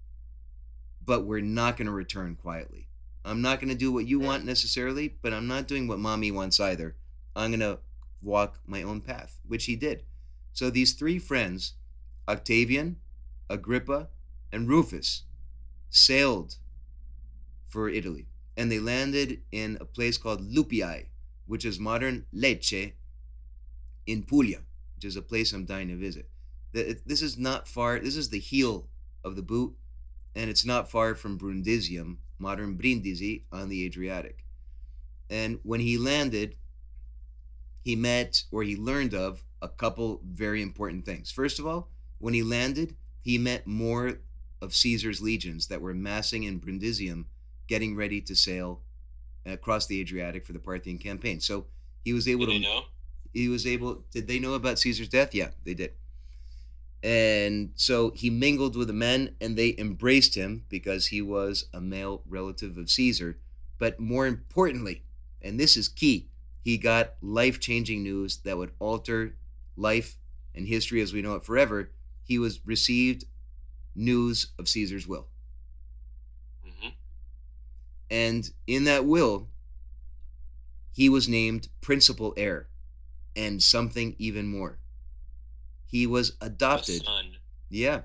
But 1.03 1.25
we're 1.25 1.41
not 1.41 1.79
going 1.79 1.87
to 1.87 1.93
return 1.93 2.37
quietly. 2.37 2.88
I'm 3.25 3.43
not 3.43 3.61
going 3.61 3.69
to 3.69 3.75
do 3.75 3.93
what 3.93 4.07
you 4.07 4.19
want 4.19 4.45
necessarily, 4.45 5.17
but 5.23 5.33
I'm 5.35 5.47
not 5.47 5.67
doing 5.67 5.87
what 5.87 5.99
mommy 5.99 6.31
wants 6.31 6.61
either. 6.61 6.97
I'm 7.37 7.51
going 7.51 7.61
to 7.61 7.81
walk 8.23 8.61
my 8.67 8.83
own 8.83 9.01
path, 9.01 9.39
which 9.47 9.67
he 9.67 9.77
did. 9.77 10.05
So 10.53 10.71
these 10.71 10.93
three 10.93 11.19
friends, 11.19 11.75
Octavian, 12.27 12.97
Agrippa, 13.51 14.09
and 14.53 14.69
Rufus, 14.69 15.25
sailed 15.91 16.57
for 17.69 17.89
Italy. 17.89 18.27
And 18.57 18.73
they 18.73 18.81
landed 18.81 19.43
in 19.53 19.79
a 19.81 19.85
place 19.85 20.19
called 20.19 20.41
Lupiae, 20.41 21.07
which 21.47 21.65
is 21.65 21.79
modern 21.79 22.27
Lecce 22.35 22.93
in 24.07 24.23
Puglia, 24.23 24.61
which 24.97 25.05
is 25.05 25.17
a 25.17 25.23
place 25.23 25.53
I'm 25.53 25.65
dying 25.65 25.89
to 25.89 25.97
visit. 25.97 26.29
This 26.73 27.23
is 27.23 27.39
not 27.39 27.69
far, 27.69 27.99
this 27.99 28.17
is 28.17 28.31
the 28.31 28.41
heel 28.41 28.89
of 29.23 29.37
the 29.37 29.43
boot, 29.43 29.75
and 30.35 30.51
it's 30.51 30.65
not 30.65 30.91
far 30.91 31.15
from 31.15 31.39
Brundisium, 31.39 32.17
modern 32.39 32.77
Brindisi, 32.77 33.45
on 33.53 33.69
the 33.69 33.85
Adriatic. 33.85 34.45
And 35.31 35.61
when 35.63 35.81
he 35.81 35.99
landed, 35.99 36.57
he 37.83 37.97
met 37.97 38.45
or 38.51 38.63
he 38.63 38.77
learned 38.77 39.15
of 39.15 39.45
a 39.63 39.69
couple 39.69 40.21
very 40.25 40.63
important 40.63 41.05
things. 41.05 41.31
First 41.31 41.59
of 41.59 41.67
all, 41.67 41.91
when 42.19 42.35
he 42.35 42.43
landed, 42.43 42.97
he 43.21 43.39
met 43.39 43.67
more 43.67 44.21
of 44.61 44.75
Caesar's 44.75 45.21
legions 45.21 45.69
that 45.69 45.81
were 45.81 45.95
massing 45.95 46.45
in 46.45 46.61
Brundisium, 46.61 47.27
getting 47.67 47.97
ready 47.97 48.21
to 48.23 48.35
sail 48.37 48.83
across 49.47 49.87
the 49.87 50.01
Adriatic 50.01 50.45
for 50.47 50.53
the 50.53 50.59
Parthian 50.59 50.99
campaign. 50.99 51.41
So 51.41 51.67
he 52.05 52.13
was 52.13 52.29
able 52.29 52.47
Did 52.47 52.53
to 52.53 52.53
they 52.53 52.59
know? 52.59 52.85
he 53.33 53.49
was 53.49 53.67
able 53.67 54.05
did 54.11 54.27
they 54.27 54.39
know 54.39 54.55
about 54.55 54.79
caesar's 54.79 55.09
death 55.09 55.35
yeah 55.35 55.51
they 55.65 55.75
did 55.75 55.93
and 57.03 57.71
so 57.77 58.11
he 58.11 58.31
mingled 58.31 58.77
with 58.77 58.89
the 58.89 58.93
men 58.93 59.35
and 59.41 59.57
they 59.57 59.75
embraced 59.79 60.35
him 60.35 60.65
because 60.69 61.07
he 61.09 61.23
was 61.23 61.67
a 61.73 61.81
male 61.81 62.23
relative 62.27 62.77
of 62.77 62.91
caesar. 62.91 63.39
But 63.79 64.01
more 64.01 64.27
importantly 64.27 65.05
and 65.41 65.59
this 65.59 65.77
is 65.77 65.89
key 65.89 66.29
he 66.61 66.77
got 66.77 67.15
life-changing 67.23 68.03
news 68.03 68.39
that 68.39 68.59
would 68.59 68.73
alter 68.81 69.37
life 69.77 70.17
and 70.55 70.67
history 70.67 71.01
as 71.01 71.13
we 71.13 71.23
know 71.23 71.37
it 71.37 71.45
forever. 71.45 71.93
He 72.25 72.39
was 72.39 72.67
received 72.67 73.25
news 73.95 74.49
of 74.59 74.69
caesar's 74.69 75.07
will. 75.07 75.29
Hmm 76.65 76.89
and 78.11 78.51
in 78.67 78.85
that 78.85 79.05
will 79.05 79.49
he 80.93 81.09
was 81.09 81.29
named 81.29 81.69
principal 81.81 82.35
heir 82.37 82.69
and 83.37 83.63
something 83.63 84.17
even 84.19 84.47
more 84.47 84.79
he 85.89 86.07
was 86.07 86.37
adopted. 86.41 87.03
yeah. 87.69 88.03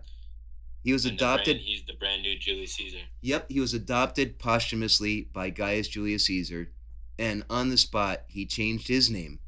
He 0.83 0.91
was 0.91 1.05
and 1.05 1.13
the 1.17 1.23
brand- 1.23 1.41
adopted 1.41 1.57
he's 1.61 1.83
the 1.85 1.93
brand 1.93 2.23
new 2.23 2.37
Julius 2.37 2.73
Caesar. 2.75 2.97
yep 3.21 3.45
he 3.49 3.59
was 3.61 3.73
adopted 3.73 4.37
posthumously 4.39 5.29
by 5.31 5.49
gaius 5.49 5.87
julius 5.87 6.25
caesar 6.25 6.71
and 7.17 7.45
on 7.49 7.69
the 7.69 7.77
spot 7.77 8.23
he 8.27 8.45
changed 8.45 8.89
his 8.89 9.09
name 9.09 9.39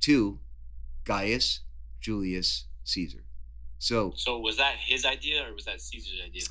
to 0.00 0.38
gaius 1.04 1.60
julius 2.00 2.66
caesar. 2.84 3.24
So 3.78 4.12
So 4.16 4.38
was 4.38 4.56
that 4.58 4.74
his 4.78 5.04
idea 5.06 5.46
or 5.48 5.54
was 5.54 5.64
that 5.64 5.80
Caesar's 5.80 6.20
idea? 6.24 6.42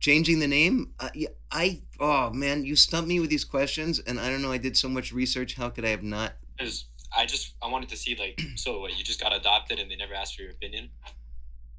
changing 0.00 0.38
the 0.40 0.48
name? 0.48 0.92
Uh, 0.98 1.10
yeah, 1.14 1.28
i 1.50 1.82
oh 2.00 2.30
man 2.30 2.64
you 2.64 2.74
stumped 2.76 3.08
me 3.08 3.20
with 3.20 3.28
these 3.30 3.44
questions 3.44 3.98
and 4.00 4.18
i 4.18 4.28
don't 4.30 4.40
know 4.42 4.52
i 4.52 4.58
did 4.58 4.76
so 4.76 4.88
much 4.88 5.12
research 5.12 5.54
how 5.54 5.68
could 5.68 5.84
i 5.84 5.88
have 5.90 6.02
not 6.02 6.32
Because 6.56 6.86
I 7.16 7.26
just 7.26 7.54
I 7.62 7.68
wanted 7.68 7.88
to 7.90 7.96
see 7.96 8.16
like 8.16 8.40
so 8.56 8.80
what 8.80 8.96
you 8.96 9.04
just 9.04 9.20
got 9.20 9.32
adopted 9.34 9.78
and 9.78 9.90
they 9.90 9.96
never 9.96 10.14
asked 10.14 10.36
for 10.36 10.42
your 10.42 10.52
opinion. 10.52 10.90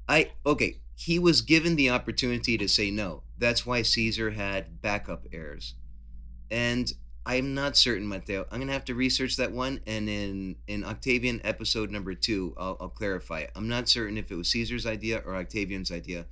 I 0.08 0.32
okay. 0.44 0.80
He 0.96 1.18
was 1.18 1.40
given 1.40 1.74
the 1.74 1.90
opportunity 1.90 2.56
to 2.56 2.68
say 2.68 2.90
no. 2.90 3.24
That's 3.36 3.66
why 3.66 3.82
Caesar 3.82 4.30
had 4.30 4.80
backup 4.80 5.26
heirs, 5.32 5.74
and 6.50 6.92
I'm 7.26 7.54
not 7.54 7.76
certain, 7.76 8.06
Matteo. 8.06 8.46
I'm 8.50 8.60
gonna 8.60 8.72
have 8.72 8.84
to 8.86 8.94
research 8.94 9.36
that 9.36 9.50
one, 9.52 9.80
and 9.86 10.08
in 10.08 10.56
in 10.68 10.84
Octavian 10.84 11.40
episode 11.42 11.90
number 11.90 12.14
two, 12.14 12.54
I'll, 12.56 12.76
I'll 12.80 12.88
clarify 12.88 13.40
it. 13.40 13.50
I'm 13.56 13.68
not 13.68 13.88
certain 13.88 14.18
if 14.18 14.30
it 14.30 14.36
was 14.36 14.48
Caesar's 14.50 14.86
idea 14.86 15.22
or 15.24 15.34
Octavian's 15.34 15.90
idea, 15.90 16.26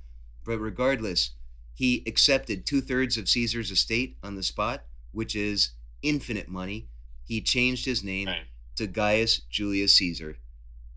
but 0.45 0.59
regardless, 0.59 1.31
he 1.73 2.03
accepted 2.05 2.65
two 2.65 2.79
thirds 2.79 3.17
of 3.17 3.27
Caesar's 3.27 3.71
estate 3.71 4.17
on 4.23 4.35
the 4.35 4.43
spot, 4.43 4.83
which 5.11 5.35
is 5.35 5.71
infinite 6.03 6.47
money. 6.47 6.89
He 7.25 7.41
changed 7.41 7.85
his 7.85 8.03
name 8.03 8.27
Right. 8.27 8.43
To 8.75 8.87
Gaius 8.87 9.39
Julius 9.49 9.93
Caesar. 9.93 10.37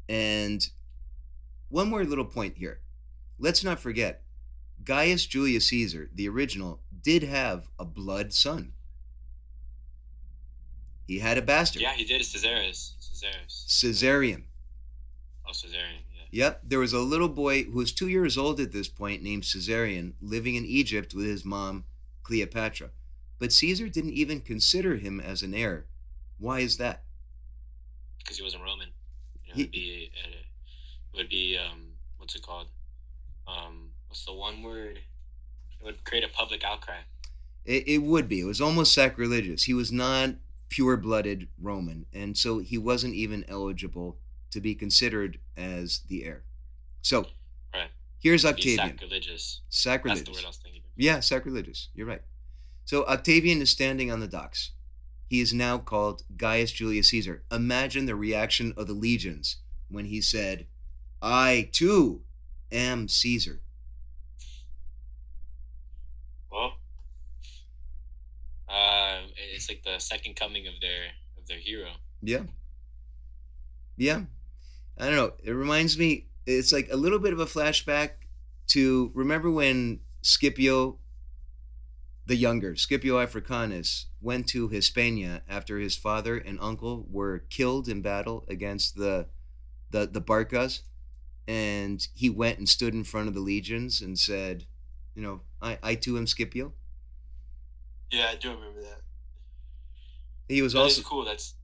And 0.09 0.69
one 1.69 1.89
more 1.89 2.05
little 2.05 2.25
point 2.25 2.57
here. 2.57 2.81
Let's 3.39 3.63
not 3.65 3.81
forget, 3.81 4.23
Gaius 4.83 5.27
Julius 5.27 5.67
Caesar, 5.67 6.11
the 6.15 6.29
original, 6.29 6.81
did 7.03 7.23
have 7.23 7.69
a 7.79 7.85
blood 7.85 8.33
son. 8.33 8.73
He 11.07 11.19
had 11.19 11.39
a 11.39 11.43
bastard, 11.43 11.83
Yeah, 11.83 11.93
he 11.93 12.05
did. 12.05 12.23
Caesarus. 12.23 12.95
Caesarus. 12.99 13.65
Caesarion. 13.69 14.45
Oh, 15.47 15.53
Caesarian. 15.53 16.03
Yeah. 16.13 16.47
Yep, 16.47 16.61
there 16.65 16.79
was 16.81 16.93
a 16.93 16.99
little 17.01 17.29
boy 17.29 17.65
who 17.65 17.79
was 17.79 17.93
two 17.93 18.09
years 18.09 18.37
old 18.37 18.59
at 18.59 18.73
this 18.73 18.89
point 18.89 19.23
named 19.23 19.45
Caesarion 19.45 20.15
living 20.21 20.57
in 20.57 20.65
Egypt 20.65 21.15
with 21.15 21.27
his 21.27 21.45
mom, 21.45 21.85
Cleopatra. 22.23 22.91
But 23.39 23.53
Caesar 23.53 23.89
didn't 23.89 24.15
even 24.15 24.41
consider 24.41 24.97
him 24.97 25.21
as 25.21 25.43
an 25.43 25.55
heir. 25.55 25.87
Why 26.39 26.61
is 26.61 26.79
that? 26.79 27.05
Because 28.27 28.39
he 28.39 28.43
wasn't 28.43 28.63
Roman. 28.65 28.89
You 29.45 29.51
know, 29.51 29.55
He- 29.55 29.61
it'd 29.63 29.73
be 29.73 30.11
uh, 30.25 30.29
it 31.13 31.17
would 31.17 31.29
be 31.29 31.57
um 31.57 31.93
what's 32.19 32.35
it 32.35 32.43
called? 32.43 32.67
Um, 33.47 33.91
what's 34.09 34.25
the 34.25 34.35
one 34.35 34.63
word? 34.63 34.99
It 35.81 35.85
would 35.85 36.03
create 36.05 36.25
a 36.25 36.29
public 36.29 36.65
outcry. 36.65 36.97
It, 37.65 37.87
it 37.87 37.99
would 37.99 38.29
be. 38.29 38.41
It 38.41 38.45
was 38.45 38.61
almost 38.61 38.93
sacrilegious. 38.93 39.65
He 39.65 39.75
was 39.75 39.93
not 39.93 40.31
pure 40.69 40.97
blooded 40.97 41.47
Roman, 41.61 42.07
and 42.13 42.37
so 42.37 42.59
he 42.59 42.77
wasn't 42.79 43.15
even 43.15 43.45
eligible 43.49 44.19
to 44.51 44.61
be 44.61 44.75
considered 44.75 45.39
as 45.57 46.01
the 46.09 46.25
heir. 46.25 46.43
So 47.03 47.27
Right. 47.73 47.91
here's 48.19 48.45
Octavian. 48.45 48.79
sacrilegious. 48.99 49.61
That's 49.69 49.79
Sacrilegious. 49.83 50.25
the 50.25 50.33
word 50.33 50.45
I 50.45 50.49
was 50.49 50.57
thinking. 50.57 50.83
Yeah, 50.97 51.21
sacrilegious. 51.21 51.89
You're 51.95 52.07
right. 52.07 52.23
So 52.85 53.05
Octavian 53.07 53.61
is 53.63 53.71
standing 53.71 54.11
on 54.11 54.19
the 54.21 54.29
docks. 54.29 54.73
He 55.29 55.41
is 55.41 55.53
now 55.53 55.79
called 55.79 56.23
Gaius 56.37 56.73
Julius 56.73 57.09
Caesar. 57.09 57.43
Imagine 57.51 58.07
the 58.07 58.15
reaction 58.15 58.73
of 58.77 58.87
the 58.87 58.93
legions 58.93 59.57
when 59.89 60.07
he 60.07 60.21
said, 60.21 60.67
I 61.21 61.69
too 61.73 62.23
am 62.71 63.09
Caesar. 63.09 63.61
Well, 66.51 66.75
uh, 68.69 69.23
it's 69.55 69.69
like 69.69 69.83
the 69.85 69.99
second 69.99 70.37
coming 70.37 70.67
of 70.67 70.75
their 70.81 71.07
of 71.39 71.47
their 71.49 71.59
hero. 71.59 71.91
Yeah. 72.23 72.45
Yeah. 73.97 74.23
I 74.99 75.07
don't 75.07 75.17
know. 75.17 75.33
It 75.43 75.53
reminds 75.53 75.99
me, 75.99 76.27
it's 76.47 76.73
like 76.73 76.89
a 76.91 76.97
little 76.97 77.19
bit 77.19 77.33
of 77.33 77.41
a 77.41 77.47
flashback 77.47 78.11
to 78.69 79.11
remember 79.15 79.51
when 79.51 80.01
Scipio 80.23 80.99
the 82.27 82.37
younger, 82.37 82.77
Scipio 82.77 83.21
Africanus, 83.21 84.07
went 84.21 84.49
to 84.49 84.69
Hispania 84.69 85.43
after 85.49 85.79
his 85.79 85.97
father 85.97 86.37
and 86.37 86.59
uncle 86.61 87.07
were 87.09 87.41
killed 87.51 87.89
in 87.89 88.03
battle 88.03 88.45
against 88.49 88.97
the 88.97 89.29
the 89.91 90.07
the 90.07 90.21
Barcas, 90.23 90.83
and 91.49 92.07
he 92.15 92.31
went 92.31 92.59
and 92.59 92.69
stood 92.69 92.95
in 92.95 93.05
front 93.05 93.29
of 93.29 93.35
the 93.35 93.41
legions 93.41 94.01
and 94.03 94.19
said, 94.19 94.67
"You 95.15 95.23
know, 95.23 95.43
I 95.63 95.79
I 95.83 95.95
too 95.97 96.19
am 96.19 96.27
Scipio." 96.27 96.75
Yeah, 98.11 98.29
I 98.29 98.37
do 98.37 98.51
remember 98.53 98.81
that. 98.83 99.03
He 100.49 100.63
was 100.63 100.73
That 100.73 100.81
also 100.81 101.03
cool. 101.03 101.25
That's 101.25 101.55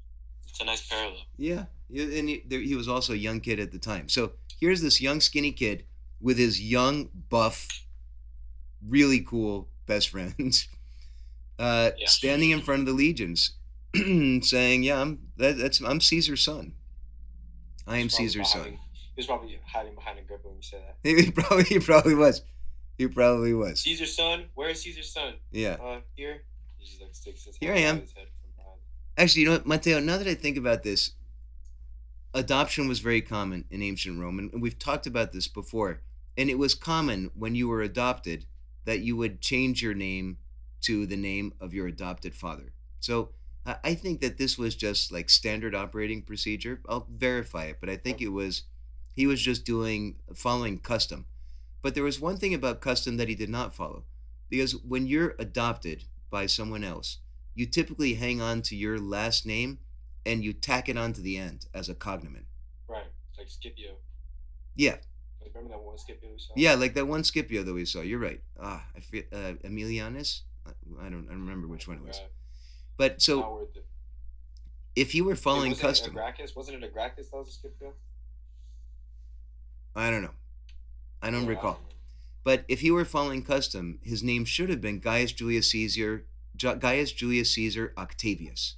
it's 0.49 0.61
a 0.61 0.65
nice 0.65 0.87
parallel. 0.87 1.25
Yeah, 1.37 1.67
yeah, 1.89 2.19
and 2.19 2.29
he, 2.29 2.43
there, 2.47 2.61
he 2.61 2.75
was 2.75 2.89
also 2.89 3.13
a 3.13 3.17
young 3.17 3.41
kid 3.41 3.59
at 3.61 3.73
the 3.73 3.79
time. 3.79 4.09
So 4.09 4.35
here's 4.61 4.81
this 4.83 5.01
young 5.01 5.21
skinny 5.21 5.53
kid 5.53 5.87
with 6.21 6.39
his 6.39 6.61
young 6.61 7.09
buff, 7.29 7.69
really 8.81 9.21
cool 9.21 9.72
best 9.87 10.09
friends, 10.11 10.69
uh, 11.59 11.91
Yeah. 11.99 12.07
standing 12.07 12.51
in 12.51 12.61
front 12.63 12.81
of 12.81 12.87
the 12.87 12.93
legions, 12.93 13.53
saying, 13.95 14.83
"Yeah, 14.83 15.01
I'm 15.01 15.19
that, 15.37 15.59
that's 15.59 15.81
I'm 15.81 16.01
Caesar's 16.01 16.43
son. 16.43 16.75
I 17.87 17.99
am 17.99 18.09
Caesar's 18.09 18.51
son." 18.53 18.79
He 19.15 19.19
was 19.19 19.27
probably 19.27 19.59
hiding 19.67 19.95
behind 19.95 20.19
Agrippa 20.19 20.49
when 20.49 20.57
you 20.57 20.63
said 20.63 20.81
that. 21.03 21.09
He 21.25 21.31
probably 21.31 21.65
he 21.65 21.79
probably 21.79 22.15
was. 22.15 22.43
He 22.99 23.07
probably 23.09 23.53
was. 23.55 23.81
Caesar's 23.81 24.15
son? 24.15 24.47
Where 24.55 24.69
is 24.71 24.81
Caesar's 24.83 25.11
son? 25.13 25.35
Yeah. 25.51 25.77
Uh, 25.83 26.01
here. 26.15 26.43
He 26.79 26.87
just 26.87 27.01
like 27.01 27.15
sticks 27.15 27.45
his 27.45 27.57
Here 27.57 27.73
I 27.75 27.79
am. 27.79 28.01
his 28.01 28.13
head 28.13 28.25
from. 28.27 28.39
Actually, 29.19 29.43
you 29.43 29.47
know 29.49 29.53
what, 29.57 29.67
Matteo? 29.67 30.01
Now 30.01 30.17
that 30.17 30.27
I 30.27 30.35
think 30.35 30.57
about 30.57 30.83
this, 30.83 31.13
adoption 32.35 32.89
was 32.89 33.01
very 33.01 33.21
common 33.21 33.65
in 33.71 33.83
ancient 33.83 34.19
Rome, 34.19 34.39
and 34.39 34.63
we've 34.63 34.79
talked 34.79 35.07
about 35.07 35.33
this 35.33 35.49
before. 35.49 36.01
And 36.39 36.49
it 36.49 36.59
was 36.59 36.75
common 36.75 37.31
when 37.35 37.55
you 37.55 37.69
were 37.69 37.83
adopted 37.83 38.47
that 38.85 39.01
you 39.01 39.17
would 39.17 39.41
change 39.41 39.83
your 39.83 39.95
name 39.95 40.39
to 40.83 41.07
the 41.07 41.17
name 41.17 41.53
of 41.61 41.73
your 41.73 41.87
adopted 41.87 42.35
father. 42.35 42.73
So 43.01 43.31
I 43.65 43.95
think 43.95 44.21
that 44.21 44.39
this 44.39 44.59
was 44.59 44.75
just 44.75 45.13
like 45.13 45.31
standard 45.31 45.75
operating 45.75 46.23
procedure. 46.23 46.81
I'll 46.89 47.07
verify 47.09 47.67
it, 47.67 47.77
but 47.81 47.89
I 47.89 47.97
think 47.97 48.21
it 48.21 48.29
was 48.29 48.65
he 49.15 49.27
was 49.27 49.41
just 49.41 49.65
doing 49.65 50.17
following 50.35 50.79
custom. 50.79 51.27
But 51.83 51.95
there 51.95 52.05
was 52.05 52.21
one 52.21 52.37
thing 52.37 52.55
about 52.55 52.81
custom 52.81 53.17
that 53.19 53.29
he 53.29 53.35
did 53.35 53.51
not 53.51 53.75
follow, 53.75 54.05
because 54.49 54.73
when 54.85 55.07
you're 55.07 55.35
adopted 55.39 56.05
by 56.31 56.47
someone 56.47 56.83
else, 56.83 57.19
you 57.55 57.67
typically 57.67 58.15
hang 58.15 58.41
on 58.41 58.63
to 58.63 58.77
your 58.77 58.99
last 58.99 59.45
name 59.47 59.79
and 60.25 60.43
you 60.43 60.53
tack 60.53 60.89
it 60.89 60.97
on 60.97 61.13
to 61.13 61.21
the 61.21 61.37
end 61.37 61.67
as 61.75 61.89
a 61.89 61.95
cognomen. 61.95 62.47
Right. 62.89 63.05
Like 63.37 63.49
Scipio. 63.49 63.95
Yeah, 64.75 64.97
Like, 65.43 65.55
remember 65.55 65.77
that 65.77 65.83
one 65.83 65.99
Scipio 65.99 66.31
we 66.33 66.39
saw? 66.39 66.53
yeah, 66.57 66.75
like 66.75 66.95
that 66.95 67.07
one 67.07 67.25
Scipio 67.25 67.63
that 67.63 67.75
we 67.75 67.85
saw. 67.85 68.01
You're 68.01 68.19
right. 68.19 68.41
Ah, 68.61 68.87
I 68.97 69.01
feel 69.01 69.25
uh, 69.33 69.55
Emilianus. 69.65 70.43
I 70.67 70.71
I 71.01 71.09
don't. 71.11 71.27
I 71.29 71.33
don't 71.33 71.41
remember 71.41 71.67
which 71.69 71.89
one 71.89 71.99
it 71.99 72.05
was. 72.07 72.21
But 72.97 73.21
so 73.23 73.67
if 74.95 75.15
you 75.15 75.25
were 75.25 75.37
following 75.37 75.75
custom, 75.75 76.11
It 76.11 76.19
a 76.19 76.21
Gracchus? 76.21 76.57
Wasn't 76.57 76.77
it 76.77 76.87
a 76.87 76.89
Gracchus 76.91 77.29
that 77.31 77.37
was 77.37 77.49
a 77.49 77.53
Scipio? 77.53 77.95
I 79.95 80.11
don't 80.11 80.23
know. 80.23 80.35
I 81.23 81.31
don't 81.31 81.43
Yeah, 81.45 81.49
recall. 81.51 81.73
know. 81.75 81.89
But 82.45 82.65
if 82.69 82.81
he 82.81 82.91
were 82.91 83.05
following 83.05 83.45
custom, 83.45 84.01
his 84.03 84.23
name 84.23 84.45
should 84.45 84.69
have 84.71 84.81
been 84.81 85.01
Gaius 85.01 85.33
Julius 85.33 85.71
Caesar, 85.71 86.27
Gaius 86.57 87.13
Julius 87.13 87.53
Caesar 87.55 87.93
Octavius. 87.97 88.77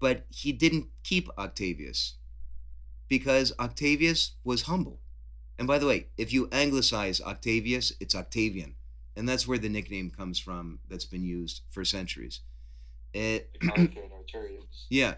But 0.00 0.26
he 0.30 0.52
didn't 0.52 0.88
keep 1.02 1.28
Octavius 1.38 2.17
because 3.08 3.52
Octavius 3.58 4.32
was 4.44 4.62
humble. 4.62 5.00
And 5.58 5.66
by 5.66 5.78
the 5.78 5.86
way, 5.86 6.08
if 6.16 6.32
you 6.32 6.48
anglicize 6.52 7.20
Octavius, 7.20 7.92
it's 8.00 8.14
Octavian. 8.14 8.74
And 9.16 9.28
that's 9.28 9.48
where 9.48 9.58
the 9.58 9.68
nickname 9.68 10.10
comes 10.10 10.38
from 10.38 10.80
that's 10.88 11.04
been 11.04 11.24
used 11.24 11.62
for 11.68 11.84
centuries. 11.84 12.40
It, 13.12 13.50
The 13.52 13.58
Conquer 13.60 14.00
and 14.02 14.12
Arturius. 14.12 14.86
yeah. 14.90 15.14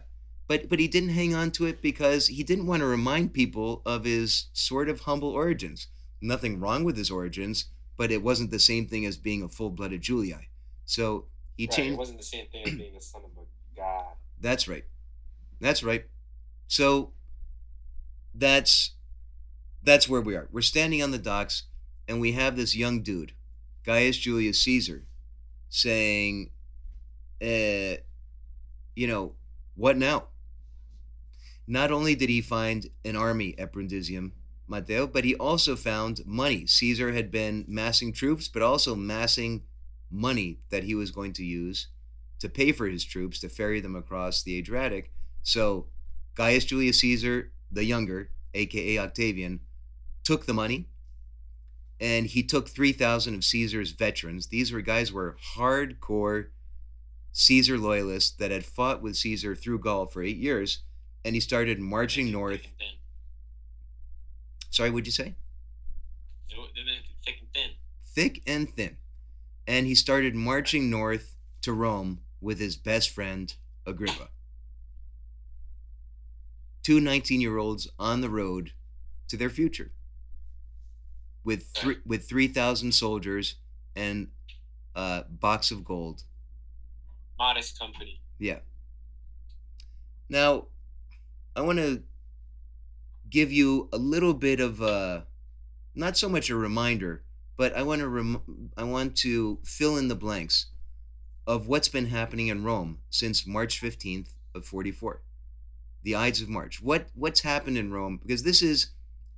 But 0.48 0.68
but 0.68 0.78
he 0.80 0.88
didn't 0.88 1.10
hang 1.10 1.34
on 1.34 1.50
to 1.52 1.66
it 1.66 1.80
because 1.80 2.26
he 2.26 2.42
didn't 2.42 2.66
want 2.66 2.80
to 2.80 2.86
remind 2.86 3.32
people 3.34 3.82
of 3.86 4.04
his 4.04 4.46
sort 4.52 4.88
of 4.88 5.00
humble 5.00 5.30
origins. 5.30 5.86
Nothing 6.20 6.58
wrong 6.58 6.82
with 6.84 6.96
his 6.96 7.10
origins, 7.10 7.66
but 7.96 8.10
it 8.10 8.22
wasn't 8.22 8.50
the 8.50 8.58
same 8.58 8.86
thing 8.86 9.06
as 9.06 9.16
being 9.16 9.42
a 9.42 9.48
full-blooded 9.48 10.02
Julii. 10.02 10.48
So 10.84 11.26
he 11.56 11.66
Right, 11.66 11.72
changed 11.76 11.94
It 11.94 11.98
wasn't 11.98 12.18
the 12.18 12.24
same 12.24 12.46
thing 12.48 12.64
as 12.66 12.74
being 12.74 12.94
the 12.94 13.00
son 13.00 13.22
of 13.24 13.30
a 13.42 13.46
god. 13.76 14.16
That's 14.40 14.66
right. 14.66 14.84
That's 15.60 15.82
right. 15.82 16.06
So 16.68 17.12
that's 18.40 18.92
that's 19.82 20.08
where 20.08 20.20
we 20.20 20.34
are. 20.34 20.48
We're 20.50 20.62
standing 20.62 21.02
on 21.02 21.10
the 21.10 21.18
docks 21.18 21.64
and 22.08 22.20
we 22.20 22.32
have 22.32 22.56
this 22.56 22.74
young 22.74 23.02
dude, 23.02 23.32
Gaius 23.84 24.18
Julius 24.18 24.60
Caesar, 24.62 25.04
saying, 25.68 26.50
uh, 27.40 27.96
you 28.96 29.06
know, 29.06 29.34
what 29.76 29.96
now? 29.96 30.24
Not 31.66 31.92
only 31.92 32.14
did 32.14 32.28
he 32.28 32.40
find 32.40 32.90
an 33.04 33.16
army 33.16 33.54
at 33.58 33.72
Brundisium, 33.72 34.32
Matteo, 34.66 35.06
but 35.06 35.24
he 35.24 35.34
also 35.36 35.76
found 35.76 36.20
money. 36.26 36.66
Caesar 36.66 37.12
had 37.12 37.30
been 37.30 37.64
massing 37.68 38.12
troops, 38.12 38.48
but 38.48 38.62
also 38.62 38.94
massing 38.94 39.62
money 40.10 40.58
that 40.70 40.84
he 40.84 40.94
was 40.94 41.10
going 41.10 41.32
to 41.34 41.44
use 41.44 41.88
to 42.40 42.48
pay 42.48 42.72
for 42.72 42.86
his 42.86 43.04
troops 43.04 43.38
to 43.40 43.48
ferry 43.48 43.80
them 43.80 43.94
across 43.94 44.42
the 44.42 44.58
Adriatic. 44.58 45.12
So 45.42 45.86
Gaius 46.34 46.64
Julius 46.64 47.00
Caesar, 47.00 47.52
the 47.70 47.84
younger, 47.84 48.30
aka 48.54 48.98
Octavian, 48.98 49.60
took 50.24 50.46
the 50.46 50.54
money 50.54 50.86
and 52.00 52.26
he 52.26 52.42
took 52.42 52.68
3,000 52.68 53.34
of 53.34 53.44
Caesar's 53.44 53.90
veterans. 53.92 54.46
These 54.46 54.72
were 54.72 54.80
guys 54.80 55.12
were 55.12 55.36
hardcore 55.56 56.46
Caesar 57.32 57.78
loyalists 57.78 58.30
that 58.38 58.50
had 58.50 58.64
fought 58.64 59.02
with 59.02 59.16
Caesar 59.16 59.54
through 59.54 59.78
Gaul 59.80 60.06
for 60.06 60.22
eight 60.22 60.36
years. 60.38 60.80
And 61.24 61.34
he 61.34 61.40
started 61.40 61.78
marching 61.78 62.32
north. 62.32 62.66
Sorry, 64.70 64.90
what'd 64.90 65.06
you 65.06 65.12
say? 65.12 65.34
They 66.48 66.56
were- 66.56 66.68
They've 66.74 66.84
been 66.86 67.02
thick 67.24 67.38
and 67.40 67.52
thin. 67.52 67.70
thick 68.04 68.42
and 68.46 68.74
thin. 68.74 68.96
And 69.66 69.86
he 69.86 69.94
started 69.94 70.34
marching 70.34 70.88
north 70.88 71.36
to 71.62 71.72
Rome 71.72 72.20
with 72.40 72.58
his 72.58 72.76
best 72.76 73.10
friend, 73.10 73.54
Agrippa. 73.84 74.30
Two 76.90 76.98
19 76.98 77.40
year 77.40 77.56
olds 77.56 77.86
on 78.00 78.20
the 78.20 78.28
road 78.28 78.72
to 79.28 79.36
their 79.36 79.48
future 79.48 79.92
with, 81.44 81.68
three, 81.68 81.98
with 82.04 82.28
3,000 82.28 82.90
soldiers 82.90 83.54
and 83.94 84.26
a 84.96 85.22
box 85.30 85.70
of 85.70 85.84
gold. 85.84 86.24
Modest 87.38 87.78
company. 87.78 88.20
Yeah. 88.40 88.58
Now, 90.28 90.64
I 91.54 91.60
want 91.60 91.78
to 91.78 92.02
give 93.30 93.52
you 93.52 93.88
a 93.92 93.96
little 93.96 94.34
bit 94.34 94.58
of 94.58 94.80
a, 94.80 95.28
not 95.94 96.16
so 96.16 96.28
much 96.28 96.50
a 96.50 96.56
reminder, 96.56 97.22
but 97.56 97.72
I 97.76 97.84
want 97.84 98.00
to 98.00 98.08
rem- 98.08 98.72
I 98.76 98.82
want 98.82 99.16
to 99.18 99.60
fill 99.62 99.96
in 99.96 100.08
the 100.08 100.16
blanks 100.16 100.66
of 101.46 101.68
what's 101.68 101.88
been 101.88 102.06
happening 102.06 102.48
in 102.48 102.64
Rome 102.64 102.98
since 103.10 103.46
March 103.46 103.80
15th 103.80 104.30
of 104.56 104.64
44. 104.64 105.22
The 106.02 106.14
Ides 106.14 106.40
of 106.40 106.48
March. 106.48 106.82
What 106.82 107.08
what's 107.14 107.40
happened 107.40 107.76
in 107.76 107.92
Rome 107.92 108.18
because 108.22 108.42
this 108.42 108.62
is 108.62 108.90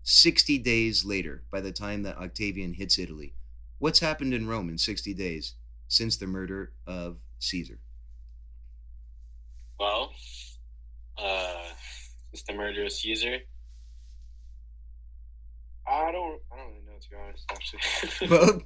60 0.04 0.58
days 0.58 1.04
later 1.04 1.44
by 1.50 1.60
the 1.60 1.72
time 1.72 2.02
that 2.02 2.18
Octavian 2.18 2.74
hits 2.74 2.98
Italy. 2.98 3.34
What's 3.78 4.00
happened 4.00 4.34
in 4.34 4.46
Rome 4.48 4.68
in 4.68 4.78
60 4.78 5.14
days 5.14 5.54
since 5.88 6.16
the 6.16 6.26
murder 6.26 6.72
of 6.86 7.18
Caesar? 7.40 7.78
Well, 9.78 10.12
uh, 11.18 11.64
it's 12.32 12.42
the 12.44 12.54
murder 12.54 12.84
of 12.84 12.92
Caesar. 12.92 13.38
I 15.86 16.12
don't. 16.12 16.40
I 16.52 16.56
don't 16.56 16.68
really 16.68 16.84
know 16.86 16.98
to 17.00 17.10
be 17.10 17.16
honest. 17.16 17.44
Actually. 17.50 18.28
Well, 18.30 18.62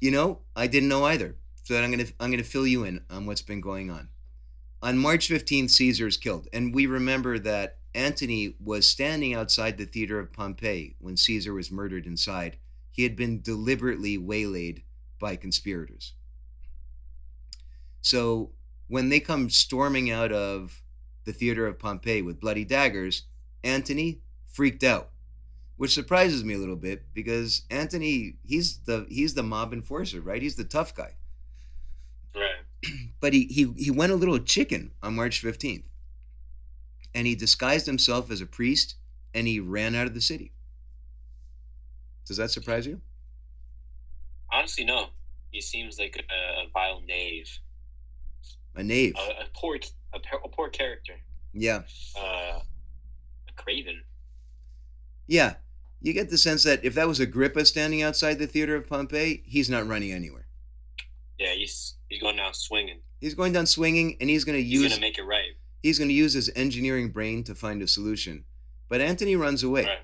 you 0.00 0.10
know, 0.10 0.40
I 0.56 0.66
didn't 0.66 0.88
know 0.88 1.04
either. 1.04 1.36
So 1.64 1.80
I'm 1.80 1.90
gonna 1.90 2.06
I'm 2.18 2.30
gonna 2.30 2.42
fill 2.42 2.66
you 2.66 2.84
in 2.84 3.02
on 3.10 3.26
what's 3.26 3.42
been 3.42 3.60
going 3.60 3.90
on. 3.90 4.08
On 4.82 4.98
March 4.98 5.28
15th, 5.28 5.70
Caesar 5.70 6.06
is 6.06 6.16
killed, 6.16 6.48
and 6.52 6.74
we 6.74 6.86
remember 6.86 7.38
that 7.38 7.78
Antony 7.94 8.54
was 8.62 8.86
standing 8.86 9.34
outside 9.34 9.76
the 9.76 9.84
theater 9.84 10.18
of 10.18 10.32
Pompeii 10.32 10.96
when 10.98 11.16
Caesar 11.16 11.52
was 11.52 11.70
murdered 11.70 12.06
inside. 12.06 12.56
He 12.90 13.02
had 13.02 13.16
been 13.16 13.42
deliberately 13.42 14.16
waylaid 14.16 14.82
by 15.18 15.36
conspirators. 15.36 16.14
So 18.00 18.52
when 18.88 19.10
they 19.10 19.20
come 19.20 19.50
storming 19.50 20.10
out 20.10 20.32
of 20.32 20.82
the 21.24 21.32
theater 21.32 21.66
of 21.66 21.78
Pompeii 21.78 22.22
with 22.22 22.40
bloody 22.40 22.64
daggers, 22.64 23.24
Antony 23.62 24.22
freaked 24.46 24.82
out 24.82 25.10
which 25.80 25.94
surprises 25.94 26.44
me 26.44 26.52
a 26.52 26.58
little 26.58 26.76
bit 26.76 27.06
because 27.14 27.62
Antony, 27.70 28.34
he's 28.44 28.80
the 28.80 29.06
he's 29.08 29.32
the 29.32 29.42
mob 29.42 29.72
enforcer, 29.72 30.20
right? 30.20 30.42
He's 30.42 30.56
the 30.56 30.62
tough 30.62 30.94
guy. 30.94 31.14
But 33.20 33.32
he 33.34 33.44
he 33.46 33.72
he 33.76 33.90
went 33.90 34.12
a 34.12 34.16
little 34.16 34.38
chicken 34.38 34.92
on 35.02 35.14
March 35.14 35.42
15th. 35.42 35.84
And 37.14 37.26
he 37.26 37.34
disguised 37.34 37.86
himself 37.86 38.30
as 38.30 38.40
a 38.40 38.46
priest 38.46 38.94
and 39.34 39.46
he 39.46 39.60
ran 39.60 39.94
out 39.94 40.06
of 40.06 40.14
the 40.14 40.20
city. 40.20 40.52
Does 42.26 42.36
that 42.36 42.50
surprise 42.50 42.86
you? 42.86 43.00
Honestly, 44.52 44.84
no. 44.84 45.06
He 45.50 45.60
seems 45.60 45.98
like 45.98 46.16
a, 46.16 46.62
a 46.62 46.68
vile 46.72 47.00
knave, 47.06 47.48
A 48.76 48.82
knave. 48.84 49.14
a, 49.18 49.42
a 49.42 49.46
poor, 49.54 49.78
a, 50.14 50.18
a 50.44 50.48
poor 50.48 50.68
character, 50.68 51.14
yeah. 51.52 51.82
uh, 52.16 52.60
a 53.48 53.52
craven. 53.56 54.02
Yeah. 55.26 55.54
You 56.00 56.12
get 56.12 56.30
the 56.30 56.38
sense 56.38 56.62
that 56.62 56.84
if 56.84 56.94
that 56.94 57.08
was 57.08 57.18
Agrippa 57.18 57.64
standing 57.64 58.02
outside 58.02 58.38
the 58.38 58.46
theater 58.46 58.76
of 58.76 58.86
Pompeii, 58.88 59.42
he's 59.44 59.68
not 59.68 59.86
running 59.88 60.12
anywhere. 60.12 60.46
Yeah, 61.38 61.52
he's 61.54 61.94
he's 62.10 62.20
going 62.20 62.36
down 62.36 62.52
swinging. 62.52 63.00
He's 63.20 63.34
going 63.34 63.54
down 63.54 63.66
swinging, 63.66 64.16
and 64.20 64.28
he's 64.28 64.44
going 64.44 64.58
to 64.58 64.62
use. 64.62 64.82
He's 64.82 64.82
use 64.82 64.92
gonna 64.92 65.00
make 65.00 65.18
it 65.18 65.22
right. 65.22 65.52
he's 65.82 65.98
going 65.98 66.08
to 66.08 66.14
use 66.14 66.34
his 66.34 66.50
engineering 66.54 67.10
brain 67.10 67.42
to 67.44 67.54
find 67.54 67.80
a 67.80 67.88
solution. 67.88 68.44
But 68.88 69.00
Antony 69.00 69.36
runs 69.36 69.62
away. 69.62 69.84
Right. 69.84 69.98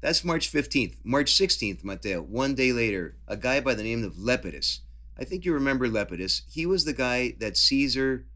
That's 0.00 0.24
March 0.24 0.52
15th. 0.52 0.96
March 1.02 1.32
16th, 1.32 1.82
Matteo, 1.82 2.20
one 2.22 2.54
day 2.54 2.72
later, 2.72 3.16
a 3.26 3.36
guy 3.36 3.60
by 3.60 3.74
the 3.74 3.82
name 3.82 4.04
of 4.04 4.14
Lepidus. 4.14 4.80
I 5.18 5.24
think 5.24 5.44
you 5.44 5.52
remember 5.54 5.88
Lepidus. 5.88 6.42
He 6.50 6.66
was 6.66 6.84
the 6.84 6.92
guy 6.92 7.34
that 7.40 7.56
Caesar 7.56 8.26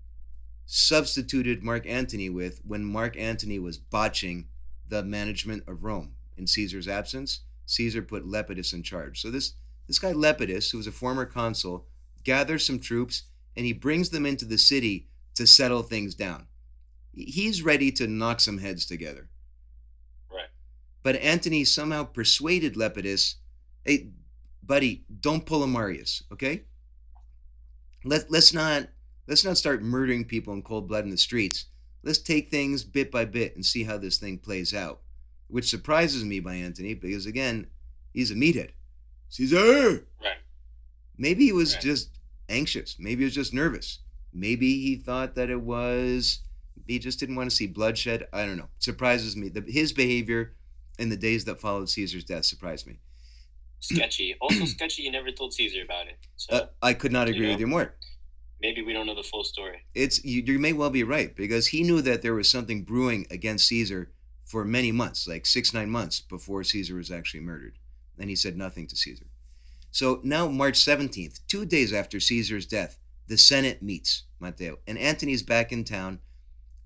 substituted 0.65 1.63
Mark 1.63 1.87
Antony 1.87 2.31
with 2.31 2.61
when 2.67 2.85
Mark 2.85 3.17
Antony 3.17 3.59
was 3.59 3.79
botching 3.79 4.49
the 4.89 5.03
management 5.03 5.65
of 5.67 5.85
Rome. 5.85 6.13
In 6.37 6.47
Caesar's 6.47 6.89
absence, 6.89 7.41
Caesar 7.67 8.01
put 8.01 8.27
Lepidus 8.27 8.73
in 8.73 8.83
charge. 8.83 9.21
So 9.21 9.31
this, 9.31 9.55
this 9.87 9.99
guy 9.99 10.13
Lepidus, 10.13 10.71
who 10.71 10.79
was 10.79 10.87
a 10.87 10.93
former 10.93 11.27
consul, 11.27 11.87
gathers 12.29 12.67
some 12.67 12.79
troops 12.79 13.23
and 13.57 13.65
he 13.65 13.73
brings 13.73 14.11
them 14.11 14.27
into 14.27 14.45
the 14.45 14.59
city 14.59 15.09
to 15.35 15.47
settle 15.47 15.83
things 15.83 16.15
down. 16.15 16.47
He's 17.15 17.63
ready 17.63 17.91
to 17.93 18.07
knock 18.07 18.41
some 18.41 18.59
heads 18.59 18.85
together. 18.85 19.31
Right. 20.31 20.51
But 21.03 21.17
Antony 21.17 21.65
somehow 21.65 22.05
persuaded 22.05 22.75
Lepidus, 22.75 23.37
hey, 23.87 24.11
buddy, 24.63 25.07
don't 25.21 25.47
pull 25.47 25.63
a 25.63 25.67
Marius, 25.67 26.23
okay? 26.31 26.65
Let, 28.05 28.31
let's 28.31 28.53
not 28.53 28.89
let's 29.27 29.45
not 29.45 29.57
start 29.57 29.83
murdering 29.83 30.27
people 30.27 30.53
in 30.53 30.61
cold 30.63 30.87
blood 30.87 31.05
in 31.05 31.11
the 31.11 31.17
streets. 31.17 31.65
Let's 32.03 32.19
take 32.19 32.51
things 32.51 32.85
bit 32.85 33.11
by 33.11 33.25
bit 33.25 33.55
and 33.57 33.65
see 33.65 33.85
how 33.85 33.97
this 33.97 34.19
thing 34.19 34.37
plays 34.37 34.75
out. 34.75 35.01
Which 35.49 35.71
surprises 35.71 36.25
me 36.27 36.41
by 36.41 36.57
Antony 36.57 36.93
because 36.93 37.25
again, 37.25 37.69
he's 38.13 38.31
a 38.31 38.35
meathead. 38.35 38.73
Caesar! 39.31 40.07
Right. 40.23 40.37
Maybe 41.17 41.47
he 41.47 41.53
was 41.53 41.73
Right. 41.75 41.83
just 41.83 42.18
anxious. 42.49 42.97
Maybe 42.99 43.21
he 43.21 43.25
was 43.25 43.35
just 43.35 43.55
nervous. 43.55 43.99
Maybe 44.33 44.81
he 44.83 44.97
thought 44.97 45.35
that 45.37 45.51
it 45.51 45.61
was 45.61 46.41
he 46.87 46.99
just 46.99 47.19
didn't 47.21 47.37
want 47.37 47.51
to 47.51 47.57
see 47.57 47.67
bloodshed. 47.67 48.29
I 48.33 48.47
don't 48.47 48.57
know. 48.57 48.69
surprises 48.79 49.37
me. 49.37 49.49
The, 49.49 49.65
his 49.67 49.93
behavior 49.93 50.55
in 50.99 51.09
the 51.11 51.17
days 51.17 51.45
that 51.47 51.61
followed 51.61 51.89
Caesar's 51.89 52.25
death 52.25 52.45
surprised 52.45 52.87
me. 52.87 53.01
Sketchy. 53.81 54.35
Also 54.41 54.65
sketchy. 54.65 55.03
You 55.03 55.11
never 55.13 55.31
told 55.31 55.53
Caesar 55.55 55.83
about 55.83 56.07
it. 56.09 56.17
So 56.37 56.57
Uh, 56.57 56.67
I 56.83 56.95
could 56.95 57.13
not 57.13 57.29
You 57.29 57.35
agree 57.35 57.49
with 57.51 57.61
you 57.61 57.67
more. 57.67 57.95
maybe 58.61 58.83
we 58.83 58.93
don't 58.93 59.07
know 59.07 59.15
the 59.15 59.23
full 59.23 59.45
story. 59.45 59.85
It's 59.95 60.25
you, 60.25 60.43
you 60.45 60.59
may 60.59 60.73
well 60.73 60.91
be 60.91 61.05
right 61.05 61.35
because 61.37 61.69
he 61.69 61.83
knew 61.83 62.01
that 62.03 62.23
there 62.23 62.35
was 62.35 62.49
something 62.51 62.83
brewing 62.83 63.27
against 63.31 63.67
Caesar 63.69 64.11
for 64.45 64.65
many 64.65 64.91
months, 64.93 65.29
like 65.29 65.47
six 65.47 65.73
nine 65.75 65.91
months 65.91 66.21
before 66.21 66.65
Caesar 66.65 66.95
was 66.97 67.11
actually 67.11 67.41
murdered, 67.41 67.79
and 68.19 68.31
he 68.31 68.37
said 68.37 68.57
nothing 68.57 68.87
to 68.89 68.97
Caesar. 68.97 69.27
So 69.91 70.21
now 70.23 70.49
March 70.49 70.77
seventeenth, 70.77 71.41
two 71.49 71.65
days 71.65 71.93
after 71.93 72.21
Caesar's 72.21 72.67
death, 72.67 72.99
the 73.27 73.39
Senate 73.39 73.83
meets 73.83 74.25
Matteo, 74.41 74.79
and 74.87 74.97
Antony's 74.97 75.43
back 75.43 75.73
in 75.73 75.85
town. 75.85 76.21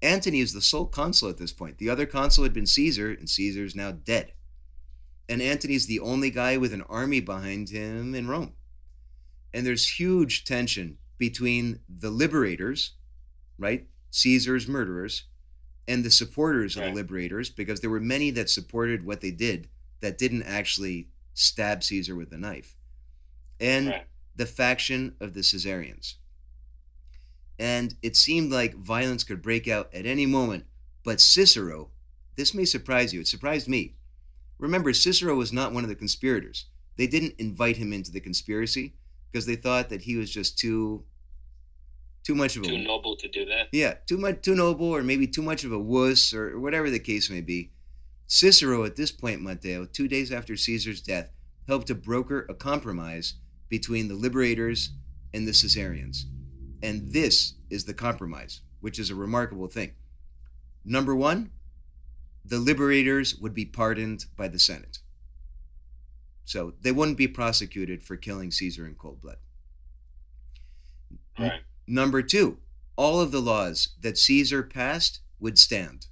Antony 0.00 0.40
is 0.40 0.52
the 0.52 0.60
sole 0.60 0.86
consul 0.86 1.28
at 1.28 1.38
this 1.38 1.52
point. 1.52 1.78
The 1.78 1.90
other 1.90 2.06
consul 2.06 2.42
had 2.42 2.52
been 2.52 2.66
Caesar, 2.66 3.10
and 3.10 3.30
Caesar's 3.30 3.76
now 3.76 3.92
dead. 3.92 4.32
And 5.28 5.40
Antony's 5.40 5.86
the 5.86 6.00
only 6.00 6.30
guy 6.30 6.56
with 6.56 6.72
an 6.72 6.82
army 6.82 7.20
behind 7.20 7.68
him 7.68 8.14
in 8.14 8.26
Rome. 8.26 8.54
And 9.54 9.64
there's 9.64 9.98
huge 10.00 10.44
tension 10.44 10.98
between 11.18 11.80
the 11.88 12.10
liberators, 12.10 12.94
right? 13.58 13.86
Caesar's 14.10 14.66
murderers, 14.66 15.24
and 15.86 16.04
the 16.04 16.10
supporters 16.10 16.76
of 16.76 16.82
the 16.82 16.92
liberators, 16.92 17.50
because 17.50 17.80
there 17.80 17.90
were 17.90 18.00
many 18.00 18.30
that 18.30 18.50
supported 18.50 19.04
what 19.04 19.20
they 19.20 19.30
did 19.30 19.68
that 20.00 20.18
didn't 20.18 20.42
actually 20.42 21.08
stab 21.34 21.84
Caesar 21.84 22.16
with 22.16 22.32
a 22.32 22.38
knife. 22.38 22.74
And 23.62 23.88
Right. 23.88 24.06
the 24.36 24.46
faction 24.46 25.14
of 25.20 25.34
the 25.34 25.42
Caesarians. 25.42 26.16
And 27.58 27.94
it 28.02 28.16
seemed 28.16 28.50
like 28.50 28.74
violence 28.74 29.24
could 29.24 29.40
break 29.42 29.68
out 29.68 29.92
at 29.94 30.04
any 30.06 30.26
moment. 30.26 30.66
But 31.04 31.20
Cicero, 31.20 31.90
this 32.36 32.54
may 32.54 32.64
surprise 32.64 33.12
you, 33.14 33.20
it 33.20 33.28
surprised 33.28 33.68
me. 33.68 33.94
Remember, 34.58 34.92
Cicero 34.92 35.34
was 35.36 35.52
not 35.52 35.72
one 35.72 35.84
of 35.84 35.88
the 35.88 35.94
conspirators. 35.96 36.66
They 36.96 37.06
didn't 37.06 37.34
invite 37.38 37.76
him 37.76 37.92
into 37.92 38.10
the 38.12 38.20
conspiracy 38.20 38.94
because 39.30 39.46
they 39.46 39.56
thought 39.56 39.88
that 39.90 40.02
he 40.02 40.16
was 40.16 40.30
just 40.30 40.58
too 40.58 41.04
too 42.24 42.36
much 42.36 42.54
of 42.56 42.62
a 42.62 42.66
Too 42.66 42.78
noble 42.78 43.16
to 43.16 43.26
do 43.28 43.44
that. 43.46 43.68
yeah, 43.72 43.94
too 44.06 44.16
much, 44.16 44.42
too 44.42 44.54
noble, 44.54 44.86
or 44.86 45.02
maybe 45.02 45.26
too 45.26 45.42
much 45.42 45.64
of 45.64 45.72
a 45.72 45.78
wuss, 45.78 46.32
or 46.32 46.56
whatever 46.60 46.88
the 46.88 47.00
case 47.00 47.28
may 47.28 47.40
be. 47.40 47.72
Cicero, 48.28 48.84
at 48.84 48.94
this 48.94 49.10
point, 49.10 49.42
Matteo, 49.42 49.86
two 49.86 50.06
days 50.06 50.30
after 50.30 50.56
Caesar's 50.56 51.00
death, 51.00 51.30
helped 51.66 51.88
to 51.88 51.96
broker 51.96 52.46
a 52.48 52.54
compromise 52.54 53.34
between 53.72 54.06
the 54.06 54.14
liberators 54.14 54.90
and 55.32 55.48
the 55.48 55.52
Caesarians. 55.52 56.26
And 56.82 57.10
this 57.10 57.54
is 57.70 57.86
the 57.86 57.94
compromise, 57.94 58.60
which 58.82 58.98
is 58.98 59.08
a 59.08 59.14
remarkable 59.14 59.66
thing. 59.66 59.92
Number 60.84 61.16
one, 61.16 61.50
the 62.44 62.58
liberators 62.58 63.34
would 63.36 63.54
be 63.54 63.64
pardoned 63.64 64.26
by 64.36 64.48
the 64.48 64.58
Senate. 64.58 64.98
So 66.44 66.74
they 66.82 66.92
wouldn't 66.92 67.16
be 67.16 67.26
prosecuted 67.26 68.04
for 68.04 68.18
killing 68.18 68.50
Caesar 68.50 68.86
in 68.86 68.94
cold 68.94 69.22
blood. 69.22 69.38
Right. 71.38 71.62
Number 71.86 72.20
two, 72.20 72.58
all 72.96 73.22
of 73.22 73.32
the 73.32 73.40
laws 73.40 73.94
that 74.02 74.18
Caesar 74.18 74.62
passed 74.62 75.20
would 75.40 75.58
stand. 75.58 76.08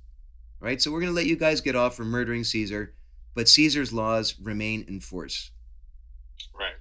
Right? 0.60 0.80
So 0.80 0.90
we're 0.90 1.00
going 1.00 1.12
to 1.12 1.16
let 1.16 1.26
you 1.26 1.36
guys 1.36 1.60
get 1.60 1.76
off 1.76 1.94
for 1.94 2.06
murdering 2.06 2.42
Caesar, 2.42 2.94
but 3.34 3.50
Caesar's 3.50 3.92
laws 3.92 4.36
remain 4.40 4.86
in 4.88 5.00
force. 5.00 5.50
Right. 6.58 6.79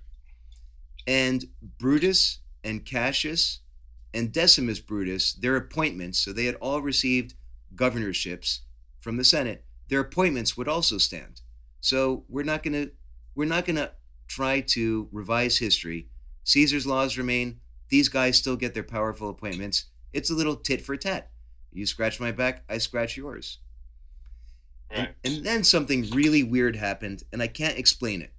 And 1.09 1.45
Brutus 1.79 2.37
and 2.63 2.85
Cassius 2.85 3.61
and 4.13 4.31
Decimus 4.31 4.79
Brutus, 4.79 5.33
their 5.33 5.55
appointments, 5.55 6.19
so 6.19 6.31
they 6.31 6.45
had 6.45 6.53
all 6.61 6.83
received 6.83 7.33
governorships 7.75 8.61
from 8.99 9.17
the 9.17 9.23
Senate, 9.23 9.65
their 9.87 10.01
appointments 10.01 10.55
would 10.55 10.67
also 10.67 10.99
stand. 10.99 11.41
So 11.81 12.25
we're 12.29 12.43
not 12.43 12.61
going 12.61 12.73
to 12.73 12.91
we're 13.33 13.45
not 13.45 13.65
going 13.65 13.77
to 13.77 13.91
try 14.27 14.61
to 14.61 15.09
revise 15.11 15.57
history. 15.57 16.09
Caesar's 16.43 16.85
laws 16.85 17.17
remain. 17.17 17.59
These 17.87 18.09
guys 18.09 18.37
still 18.37 18.55
get 18.55 18.75
their 18.75 18.83
powerful 18.83 19.31
appointments. 19.31 19.85
It's 20.13 20.29
a 20.29 20.35
little 20.35 20.57
tit 20.57 20.79
for 20.79 20.95
tat. 20.95 21.31
You 21.73 21.87
scratch 21.87 22.19
my 22.19 22.31
back, 22.31 22.63
I 22.69 22.77
scratch 22.77 23.17
yours. 23.17 23.57
And, 24.91 25.09
and 25.23 25.43
then 25.43 25.63
something 25.63 26.07
really 26.11 26.43
weird 26.43 26.75
happened, 26.75 27.23
and 27.33 27.41
I 27.41 27.47
can't 27.47 27.79
explain 27.79 28.21
it. 28.21 28.33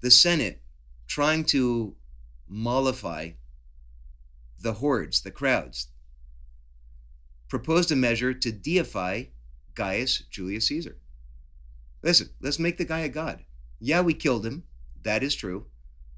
The 0.00 0.12
Senate, 0.12 0.62
trying 1.12 1.44
to 1.44 1.94
mollify 2.48 3.30
the 4.58 4.72
hordes, 4.72 5.20
the 5.20 5.30
crowds, 5.30 5.88
proposed 7.50 7.92
a 7.92 7.96
measure 7.96 8.32
to 8.32 8.50
deify 8.50 9.24
Gaius 9.74 10.20
Julius 10.30 10.68
Caesar. 10.68 10.96
Listen, 12.02 12.30
let's 12.40 12.58
make 12.58 12.78
the 12.78 12.86
guy 12.86 13.00
a 13.00 13.10
god. 13.10 13.44
Yeah, 13.78 14.00
we 14.00 14.14
killed 14.14 14.46
him. 14.46 14.62
That 15.02 15.22
is 15.22 15.34
true. 15.34 15.66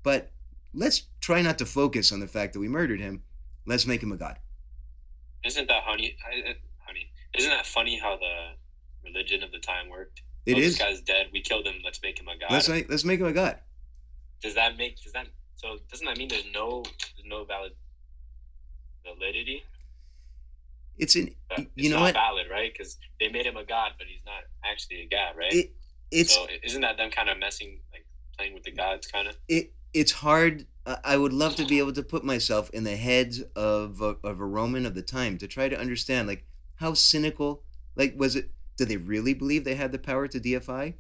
But 0.05 0.31
let's 0.73 1.03
try 1.21 1.43
not 1.43 1.59
to 1.59 1.67
focus 1.67 2.13
on 2.13 2.21
the 2.21 2.29
fact 2.29 2.53
that 2.53 2.61
we 2.61 2.69
murdered 2.69 3.01
him. 3.01 3.25
Let's 3.67 3.89
make 3.89 4.01
him 4.01 4.13
a 4.13 4.17
god. 4.17 4.39
Isn't 5.45 5.67
that 5.67 5.83
honey? 5.83 6.17
Honey. 6.87 7.11
Isn't 7.37 7.51
that 7.51 7.67
funny 7.67 7.99
how 7.99 8.17
the 8.17 8.53
religion 9.05 9.43
of 9.43 9.51
the 9.51 9.59
time 9.59 9.89
worked? 9.89 10.23
It 10.47 10.55
oh, 10.55 10.61
is. 10.61 10.79
This 10.79 10.87
guy's 10.87 11.01
dead. 11.01 11.31
We 11.33 11.41
killed 11.41 11.67
him. 11.67 11.83
Let's 11.85 12.01
make 12.01 12.21
him 12.21 12.29
a 12.29 12.39
god. 12.39 12.53
Let's 12.53 12.69
make, 12.69 12.89
let's 12.89 13.05
make 13.05 13.19
him 13.19 13.27
a 13.27 13.33
god. 13.33 13.59
Does 14.45 14.55
that 14.55 14.77
make? 14.77 15.03
Does 15.03 15.13
that? 15.13 15.27
So 15.57 15.79
doesn't 15.91 16.07
that 16.07 16.19
mean 16.19 16.29
there's 16.29 16.47
no 16.53 16.83
there's 16.85 17.27
no 17.27 17.45
valid 17.45 17.73
validity? 19.05 19.65
It's 20.99 21.17
an 21.17 21.35
It's 21.51 21.67
you 21.75 21.91
know 21.91 21.97
not 21.97 22.03
what? 22.03 22.15
valid, 22.15 22.47
right? 22.51 22.73
Because 22.73 22.99
they 23.19 23.29
made 23.29 23.47
him 23.47 23.57
a 23.57 23.65
god, 23.65 23.93
but 23.99 24.07
he's 24.07 24.25
not 24.25 24.45
actually 24.65 25.01
a 25.03 25.09
god, 25.09 25.37
right? 25.37 25.53
It 25.53 25.73
it's 26.11 26.35
so 26.35 26.47
isn't 26.63 26.83
that 26.83 26.97
them 26.97 27.11
kind 27.11 27.29
of 27.31 27.39
messing, 27.39 27.81
like 27.93 28.07
playing 28.37 28.55
with 28.55 28.63
the 28.65 28.73
gods, 28.73 29.07
kind 29.07 29.27
of? 29.27 29.37
it 29.49 29.73
it's 29.93 30.13
hard. 30.13 30.67
I 31.03 31.17
would 31.17 31.33
love 31.33 31.57
to 31.57 31.65
be 31.65 31.79
able 31.79 31.95
to 31.95 32.03
put 32.03 32.25
myself 32.25 32.69
in 32.71 32.85
the 32.85 32.97
heads 32.97 33.41
of 33.57 34.03
a, 34.03 34.17
of 34.23 34.41
a 34.41 34.45
Roman 34.45 34.85
of 34.85 34.95
the 34.95 35.01
time 35.03 35.39
to 35.39 35.49
try 35.49 35.67
to 35.71 35.81
understand 35.81 36.29
like 36.29 36.45
how 36.77 36.93
cynical. 36.93 37.63
Like, 37.97 38.15
was 38.19 38.37
it? 38.37 38.51
Do 38.77 38.85
they 38.85 38.99
really 38.99 39.33
believe 39.35 39.65
they 39.65 39.77
had 39.77 39.93
the 39.93 39.99
power 39.99 40.29
to 40.29 40.41
deify, 40.41 40.91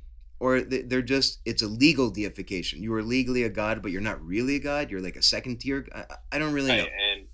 or 0.44 0.60
they- 0.60 0.82
they're 0.88 1.08
just 1.16 1.40
it's 1.44 1.62
a 1.62 1.66
legal 1.84 2.10
deification? 2.10 2.82
You 2.82 2.92
are 2.94 3.02
legally 3.02 3.42
a 3.44 3.48
god, 3.62 3.82
but 3.82 3.90
you're 3.92 4.08
not 4.10 4.24
really 4.32 4.56
a 4.56 4.64
god. 4.70 4.90
You're 4.90 5.00
like 5.08 5.16
a 5.16 5.22
second 5.34 5.54
tier. 5.60 5.86
I, 5.94 6.00
I- 6.00 6.16
I 6.32 6.38
don't 6.38 6.52
really 6.58 6.76
know. 6.76 6.84
Right, 6.84 6.92
and 7.10 7.26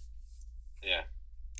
yeah, 0.82 1.02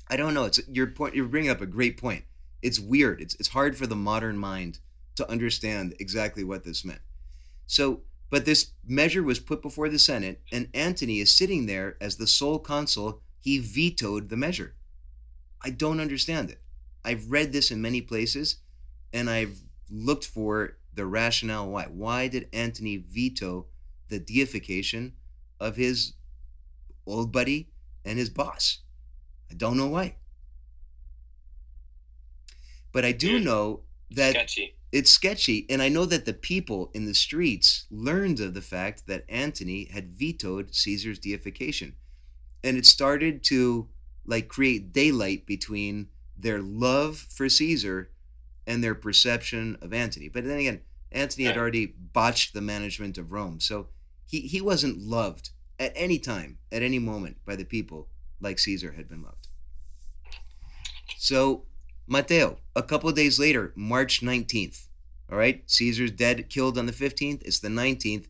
I 0.07 0.15
don't 0.17 0.33
know. 0.33 0.45
It's 0.45 0.59
your 0.67 0.87
point. 0.87 1.15
You're 1.15 1.27
bringing 1.33 1.51
up 1.51 1.61
a 1.61 1.65
great 1.77 1.97
point. 1.97 2.23
It's 2.61 2.79
weird. 2.79 3.21
It's 3.21 3.35
it's 3.39 3.49
hard 3.49 3.75
for 3.77 3.87
the 3.87 3.95
modern 4.11 4.37
mind 4.37 4.79
to 5.15 5.29
understand 5.29 5.95
exactly 5.99 6.43
what 6.43 6.63
this 6.63 6.85
meant. 6.85 7.01
So 7.67 7.83
But 8.29 8.45
this 8.45 8.71
measure 8.87 9.23
was 9.23 9.39
put 9.41 9.61
before 9.61 9.89
the 9.89 9.99
Senate, 9.99 10.37
and 10.53 10.69
Antony 10.73 11.19
is 11.19 11.35
sitting 11.35 11.65
there 11.65 11.97
as 11.99 12.15
the 12.15 12.27
sole 12.27 12.59
consul. 12.59 13.21
He 13.41 13.59
vetoed 13.59 14.29
the 14.29 14.37
measure. 14.37 14.71
I 15.67 15.69
don't 15.71 15.99
understand 15.99 16.49
it. 16.49 16.61
I've 17.03 17.29
read 17.29 17.51
this 17.51 17.71
in 17.71 17.81
many 17.81 18.01
places, 18.01 18.55
and 19.11 19.29
I've 19.29 19.57
looked 19.89 20.25
for 20.25 20.77
the 20.93 21.05
rationale 21.05 21.69
why. 21.69 21.85
Why 21.87 22.27
did 22.27 22.49
Antony 22.53 22.97
veto 22.97 23.67
the 24.09 24.19
deification 24.19 25.15
of 25.59 25.75
his 25.77 26.13
old 27.05 27.31
buddy 27.31 27.71
and 28.05 28.19
his 28.19 28.29
boss? 28.29 28.79
I 29.51 29.55
don't 29.55 29.77
know 29.77 29.87
why. 29.89 30.17
But 32.91 33.05
I 33.05 33.11
do 33.11 33.39
Hmm. 33.39 33.43
know 33.43 33.83
that 34.09 34.31
Sketchy. 34.31 34.75
it's 34.91 35.11
sketchy, 35.11 35.65
and 35.69 35.81
I 35.81 35.89
know 35.89 36.05
that 36.05 36.25
the 36.25 36.33
people 36.33 36.91
in 36.93 37.05
the 37.05 37.13
streets 37.13 37.85
learned 37.89 38.39
of 38.39 38.53
the 38.53 38.61
fact 38.61 39.07
that 39.07 39.25
Antony 39.29 39.85
had 39.85 40.11
vetoed 40.11 40.75
Caesar's 40.75 41.19
deification. 41.19 41.95
And 42.63 42.77
it 42.77 42.85
started 42.85 43.43
to 43.45 43.89
like 44.25 44.47
create 44.49 44.93
daylight 44.93 45.45
between 45.47 46.09
their 46.37 46.61
love 46.61 47.17
for 47.19 47.49
Caesar 47.49 48.11
and 48.67 48.83
their 48.83 48.95
perception 48.95 49.77
of 49.81 49.93
Antony. 49.93 50.29
But 50.29 50.45
then 50.45 50.59
again, 50.59 50.81
Antony 51.11 51.45
had 51.45 51.57
already 51.57 51.87
botched 51.87 52.53
the 52.53 52.61
management 52.61 53.17
of 53.17 53.31
Rome. 53.31 53.59
So 53.59 53.87
he, 54.25 54.41
he 54.41 54.61
wasn't 54.61 54.99
loved 54.99 55.49
at 55.79 55.91
any 55.95 56.19
time, 56.19 56.59
at 56.71 56.83
any 56.83 56.99
moment 56.99 57.37
by 57.45 57.55
the 57.55 57.65
people 57.65 58.07
like 58.39 58.59
Caesar 58.59 58.93
had 58.93 59.09
been 59.09 59.23
loved. 59.23 59.47
So, 61.17 61.65
Matteo, 62.07 62.57
a 62.75 62.83
couple 62.83 63.09
of 63.09 63.15
days 63.15 63.39
later, 63.39 63.73
March 63.75 64.21
19th, 64.21 64.87
all 65.31 65.37
right, 65.37 65.63
Caesar's 65.69 66.11
dead, 66.11 66.49
killed 66.49 66.77
on 66.77 66.85
the 66.85 66.91
15th, 66.91 67.41
it's 67.43 67.59
the 67.59 67.67
19th. 67.67 68.27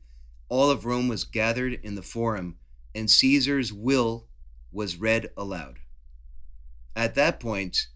All 0.49 0.69
of 0.69 0.85
Rome 0.85 1.07
was 1.07 1.23
gathered 1.23 1.79
in 1.83 1.95
the 1.95 2.01
forum, 2.01 2.57
and 2.93 3.09
Caesar's 3.09 3.71
will 3.71 4.27
was 4.71 4.97
read 4.97 5.29
aloud. 5.37 5.79
At 6.95 7.15
that 7.15 7.39
point, 7.39 7.87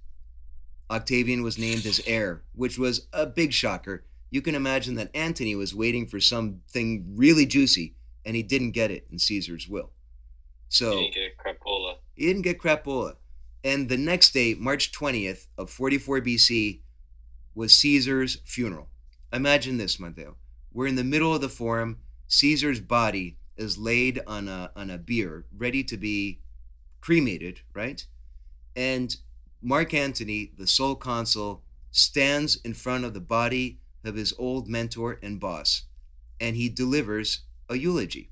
Octavian 0.89 1.43
was 1.43 1.57
named 1.57 1.85
as 1.85 2.01
heir, 2.05 2.43
which 2.53 2.77
was 2.77 3.07
a 3.13 3.25
big 3.25 3.53
shocker. 3.53 4.05
You 4.29 4.41
can 4.41 4.55
imagine 4.55 4.95
that 4.95 5.15
Antony 5.15 5.55
was 5.55 5.73
waiting 5.75 6.07
for 6.07 6.19
something 6.19 7.05
really 7.15 7.45
juicy, 7.45 7.95
and 8.25 8.35
he 8.35 8.43
didn't 8.43 8.71
get 8.71 8.91
it 8.91 9.07
in 9.11 9.17
Caesar's 9.19 9.67
will. 9.67 9.91
So 10.69 10.97
he 10.97 11.09
Didn't 11.11 11.13
get 11.13 11.37
crapola. 11.37 11.95
he 12.15 12.25
didn't 12.27 12.41
get 12.43 12.59
crapola. 12.59 13.15
And 13.63 13.89
the 13.89 13.97
next 13.97 14.31
day, 14.31 14.53
March 14.53 14.91
20th 14.91 15.47
of 15.57 15.69
44 15.69 16.21
BC, 16.21 16.81
was 17.55 17.73
Caesar's 17.73 18.39
funeral. 18.45 18.89
Imagine 19.31 19.77
this, 19.77 19.99
Matteo. 19.99 20.35
We're 20.73 20.87
in 20.87 20.95
the 20.95 21.03
middle 21.05 21.33
of 21.33 21.41
the 21.41 21.49
forum. 21.49 21.99
Caesar's 22.27 22.81
body 22.81 23.37
is 23.55 23.77
laid 23.77 24.21
on 24.27 24.47
a, 24.49 24.71
on 24.75 24.89
a 24.89 24.97
bier, 24.97 25.45
ready 25.55 25.83
to 25.85 25.95
be 25.97 26.41
cremated, 26.99 27.61
right? 27.73 28.05
And 28.75 29.15
Mark 29.61 29.93
Antony, 29.93 30.51
the 30.57 30.67
sole 30.67 30.95
consul, 30.95 31.63
stands 31.91 32.57
in 32.57 32.73
front 32.73 33.05
of 33.05 33.13
the 33.13 33.19
body 33.19 33.79
of 34.03 34.15
his 34.15 34.33
old 34.37 34.67
mentor 34.67 35.19
and 35.23 35.39
boss, 35.39 35.83
and 36.39 36.55
he 36.55 36.69
delivers 36.69 37.41
a 37.69 37.77
eulogy. 37.77 38.29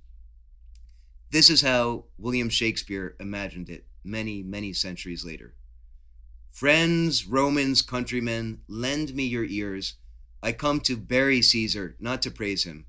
This 1.32 1.50
is 1.50 1.62
how 1.62 2.06
William 2.18 2.50
Shakespeare 2.50 3.16
imagined 3.20 3.70
it 3.70 3.86
many, 4.04 4.44
many 4.44 4.74
centuries 4.74 5.26
later. 5.26 5.56
Friends, 6.50 7.26
Romans, 7.26 7.82
countrymen, 7.82 8.62
lend 8.68 9.16
me 9.16 9.24
your 9.24 9.46
ears. 9.46 9.96
I 10.44 10.52
come 10.52 10.80
to 10.82 10.96
bury 10.96 11.42
Caesar, 11.42 11.96
not 12.00 12.22
to 12.22 12.32
praise 12.32 12.66
him. 12.66 12.86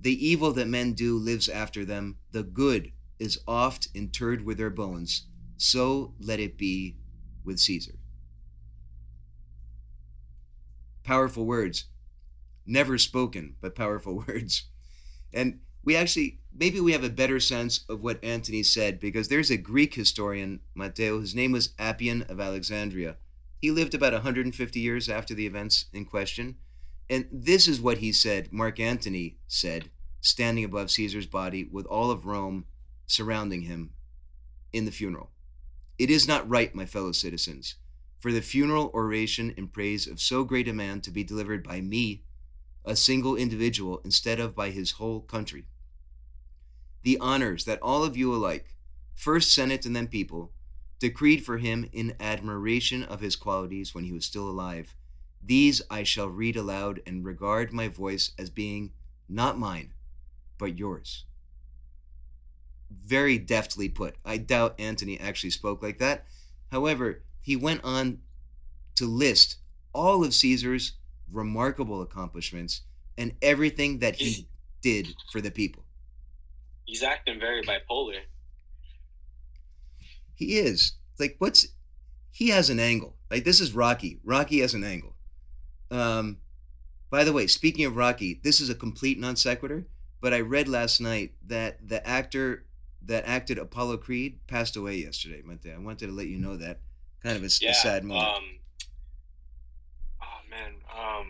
The 0.00 0.24
evil 0.24 0.52
that 0.52 0.68
men 0.68 0.92
do 0.92 1.18
lives 1.18 1.48
after 1.48 1.84
them, 1.84 2.18
the 2.30 2.44
good 2.44 2.92
is 3.18 3.40
oft 3.48 3.88
interred 3.94 4.44
with 4.44 4.58
their 4.58 4.70
bones. 4.70 5.26
So 5.56 6.14
let 6.20 6.38
it 6.38 6.56
be 6.56 6.96
with 7.44 7.60
Caesar. 7.60 7.94
Powerful 11.02 11.44
words, 11.44 11.84
never 12.66 12.98
spoken, 12.98 13.56
but 13.60 13.74
powerful 13.74 14.24
words. 14.28 14.64
And 15.32 15.60
we 15.84 15.96
actually, 15.96 16.38
maybe 16.56 16.80
we 16.80 16.92
have 16.92 17.04
a 17.04 17.10
better 17.10 17.38
sense 17.38 17.84
of 17.88 18.02
what 18.02 18.24
Antony 18.24 18.62
said 18.62 19.00
because 19.00 19.28
there's 19.28 19.50
a 19.50 19.56
Greek 19.56 19.94
historian, 19.94 20.60
Matteo, 20.74 21.20
his 21.20 21.34
name 21.34 21.52
was 21.52 21.74
Appian 21.78 22.22
of 22.22 22.40
Alexandria. 22.40 23.16
He 23.60 23.70
lived 23.70 23.94
about 23.94 24.12
150 24.12 24.80
years 24.80 25.08
after 25.08 25.34
the 25.34 25.46
events 25.46 25.86
in 25.92 26.04
question. 26.04 26.56
And 27.10 27.26
this 27.30 27.68
is 27.68 27.80
what 27.80 27.98
he 27.98 28.12
said, 28.12 28.52
Mark 28.52 28.80
Antony 28.80 29.36
said, 29.46 29.90
standing 30.20 30.64
above 30.64 30.90
Caesar's 30.90 31.26
body 31.26 31.64
with 31.64 31.84
all 31.86 32.10
of 32.10 32.24
Rome 32.24 32.64
surrounding 33.06 33.62
him 33.62 33.90
in 34.72 34.86
the 34.86 34.90
funeral. 34.90 35.30
It 35.98 36.10
is 36.10 36.26
not 36.26 36.48
right, 36.48 36.74
my 36.74 36.86
fellow 36.86 37.12
citizens, 37.12 37.76
for 38.18 38.32
the 38.32 38.42
funeral 38.42 38.90
oration 38.92 39.54
in 39.56 39.68
praise 39.68 40.06
of 40.08 40.20
so 40.20 40.42
great 40.42 40.66
a 40.66 40.72
man 40.72 41.00
to 41.02 41.10
be 41.10 41.22
delivered 41.22 41.62
by 41.62 41.80
me, 41.80 42.24
a 42.84 42.96
single 42.96 43.36
individual, 43.36 44.00
instead 44.04 44.40
of 44.40 44.56
by 44.56 44.70
his 44.70 44.92
whole 44.92 45.20
country. 45.20 45.66
The 47.02 47.18
honors 47.18 47.64
that 47.66 47.80
all 47.80 48.02
of 48.02 48.16
you 48.16 48.34
alike, 48.34 48.74
first 49.14 49.52
Senate 49.54 49.86
and 49.86 49.94
then 49.94 50.08
people, 50.08 50.52
decreed 50.98 51.44
for 51.44 51.58
him 51.58 51.88
in 51.92 52.16
admiration 52.18 53.04
of 53.04 53.20
his 53.20 53.36
qualities 53.36 53.94
when 53.94 54.04
he 54.04 54.12
was 54.12 54.24
still 54.24 54.48
alive, 54.48 54.96
these 55.42 55.82
I 55.90 56.02
shall 56.02 56.28
read 56.28 56.56
aloud 56.56 57.02
and 57.06 57.24
regard 57.24 57.72
my 57.72 57.88
voice 57.88 58.32
as 58.38 58.50
being 58.50 58.92
not 59.28 59.58
mine, 59.58 59.92
but 60.58 60.78
yours. 60.78 61.24
Very 63.04 63.38
deftly 63.38 63.88
put. 63.88 64.16
I 64.24 64.36
doubt 64.38 64.74
Antony 64.78 65.18
actually 65.18 65.50
spoke 65.50 65.82
like 65.82 65.98
that. 65.98 66.26
However, 66.70 67.22
he 67.40 67.56
went 67.56 67.82
on 67.84 68.18
to 68.96 69.06
list 69.06 69.56
all 69.92 70.24
of 70.24 70.34
Caesar's 70.34 70.92
remarkable 71.30 72.02
accomplishments 72.02 72.82
and 73.16 73.32
everything 73.42 73.98
that 74.00 74.16
he 74.16 74.46
did 74.82 75.14
for 75.30 75.40
the 75.40 75.50
people. 75.50 75.84
He's 76.84 77.02
acting 77.02 77.40
very 77.40 77.62
bipolar. 77.62 78.20
He 80.34 80.58
is. 80.58 80.92
Like, 81.18 81.36
what's. 81.38 81.68
He 82.30 82.48
has 82.48 82.68
an 82.68 82.80
angle. 82.80 83.14
Like, 83.30 83.44
this 83.44 83.60
is 83.60 83.72
Rocky. 83.72 84.18
Rocky 84.24 84.60
has 84.60 84.74
an 84.74 84.84
angle. 84.84 85.14
Um, 85.90 86.38
by 87.10 87.22
the 87.22 87.32
way, 87.32 87.46
speaking 87.46 87.84
of 87.84 87.96
Rocky, 87.96 88.40
this 88.42 88.60
is 88.60 88.68
a 88.68 88.74
complete 88.74 89.18
non 89.18 89.36
sequitur, 89.36 89.86
but 90.20 90.34
I 90.34 90.40
read 90.40 90.66
last 90.66 91.00
night 91.00 91.32
that 91.46 91.88
the 91.88 92.04
actor 92.06 92.64
that 93.06 93.24
acted 93.26 93.58
Apollo 93.58 93.98
Creed 93.98 94.38
passed 94.46 94.76
away 94.76 94.96
yesterday, 94.96 95.42
Monte. 95.44 95.70
I 95.72 95.78
wanted 95.78 96.06
to 96.06 96.12
let 96.12 96.26
you 96.26 96.38
know 96.38 96.56
that. 96.56 96.80
Kind 97.22 97.36
of 97.36 97.42
a, 97.42 97.48
Yeah. 97.60 97.72
sad 97.72 98.04
moment. 98.04 98.28
Um. 98.28 98.44
Oh 100.20 100.40
man. 100.50 100.72
Um. 100.94 101.26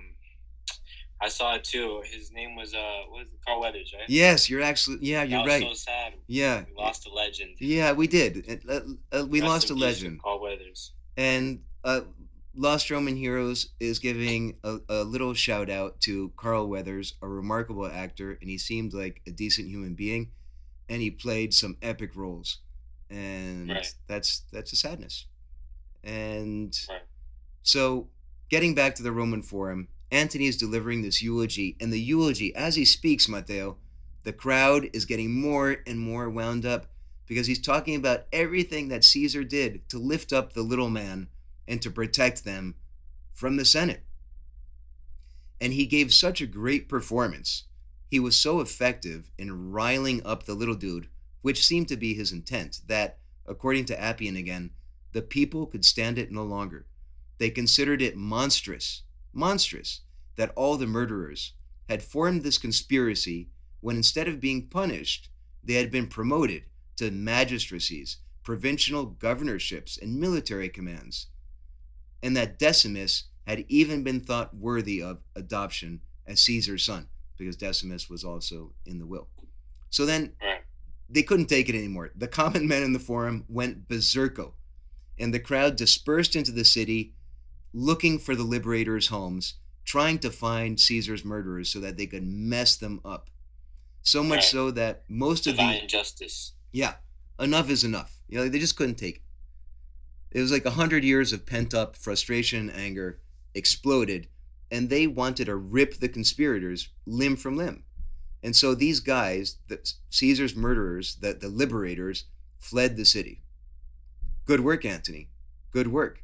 I 1.20 1.28
saw 1.28 1.54
it 1.54 1.64
too. 1.64 2.02
His 2.04 2.32
name 2.32 2.56
was 2.56 2.74
uh, 2.74 3.02
what 3.08 3.22
is 3.22 3.28
it? 3.32 3.38
Carl 3.46 3.60
Weathers, 3.60 3.92
right? 3.96 4.08
yes, 4.08 4.50
you're 4.50 4.60
actually. 4.60 4.98
Yeah, 5.00 5.22
you're 5.22 5.40
was 5.40 5.48
right. 5.48 5.62
So 5.62 5.74
sad. 5.74 6.14
yeah. 6.26 6.64
We 6.68 6.74
lost 6.82 7.06
a 7.06 7.12
legend. 7.12 7.56
Yeah, 7.60 7.92
we 7.92 8.06
did. 8.08 8.60
Uh, 8.68 8.80
uh, 9.12 9.24
we 9.26 9.40
Rest 9.40 9.50
lost 9.50 9.70
a 9.70 9.72
in 9.72 9.78
peace 9.78 9.84
to 9.98 10.02
legend. 10.04 10.22
Carl 10.22 10.40
Weathers. 10.42 10.92
And 11.16 11.60
uh, 11.84 12.00
Lost 12.56 12.90
Roman 12.90 13.16
Heroes 13.16 13.68
is 13.80 13.98
giving 14.00 14.56
a, 14.64 14.78
a 14.88 15.04
little 15.04 15.32
shout 15.32 15.70
out 15.70 16.00
to 16.02 16.32
Carl 16.36 16.68
Weathers, 16.68 17.14
a 17.22 17.28
remarkable 17.28 17.86
actor, 17.86 18.36
and 18.40 18.50
he 18.50 18.58
seemed 18.58 18.92
like 18.92 19.22
a 19.26 19.30
decent 19.30 19.68
human 19.68 19.94
being, 19.94 20.32
and 20.88 21.00
he 21.02 21.10
played 21.10 21.54
some 21.54 21.76
epic 21.82 22.14
roles, 22.14 22.58
and 23.10 23.70
Right. 23.70 23.94
that's 24.06 24.40
that's 24.52 24.72
a 24.72 24.76
sadness. 24.76 25.26
And 26.02 26.78
Right. 26.88 27.02
so, 27.62 28.08
getting 28.50 28.74
back 28.74 28.94
to 28.96 29.02
the 29.02 29.12
Roman 29.12 29.42
Forum, 29.42 29.88
Antony 30.10 30.46
is 30.46 30.56
delivering 30.56 31.02
this 31.02 31.22
eulogy, 31.22 31.76
and 31.80 31.92
the 31.92 32.00
eulogy, 32.00 32.54
as 32.54 32.76
he 32.76 32.84
speaks, 32.84 33.28
Matteo, 33.28 33.78
the 34.22 34.32
crowd 34.32 34.88
is 34.92 35.04
getting 35.04 35.40
more 35.40 35.78
and 35.86 35.98
more 35.98 36.30
wound 36.30 36.64
up 36.64 36.86
because 37.26 37.46
he's 37.46 37.60
talking 37.60 37.96
about 37.96 38.26
everything 38.32 38.88
that 38.88 39.04
Caesar 39.04 39.44
did 39.44 39.88
to 39.88 39.98
lift 39.98 40.32
up 40.32 40.52
the 40.52 40.62
little 40.62 40.90
man 40.90 41.28
and 41.66 41.80
to 41.82 41.90
protect 41.90 42.44
them 42.44 42.74
from 43.32 43.56
the 43.56 43.64
Senate. 43.64 44.02
And 45.60 45.72
he 45.72 45.86
gave 45.86 46.12
such 46.12 46.40
a 46.40 46.46
great 46.46 46.88
performance. 46.88 47.64
He 48.14 48.20
was 48.20 48.36
so 48.36 48.60
effective 48.60 49.32
in 49.38 49.72
riling 49.72 50.24
up 50.24 50.44
the 50.44 50.54
little 50.54 50.76
dude, 50.76 51.08
which 51.42 51.66
seemed 51.66 51.88
to 51.88 51.96
be 51.96 52.14
his 52.14 52.30
intent, 52.30 52.80
that, 52.86 53.18
according 53.44 53.86
to 53.86 54.00
Appian 54.00 54.36
again, 54.36 54.70
the 55.10 55.20
people 55.20 55.66
could 55.66 55.84
stand 55.84 56.16
it 56.16 56.30
no 56.30 56.44
longer. 56.44 56.86
They 57.38 57.50
considered 57.50 58.00
it 58.00 58.16
monstrous, 58.16 59.02
monstrous, 59.32 60.02
that 60.36 60.52
all 60.54 60.76
the 60.76 60.86
murderers 60.86 61.54
had 61.88 62.04
formed 62.04 62.44
this 62.44 62.56
conspiracy 62.56 63.48
when 63.80 63.96
instead 63.96 64.28
of 64.28 64.38
being 64.38 64.68
punished, 64.68 65.28
they 65.64 65.74
had 65.74 65.90
been 65.90 66.06
promoted 66.06 66.66
to 66.98 67.10
magistracies, 67.10 68.18
provincial 68.44 69.06
governorships, 69.06 69.98
and 69.98 70.20
military 70.20 70.68
commands, 70.68 71.26
and 72.22 72.36
that 72.36 72.60
Decimus 72.60 73.24
had 73.44 73.64
even 73.66 74.04
been 74.04 74.20
thought 74.20 74.54
worthy 74.56 75.02
of 75.02 75.24
adoption 75.34 76.00
as 76.28 76.38
Caesar's 76.38 76.84
son. 76.84 77.08
Because 77.36 77.56
Decimus 77.56 78.08
was 78.10 78.24
also 78.24 78.72
in 78.86 78.98
the 78.98 79.06
will. 79.06 79.28
So 79.90 80.06
then 80.06 80.32
they 81.08 81.22
couldn't 81.22 81.46
take 81.46 81.68
it 81.68 81.74
anymore. 81.74 82.10
The 82.16 82.28
common 82.28 82.66
men 82.68 82.82
in 82.82 82.92
the 82.92 82.98
forum 82.98 83.44
went 83.48 83.88
berserko, 83.88 84.52
and 85.18 85.32
the 85.32 85.38
crowd 85.40 85.76
dispersed 85.76 86.34
into 86.36 86.52
the 86.52 86.64
city 86.64 87.14
looking 87.72 88.18
for 88.18 88.34
the 88.36 88.42
liberators' 88.44 89.08
homes, 89.08 89.54
trying 89.84 90.18
to 90.20 90.30
find 90.30 90.78
Caesar's 90.80 91.24
murderers 91.24 91.68
so 91.72 91.80
that 91.80 91.96
they 91.96 92.06
could 92.06 92.22
mess 92.24 92.76
them 92.76 93.00
up. 93.04 93.30
So 94.02 94.22
much 94.22 94.38
Right. 94.38 94.44
so 94.44 94.70
that 94.72 95.04
most 95.08 95.46
of 95.46 95.56
the 95.56 95.62
Divine 95.62 95.88
justice. 95.88 96.52
yeah, 96.72 96.96
enough 97.38 97.68
is 97.70 97.84
enough. 97.84 98.20
You 98.28 98.38
know, 98.38 98.48
they 98.48 98.58
just 98.58 98.76
couldn't 98.76 98.94
take 98.96 99.16
it. 99.16 99.22
It 100.32 100.40
was 100.40 100.50
like 100.52 100.64
a 100.66 100.70
hundred 100.72 101.04
years 101.04 101.32
of 101.32 101.46
pent 101.46 101.74
up 101.74 101.96
frustration 101.96 102.68
and 102.68 102.78
anger 102.78 103.20
exploded, 103.54 104.28
and 104.70 104.88
they 104.88 105.06
wanted 105.06 105.46
to 105.46 105.56
rip 105.56 105.94
the 105.94 106.08
conspirators 106.08 106.88
limb 107.06 107.36
from 107.36 107.56
limb. 107.56 107.84
And 108.42 108.54
so 108.54 108.74
these 108.74 109.00
guys, 109.00 109.56
the 109.68 109.78
Caesar's 110.10 110.54
murderers, 110.54 111.16
the, 111.16 111.32
the 111.32 111.48
liberators, 111.48 112.24
fled 112.58 112.96
the 112.96 113.04
city. 113.04 113.42
Good 114.44 114.60
work, 114.60 114.84
Antony. 114.84 115.30
Good 115.70 115.88
work. 115.88 116.22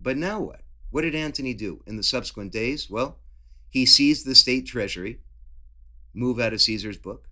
But 0.00 0.16
now 0.16 0.40
what? 0.40 0.62
What 0.90 1.02
did 1.02 1.14
Antony 1.14 1.54
do 1.54 1.82
in 1.86 1.96
the 1.96 2.02
subsequent 2.02 2.52
days? 2.52 2.88
Well, 2.88 3.18
he 3.68 3.84
seized 3.84 4.24
the 4.24 4.34
state 4.34 4.66
treasury, 4.66 5.20
move 6.14 6.38
out 6.38 6.52
of 6.52 6.60
Caesar's 6.62 6.96
book. 6.96 7.28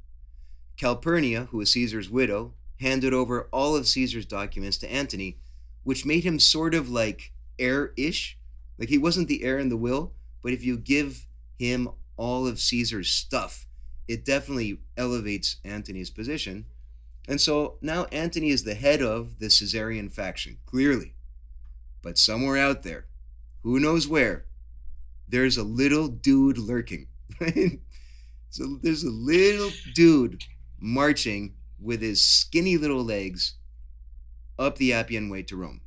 Calpurnia, 0.76 1.44
who 1.50 1.58
was 1.58 1.70
Caesar's 1.70 2.10
widow, 2.10 2.54
handed 2.80 3.14
over 3.14 3.48
all 3.52 3.76
of 3.76 3.86
Caesar's 3.86 4.26
documents 4.26 4.76
to 4.78 4.92
Antony, 4.92 5.38
which 5.84 6.04
made 6.04 6.24
him 6.24 6.40
sort 6.40 6.74
of 6.74 6.88
like 6.90 7.32
heir 7.58 7.92
ish. 7.96 8.36
Like 8.78 8.88
he 8.88 8.98
wasn't 8.98 9.28
the 9.28 9.44
heir 9.44 9.58
in 9.58 9.68
the 9.68 9.76
will, 9.76 10.12
but 10.43 10.53
if 10.53 10.64
you 10.64 10.76
give 10.76 11.26
him 11.59 11.88
all 12.16 12.47
of 12.47 12.61
Caesar's 12.61 13.09
stuff, 13.09 13.66
it 14.09 14.24
definitely 14.24 14.80
elevates 14.97 15.57
Antony's 15.64 16.11
position. 16.11 16.66
And 17.28 17.40
so 17.40 17.78
now 17.80 18.05
Antony 18.12 18.51
is 18.51 18.64
the 18.64 18.74
head 18.74 19.01
of 19.01 19.38
the 19.38 19.47
Caesarian 19.47 20.09
faction, 20.09 20.59
clearly. 20.66 21.14
But 22.03 22.18
somewhere 22.18 22.57
out 22.57 22.82
there, 22.82 23.07
who 23.62 23.78
knows 23.78 24.09
where, 24.09 24.47
there's 25.28 25.57
a 25.57 25.62
little 25.62 26.09
dude 26.09 26.59
lurking. 26.59 27.07
So 28.53 28.78
there's 28.82 29.03
a 29.03 29.11
little 29.11 29.70
dude 29.95 30.45
marching 30.78 31.55
with 31.80 32.03
his 32.03 32.22
skinny 32.22 32.76
little 32.76 33.03
legs 33.03 33.55
up 34.59 34.76
the 34.76 34.93
Appian 34.93 35.30
Way 35.30 35.43
to 35.45 35.57
Rome. 35.57 35.80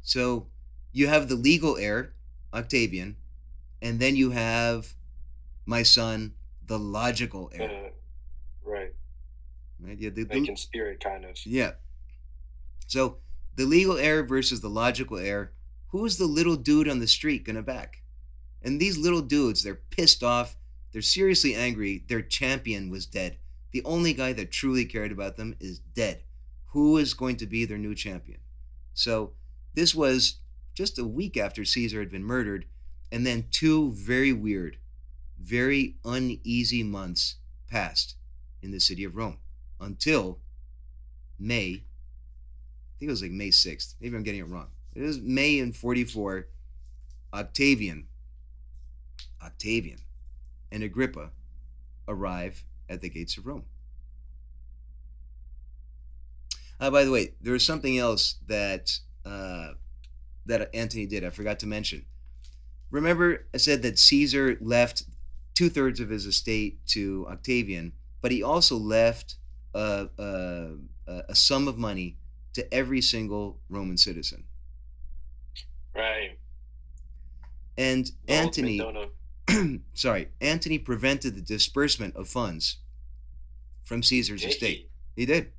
So 0.00 0.46
you 0.92 1.08
have 1.08 1.28
the 1.28 1.34
legal 1.34 1.76
heir, 1.76 2.14
Octavian, 2.52 3.16
and 3.82 4.00
then 4.00 4.16
you 4.16 4.30
have 4.30 4.94
my 5.66 5.82
son, 5.82 6.34
the 6.66 6.78
logical 6.78 7.50
heir. 7.54 7.70
Uh, 7.70 7.90
right. 8.70 8.94
Right? 9.80 9.98
Yeah, 9.98 10.10
the, 10.10 10.24
the- 10.24 10.36
in 10.36 10.56
spirit, 10.56 11.00
kind 11.02 11.24
of. 11.24 11.36
yeah. 11.46 11.72
So 12.86 13.18
the 13.56 13.64
legal 13.64 13.96
heir 13.98 14.22
versus 14.24 14.60
the 14.60 14.70
logical 14.70 15.18
heir. 15.18 15.52
Who's 15.88 16.16
the 16.18 16.26
little 16.26 16.56
dude 16.56 16.88
on 16.88 16.98
the 17.00 17.06
street 17.06 17.44
gonna 17.44 17.62
back? 17.62 18.02
And 18.62 18.80
these 18.80 18.98
little 18.98 19.22
dudes, 19.22 19.62
they're 19.62 19.74
pissed 19.90 20.22
off. 20.22 20.56
They're 20.92 21.02
seriously 21.02 21.54
angry. 21.54 22.04
Their 22.08 22.22
champion 22.22 22.90
was 22.90 23.06
dead. 23.06 23.36
The 23.72 23.84
only 23.84 24.14
guy 24.14 24.32
that 24.34 24.50
truly 24.50 24.84
cared 24.84 25.12
about 25.12 25.36
them 25.36 25.54
is 25.60 25.78
dead. 25.78 26.22
Who 26.68 26.96
is 26.98 27.14
going 27.14 27.36
to 27.36 27.46
be 27.46 27.64
their 27.64 27.78
new 27.78 27.94
champion? 27.94 28.40
So 28.94 29.32
this 29.74 29.94
was 29.94 30.38
just 30.78 30.96
a 30.96 31.04
week 31.04 31.36
after 31.36 31.64
Caesar 31.64 31.98
had 31.98 32.08
been 32.08 32.22
murdered, 32.22 32.64
and 33.10 33.26
then 33.26 33.46
two 33.50 33.90
very 33.90 34.32
weird, 34.32 34.76
very 35.36 35.96
uneasy 36.04 36.84
months 36.84 37.34
passed 37.68 38.14
in 38.62 38.70
the 38.70 38.78
city 38.78 39.02
of 39.02 39.16
Rome 39.16 39.38
until 39.80 40.38
May. 41.36 41.82
I 41.82 42.94
think 43.00 43.08
it 43.08 43.10
was 43.10 43.22
like 43.22 43.32
May 43.32 43.48
6th. 43.48 43.96
Maybe 44.00 44.14
I'm 44.14 44.22
getting 44.22 44.38
it 44.38 44.46
wrong. 44.46 44.68
It 44.94 45.02
was 45.02 45.18
May 45.18 45.58
in 45.58 45.72
44. 45.72 46.46
Octavian, 47.34 48.06
Octavian, 49.44 49.98
and 50.70 50.84
Agrippa 50.84 51.32
arrive 52.06 52.62
at 52.88 53.00
the 53.00 53.10
gates 53.10 53.36
of 53.36 53.48
Rome. 53.48 53.64
Uh, 56.78 56.92
by 56.92 57.02
the 57.02 57.10
way, 57.10 57.34
there 57.40 57.52
was 57.52 57.66
something 57.66 57.98
else 57.98 58.36
that 58.46 59.00
uh, 59.26 59.72
that 60.48 60.74
Antony 60.74 61.06
did. 61.06 61.24
I 61.24 61.30
forgot 61.30 61.58
to 61.60 61.66
mention. 61.66 62.04
Remember, 62.90 63.46
I 63.54 63.58
said 63.58 63.82
that 63.82 63.98
Caesar 63.98 64.56
left 64.60 65.04
two 65.54 65.68
thirds 65.68 66.00
of 66.00 66.08
his 66.08 66.26
estate 66.26 66.84
to 66.88 67.26
Octavian, 67.30 67.92
but 68.20 68.32
he 68.32 68.42
also 68.42 68.76
left 68.76 69.36
a, 69.74 70.08
a, 70.18 70.72
a 71.28 71.34
sum 71.34 71.68
of 71.68 71.78
money 71.78 72.16
to 72.54 72.74
every 72.74 73.00
single 73.00 73.60
Roman 73.68 73.96
citizen. 73.96 74.44
Right. 75.94 76.38
And 77.76 78.10
The 78.26 78.32
Antony, 78.32 79.10
sorry, 79.94 80.28
Antony 80.40 80.78
prevented 80.78 81.36
the 81.36 81.40
disbursement 81.40 82.16
of 82.16 82.28
funds 82.28 82.78
from 83.84 84.02
Caesar's 84.02 84.42
Did 84.42 84.50
estate. 84.50 84.88
he? 85.14 85.22
He 85.22 85.26
did. 85.26 85.52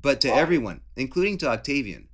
But 0.00 0.20
to 0.22 0.28
everyone, 0.28 0.80
including 0.96 1.38
to 1.38 1.48
Octavian, 1.48 2.08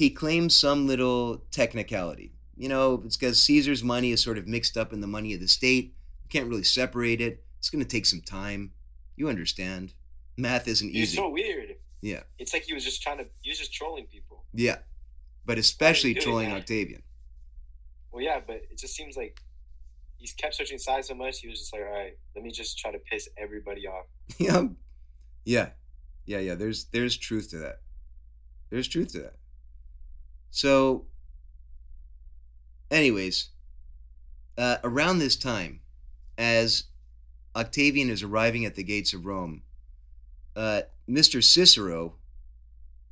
he 0.00 0.08
claims 0.08 0.56
some 0.56 0.86
little 0.86 1.42
technicality. 1.50 2.32
You 2.56 2.70
know, 2.70 3.02
it's 3.04 3.18
because 3.18 3.38
Caesar's 3.42 3.84
money 3.84 4.12
is 4.12 4.22
sort 4.22 4.38
of 4.38 4.48
mixed 4.48 4.78
up 4.78 4.94
in 4.94 5.02
the 5.02 5.06
money 5.06 5.34
of 5.34 5.40
the 5.40 5.46
state. 5.46 5.92
You 6.22 6.28
can't 6.30 6.48
really 6.48 6.62
separate 6.62 7.20
it. 7.20 7.44
It's 7.58 7.68
going 7.68 7.84
to 7.84 7.88
take 7.88 8.06
some 8.06 8.22
time. 8.22 8.70
You 9.16 9.28
understand. 9.28 9.92
Math 10.38 10.66
isn't 10.68 10.88
easy. 10.88 11.02
It's 11.02 11.14
so 11.16 11.28
weird. 11.28 11.74
yeah. 12.00 12.20
It's 12.38 12.54
like 12.54 12.62
he 12.62 12.72
was 12.72 12.82
just 12.82 13.02
trying 13.02 13.18
to. 13.18 13.26
He 13.42 13.50
was 13.50 13.58
just 13.58 13.74
trolling 13.74 14.06
people. 14.06 14.42
Yeah. 14.54 14.78
But 15.44 15.58
especially 15.58 16.14
trolling 16.14 16.48
that? 16.48 16.60
Octavian. 16.60 17.02
Well, 18.10 18.24
yeah, 18.24 18.40
but 18.46 18.56
it 18.70 18.78
just 18.78 18.94
seems 18.94 19.18
like 19.18 19.38
he's 20.16 20.32
kept 20.32 20.54
switching 20.54 20.78
sides 20.78 21.08
so 21.08 21.14
much. 21.14 21.40
He 21.40 21.48
was 21.48 21.58
just 21.58 21.74
like, 21.74 21.82
all 21.82 21.92
right, 21.92 22.16
let 22.34 22.42
me 22.42 22.50
just 22.52 22.78
try 22.78 22.90
to 22.90 22.98
piss 23.00 23.28
everybody 23.36 23.86
off. 23.86 24.06
yeah. 24.38 24.62
Yeah. 25.44 25.68
Yeah, 26.24 26.38
yeah. 26.38 26.54
There's 26.54 26.86
there's 26.86 27.18
truth 27.18 27.50
to 27.50 27.58
that. 27.58 27.80
There's 28.70 28.88
truth 28.88 29.12
to 29.12 29.20
that. 29.20 29.34
So 30.50 31.06
anyways, 32.90 33.48
uh, 34.58 34.76
around 34.84 35.18
this 35.18 35.36
time, 35.36 35.80
as 36.36 36.84
Octavian 37.54 38.10
is 38.10 38.22
arriving 38.22 38.64
at 38.64 38.74
the 38.74 38.82
gates 38.82 39.14
of 39.14 39.26
Rome, 39.26 39.62
uh, 40.56 40.82
Mr. 41.08 41.42
Cicero, 41.42 42.14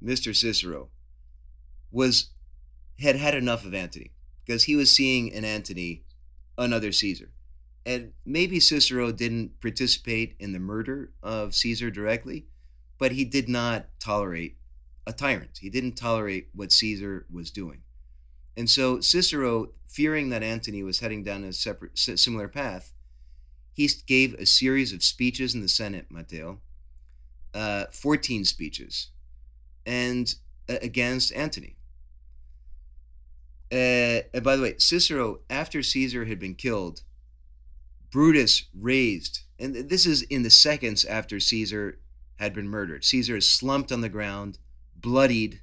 Mr. 0.02 0.34
Cicero, 0.34 0.88
was 1.90 2.30
had 2.98 3.16
had 3.16 3.34
enough 3.34 3.64
of 3.64 3.74
Antony 3.74 4.10
because 4.44 4.64
he 4.64 4.76
was 4.76 4.92
seeing 4.92 5.28
in 5.28 5.44
Antony 5.44 6.02
another 6.56 6.92
Caesar. 6.92 7.30
And 7.86 8.12
maybe 8.26 8.60
Cicero 8.60 9.12
didn't 9.12 9.60
participate 9.60 10.34
in 10.38 10.52
the 10.52 10.58
murder 10.58 11.12
of 11.22 11.54
Caesar 11.54 11.90
directly, 11.90 12.46
but 12.98 13.12
he 13.12 13.24
did 13.24 13.48
not 13.48 13.86
tolerate 13.98 14.57
a 15.08 15.12
tyrant. 15.12 15.58
He 15.60 15.70
didn't 15.70 15.96
tolerate 15.96 16.48
what 16.54 16.70
Caesar 16.70 17.24
was 17.32 17.50
doing. 17.50 17.78
And 18.58 18.68
so 18.68 19.00
Cicero, 19.00 19.70
fearing 19.88 20.28
that 20.28 20.42
Antony 20.42 20.82
was 20.82 21.00
heading 21.00 21.24
down 21.24 21.44
a 21.44 21.52
separate, 21.52 21.98
similar 21.98 22.46
path, 22.46 22.92
he 23.72 23.88
gave 24.06 24.34
a 24.34 24.44
series 24.44 24.92
of 24.92 25.02
speeches 25.02 25.54
in 25.54 25.62
the 25.62 25.68
Senate, 25.68 26.06
Mateo, 26.10 26.60
uh, 27.54 27.86
14 27.90 28.44
speeches, 28.44 29.08
and 29.86 30.34
uh, 30.68 30.76
against 30.82 31.32
Antony. 31.32 31.76
Uh, 33.72 34.28
and 34.34 34.42
by 34.42 34.56
the 34.56 34.62
way, 34.62 34.74
Cicero, 34.78 35.40
after 35.48 35.82
Caesar 35.82 36.26
had 36.26 36.38
been 36.38 36.54
killed, 36.54 37.02
Brutus 38.10 38.64
raised, 38.78 39.40
and 39.58 39.74
this 39.74 40.04
is 40.04 40.22
in 40.22 40.42
the 40.42 40.50
seconds 40.50 41.04
after 41.04 41.40
Caesar 41.40 41.98
had 42.36 42.52
been 42.52 42.68
murdered. 42.68 43.04
Caesar 43.04 43.36
is 43.36 43.48
slumped 43.48 43.92
on 43.92 44.00
the 44.00 44.08
ground, 44.08 44.58
bloodied. 45.00 45.60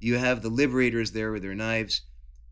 You 0.00 0.16
have 0.18 0.42
the 0.42 0.48
liberators 0.48 1.12
there 1.12 1.32
with 1.32 1.42
their 1.42 1.54
knives. 1.54 2.02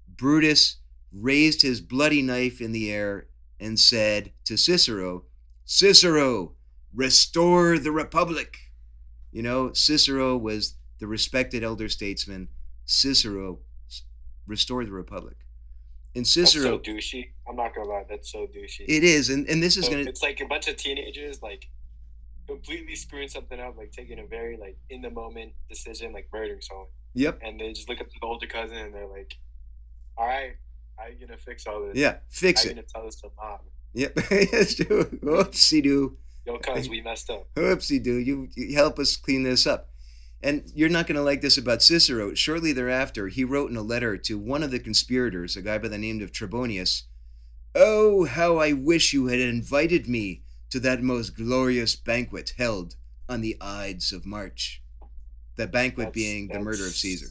Brutus 0.09 0.79
raised 1.13 1.63
his 1.63 1.81
bloody 1.81 2.23
knife 2.23 2.61
in 2.61 2.73
the 2.73 2.93
air 2.93 3.29
and 3.61 3.79
said 3.79 4.33
to 4.45 4.57
Cicero, 4.57 5.25
Cicero, 5.65 6.55
restore 6.95 7.79
the 7.79 7.93
republic. 7.93 8.57
You 9.33 9.43
know, 9.43 9.73
Cicero 9.73 10.37
was 10.37 10.75
the 10.99 11.07
respected 11.07 11.63
elder 11.63 11.89
statesman. 11.89 12.49
Cicero 12.85 13.61
restored 14.47 14.87
the 14.89 14.93
republic. 14.93 15.37
And 16.15 16.27
Cicero, 16.27 16.79
That's 16.79 16.87
so 16.87 16.93
douchey. 16.93 17.27
I'm 17.49 17.57
not 17.57 17.75
gonna 17.75 17.89
lie, 17.89 18.05
that's 18.09 18.33
so 18.33 18.47
douchey. 18.47 18.87
it 18.89 19.05
is, 19.05 19.29
and, 19.29 19.47
and 19.49 19.63
this 19.63 19.77
is 19.77 19.85
So 19.85 19.93
going 19.93 20.05
to, 20.05 20.11
It's 20.11 20.23
like 20.23 20.41
a 20.41 20.47
bunch 20.47 20.67
of 20.67 20.77
teenagers 20.77 21.43
like 21.43 21.69
completely 22.47 22.95
screwing 22.97 23.29
something 23.29 23.59
up, 23.61 23.77
like 23.77 23.93
taking 23.93 24.19
a 24.19 24.27
very 24.27 24.57
like 24.57 24.77
in 24.91 25.03
the 25.03 25.11
moment 25.11 25.53
decision, 25.69 26.13
like 26.13 26.29
murdering 26.33 26.61
someone, 26.61 26.87
yep, 27.15 27.39
and 27.43 27.59
they 27.61 27.73
just 27.73 27.89
look 27.89 28.01
up 28.01 28.09
to 28.09 28.17
the 28.21 28.27
older 28.27 28.47
cousin 28.47 28.77
and 28.77 28.95
they're 28.95 29.07
like, 29.07 29.37
"All 30.17 30.27
right, 30.27 30.57
How 30.97 31.07
you 31.09 31.27
gonna 31.27 31.39
fix 31.39 31.67
all 31.67 31.83
this? 31.87 31.97
Yeah, 31.97 32.17
fix 32.31 32.63
How 32.63 32.67
it. 32.67 32.71
you 32.71 32.75
gonna 32.77 32.87
tell 32.93 33.05
this 33.05 33.21
to 33.21 33.31
mom? 33.37 33.59
Yep, 33.95 34.15
that's 34.53 34.75
true. 34.75 35.05
Whoopsie 35.23 35.83
doo. 35.83 36.17
Yo, 36.47 36.59
cuz 36.59 36.89
we 36.89 37.01
messed 37.01 37.31
up. 37.31 37.49
Whoopsie 37.55 38.03
doo. 38.03 38.17
You, 38.19 38.49
you 38.55 38.75
help 38.77 38.99
us 38.99 39.17
clean 39.17 39.43
this 39.43 39.67
up. 39.67 39.91
And 40.43 40.71
you're 40.75 40.91
not 40.91 41.07
going 41.07 41.17
to 41.17 41.23
like 41.23 41.41
this 41.41 41.57
about 41.57 41.83
Cicero. 41.83 42.35
Shortly 42.35 42.73
thereafter, 42.73 43.29
he 43.29 43.43
wrote 43.43 43.71
in 43.71 43.77
a 43.77 43.83
letter 43.83 44.19
to 44.19 44.39
one 44.39 44.63
of 44.63 44.71
the 44.71 44.79
conspirators, 44.79 45.57
a 45.57 45.63
guy 45.63 45.79
by 45.79 45.89
the 45.89 45.97
name 45.99 46.21
of 46.21 46.31
Trebonius, 46.31 47.05
Oh, 47.75 48.25
how 48.27 48.59
I 48.59 48.73
wish 48.73 49.13
you 49.13 49.27
had 49.27 49.41
invited 49.41 50.09
me 50.09 50.43
to 50.71 50.81
that 50.81 51.03
most 51.03 51.37
glorious 51.37 51.97
banquet 51.97 52.55
held 52.57 52.97
on 53.29 53.41
the 53.41 53.57
Ides 53.61 54.13
of 54.13 54.27
March. 54.27 54.83
The 55.57 55.67
banquet 55.67 56.07
That's- 56.09 56.15
being 56.15 56.49
the 56.49 56.61
murder 56.61 56.87
of 56.87 56.93
Caesar. 56.93 57.29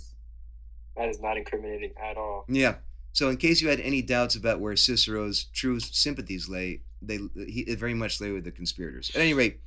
That 0.97 1.09
is 1.09 1.19
not 1.19 1.37
incriminating 1.37 1.91
at 2.01 2.17
all. 2.17 2.45
Yeah. 2.47 2.75
So, 3.11 3.29
in 3.29 3.37
case 3.37 3.61
you 3.61 3.69
had 3.69 3.79
any 3.79 4.01
doubts 4.01 4.35
about 4.35 4.59
where 4.59 4.75
Cicero's 4.75 5.45
true 5.45 5.79
sympathies 5.79 6.49
lay, 6.49 6.81
they 7.01 7.19
he 7.47 7.61
it 7.61 7.77
very 7.79 7.93
much 7.93 8.19
lay 8.19 8.31
with 8.31 8.43
the 8.45 8.51
conspirators. 8.51 9.09
At 9.13 9.21
any 9.21 9.33
rate, 9.33 9.59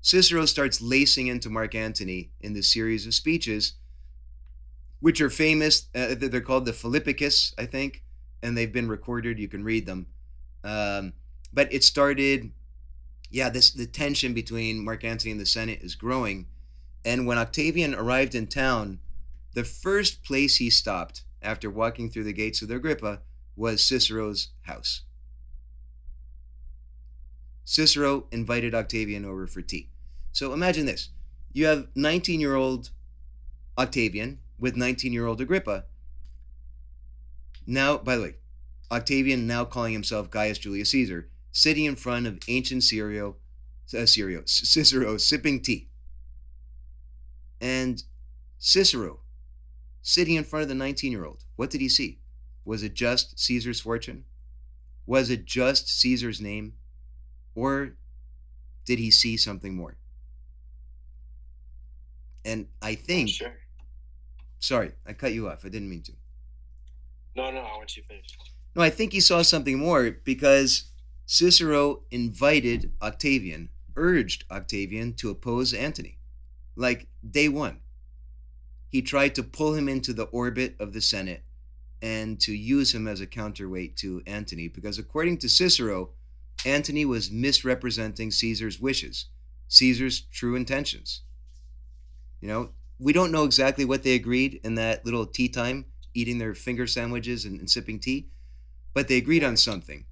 Cicero 0.00 0.46
starts 0.46 0.80
lacing 0.80 1.26
into 1.26 1.50
Mark 1.50 1.74
Antony 1.74 2.30
in 2.40 2.52
this 2.52 2.68
series 2.72 3.06
of 3.06 3.14
speeches, 3.14 3.74
which 5.00 5.20
are 5.20 5.30
famous. 5.30 5.86
Uh, 5.94 6.14
they're 6.16 6.40
called 6.40 6.64
the 6.66 6.72
Philippicus, 6.72 7.54
I 7.58 7.66
think, 7.66 8.02
and 8.42 8.56
they've 8.56 8.72
been 8.72 8.88
recorded. 8.88 9.38
You 9.38 9.48
can 9.48 9.62
read 9.62 9.86
them. 9.86 10.06
Um, 10.64 11.12
but 11.52 11.72
it 11.72 11.84
started, 11.84 12.52
yeah. 13.30 13.48
This 13.48 13.70
the 13.70 13.86
tension 13.86 14.34
between 14.34 14.84
Mark 14.84 15.04
Antony 15.04 15.32
and 15.32 15.40
the 15.40 15.46
Senate 15.46 15.80
is 15.82 15.94
growing, 15.94 16.46
and 17.04 17.26
when 17.26 17.38
Octavian 17.38 17.94
arrived 17.94 18.34
in 18.34 18.46
town, 18.46 19.00
the 19.54 19.64
first 19.64 20.22
place 20.22 20.56
he 20.56 20.70
stopped 20.70 21.22
after 21.42 21.70
walking 21.70 22.10
through 22.10 22.24
the 22.24 22.32
gates 22.32 22.62
of 22.62 22.70
Agrippa 22.70 23.20
was 23.56 23.82
Cicero's 23.82 24.48
house. 24.62 25.02
Cicero 27.64 28.26
invited 28.32 28.74
Octavian 28.74 29.24
over 29.24 29.46
for 29.46 29.62
tea. 29.62 29.88
So 30.32 30.52
imagine 30.52 30.86
this 30.86 31.10
you 31.52 31.66
have 31.66 31.88
19 31.94 32.40
year 32.40 32.54
old 32.54 32.90
Octavian 33.78 34.38
with 34.58 34.76
19 34.76 35.12
year 35.12 35.26
old 35.26 35.40
Agrippa. 35.40 35.84
Now, 37.66 37.98
by 37.98 38.16
the 38.16 38.22
way, 38.22 38.34
Octavian, 38.90 39.46
now 39.46 39.64
calling 39.64 39.92
himself 39.92 40.30
Gaius 40.30 40.58
Julius 40.58 40.90
Caesar, 40.90 41.28
sitting 41.52 41.84
in 41.84 41.96
front 41.96 42.26
of 42.26 42.38
ancient 42.48 42.82
Syrio, 42.82 43.34
uh, 43.92 43.98
Syrio, 43.98 44.48
Cicero, 44.48 45.16
sipping 45.16 45.60
tea. 45.60 45.88
And 47.60 48.02
Cicero, 48.58 49.20
sitting 50.02 50.36
in 50.36 50.44
front 50.44 50.62
of 50.62 50.68
the 50.68 50.74
19 50.74 51.12
year 51.12 51.24
old, 51.24 51.44
what 51.56 51.70
did 51.70 51.80
he 51.80 51.88
see? 51.88 52.20
Was 52.64 52.82
it 52.82 52.94
just 52.94 53.38
Caesar's 53.38 53.80
fortune? 53.80 54.24
Was 55.06 55.30
it 55.30 55.44
just 55.44 55.88
Caesar's 56.00 56.40
name? 56.40 56.74
Or 57.54 57.96
did 58.84 58.98
he 58.98 59.10
see 59.10 59.36
something 59.36 59.74
more? 59.74 59.96
And 62.44 62.68
I 62.80 62.94
think, 62.94 63.28
Sure. 63.30 63.52
sorry, 64.58 64.92
I 65.06 65.12
cut 65.12 65.32
you 65.34 65.48
off. 65.48 65.64
I 65.64 65.68
didn't 65.68 65.90
mean 65.90 66.02
to. 66.02 66.12
No, 67.36 67.50
no, 67.50 67.60
I 67.60 67.76
want 67.76 67.96
you 67.96 68.02
to 68.02 68.08
finish. 68.08 68.26
No, 68.74 68.82
I 68.82 68.90
think 68.90 69.12
he 69.12 69.20
saw 69.20 69.42
something 69.42 69.78
more 69.78 70.10
because 70.10 70.89
Cicero 71.32 72.02
invited 72.10 72.90
Octavian, 73.00 73.68
urged 73.94 74.44
Octavian 74.50 75.14
to 75.14 75.30
oppose 75.30 75.72
Antony. 75.72 76.18
Like 76.74 77.06
day 77.30 77.48
one. 77.48 77.78
He 78.88 79.00
tried 79.00 79.36
to 79.36 79.44
pull 79.44 79.74
him 79.74 79.88
into 79.88 80.12
the 80.12 80.24
orbit 80.24 80.74
of 80.80 80.92
the 80.92 81.00
Senate 81.00 81.44
and 82.02 82.40
to 82.40 82.52
use 82.52 82.92
him 82.92 83.06
as 83.06 83.20
a 83.20 83.28
counterweight 83.28 83.96
to 83.98 84.24
Antony 84.26 84.66
because, 84.66 84.98
according 84.98 85.38
to 85.38 85.48
Cicero, 85.48 86.10
Antony 86.66 87.04
was 87.04 87.30
misrepresenting 87.30 88.32
Caesar's 88.32 88.80
wishes, 88.80 89.26
Caesar's 89.68 90.22
true 90.32 90.56
intentions. 90.56 91.22
You 92.40 92.48
know, 92.48 92.70
we 92.98 93.12
don't 93.12 93.30
know 93.30 93.44
exactly 93.44 93.84
what 93.84 94.02
they 94.02 94.16
agreed 94.16 94.58
in 94.64 94.74
that 94.74 95.04
little 95.06 95.26
tea 95.26 95.48
time, 95.48 95.84
eating 96.12 96.38
their 96.38 96.56
finger 96.56 96.88
sandwiches 96.88 97.44
and, 97.44 97.60
and 97.60 97.70
sipping 97.70 98.00
tea, 98.00 98.30
but 98.94 99.06
they 99.06 99.16
agreed 99.16 99.44
on 99.44 99.56
something. 99.56 100.06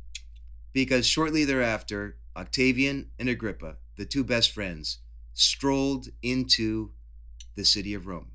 Because 0.79 1.09
shortly 1.09 1.45
thereafter, 1.45 2.19
Octavian 2.37 3.11
and 3.19 3.29
Agrippa, 3.29 3.79
the 3.97 4.07
two 4.07 4.23
best 4.23 4.53
friends, 4.53 4.99
strolled 5.33 6.07
into 6.23 6.93
the 7.57 7.65
city 7.65 7.95
of 7.95 8.07
Rome. 8.07 8.31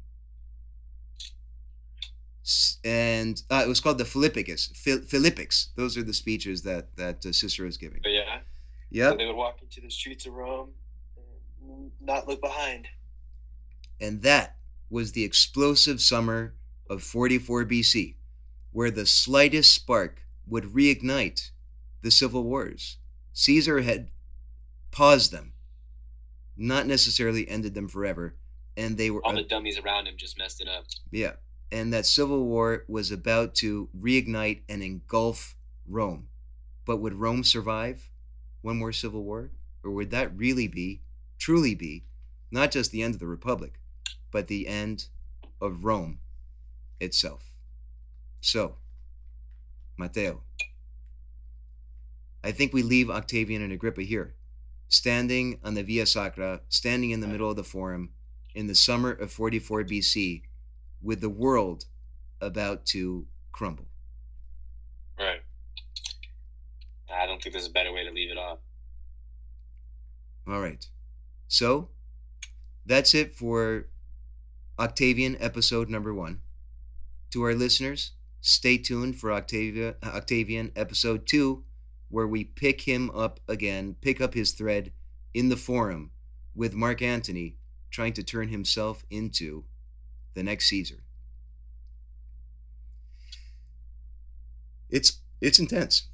And 2.84 3.42
uh, 3.50 3.62
it 3.66 3.70
was 3.70 3.80
called 3.80 3.98
the 3.98 4.04
Philippicus, 4.04 4.74
Phil- 4.76 5.04
Philippics. 5.04 5.70
Those 5.78 5.98
are 5.98 6.04
the 6.04 6.14
speeches 6.14 6.64
that 6.64 6.98
that 6.98 7.26
uh, 7.26 7.32
Cicero 7.32 7.66
is 7.66 7.78
giving. 7.78 8.02
But 8.04 8.12
yeah, 8.12 8.42
so 9.12 9.16
they 9.16 9.26
would 9.26 9.38
walk 9.38 9.62
into 9.62 9.80
the 9.80 9.90
streets 9.90 10.26
of 10.26 10.34
Rome, 10.34 10.72
and 11.62 11.94
not 12.02 12.28
look 12.28 12.42
behind. 12.42 12.90
And 14.02 14.22
that 14.24 14.58
was 14.90 15.14
the 15.14 15.24
explosive 15.24 16.02
summer 16.02 16.56
of 16.90 17.04
44 17.04 17.64
BC, 17.64 18.16
where 18.74 18.92
the 18.92 19.06
slightest 19.06 19.74
spark 19.74 20.24
would 20.46 20.66
reignite 20.66 21.52
the 22.04 22.12
civil 22.12 22.44
wars. 22.44 22.98
Caesar 23.34 23.82
had 23.82 24.10
paused 24.92 25.32
them, 25.32 25.54
not 26.56 26.86
necessarily 26.86 27.48
ended 27.50 27.74
them 27.74 27.88
forever, 27.88 28.36
and 28.78 28.98
they 28.98 29.10
were 29.10 29.26
All 29.26 29.34
the 29.34 29.44
dummies 29.44 29.80
around 29.80 30.08
him 30.08 30.16
just 30.18 30.38
messed 30.38 30.62
it 30.62 30.68
up. 30.68 30.86
yeah, 31.12 31.34
and 31.72 31.92
that 31.94 32.06
civil 32.06 32.46
war 32.46 32.86
was 32.88 33.10
about 33.12 33.56
to 33.56 33.90
reignite 34.00 34.62
and 34.70 34.84
engulf 34.84 35.56
Rome. 35.88 36.30
But 36.86 36.98
would 36.98 37.16
Rome 37.16 37.44
survive 37.44 38.12
one 38.62 38.78
more 38.78 38.92
civil 38.92 39.24
war? 39.24 39.52
Or 39.84 39.92
would 39.92 40.12
that 40.12 40.36
really 40.38 40.68
be, 40.68 41.02
truly 41.40 41.76
be, 41.76 42.06
not 42.52 42.72
just 42.72 42.92
the 42.92 43.02
end 43.02 43.16
of 43.16 43.20
the 43.20 43.28
Republic, 43.28 43.80
but 44.32 44.48
the 44.48 44.68
end 44.68 45.08
of 45.60 45.84
Rome 45.86 46.20
itself? 47.00 47.44
So, 48.42 48.78
Mateo, 49.98 50.44
I 52.44 52.52
think 52.52 52.74
we 52.74 52.84
leave 52.84 53.10
Octavian 53.10 53.62
and 53.62 53.72
Agrippa 53.72 54.02
here, 54.02 54.36
standing 54.90 55.60
on 55.64 55.76
the 55.76 55.84
Via 55.84 56.06
Sacra, 56.06 56.62
standing 56.70 57.12
in 57.12 57.22
the 57.22 57.28
middle 57.28 57.50
of 57.50 57.56
the 57.56 57.64
Forum 57.64 58.10
in 58.54 58.68
the 58.68 58.76
summer 58.76 59.12
of 59.12 59.32
44 59.32 59.84
BC, 59.84 60.44
with 61.02 61.22
the 61.22 61.30
world 61.30 61.86
about 62.42 62.86
to 62.88 63.26
crumble. 63.52 63.86
Right. 65.18 65.42
I 67.14 67.26
don't 67.26 67.42
think 67.42 67.54
there's 67.54 67.68
a 67.68 67.72
better 67.72 67.94
way 67.94 68.04
to 68.04 68.12
leave 68.12 68.32
it 68.32 68.38
off. 68.38 68.60
All 70.48 70.60
right. 70.60 70.86
So 71.48 71.90
that's 72.86 73.14
it 73.14 73.34
for 73.34 73.88
Octavian 74.78 75.38
episode 75.40 75.90
number 75.90 76.14
one. 76.14 76.42
To 77.32 77.44
our 77.44 77.56
listeners, 77.56 78.12
stay 78.42 78.78
tuned 78.78 79.18
for 79.18 79.32
Octavia, 79.32 79.96
Octavian 80.04 80.72
episode 80.76 81.26
two, 81.26 81.64
where 82.14 82.28
we 82.28 82.44
pick 82.44 82.82
him 82.82 83.10
up 83.12 83.40
again, 83.48 83.96
pick 84.00 84.22
up 84.22 84.36
his 84.36 84.52
thread 84.54 84.94
in 85.34 85.50
the 85.50 85.58
forum 85.58 86.12
with 86.54 86.76
Mark 86.76 87.02
Antony 87.02 87.58
trying 87.90 88.14
to 88.14 88.24
turn 88.24 88.50
himself 88.50 89.04
into 89.10 89.66
the 90.36 90.44
next 90.44 90.68
Caesar. 90.68 91.04
It's 94.90 95.20
it's 95.42 95.60
intense. 95.60 96.08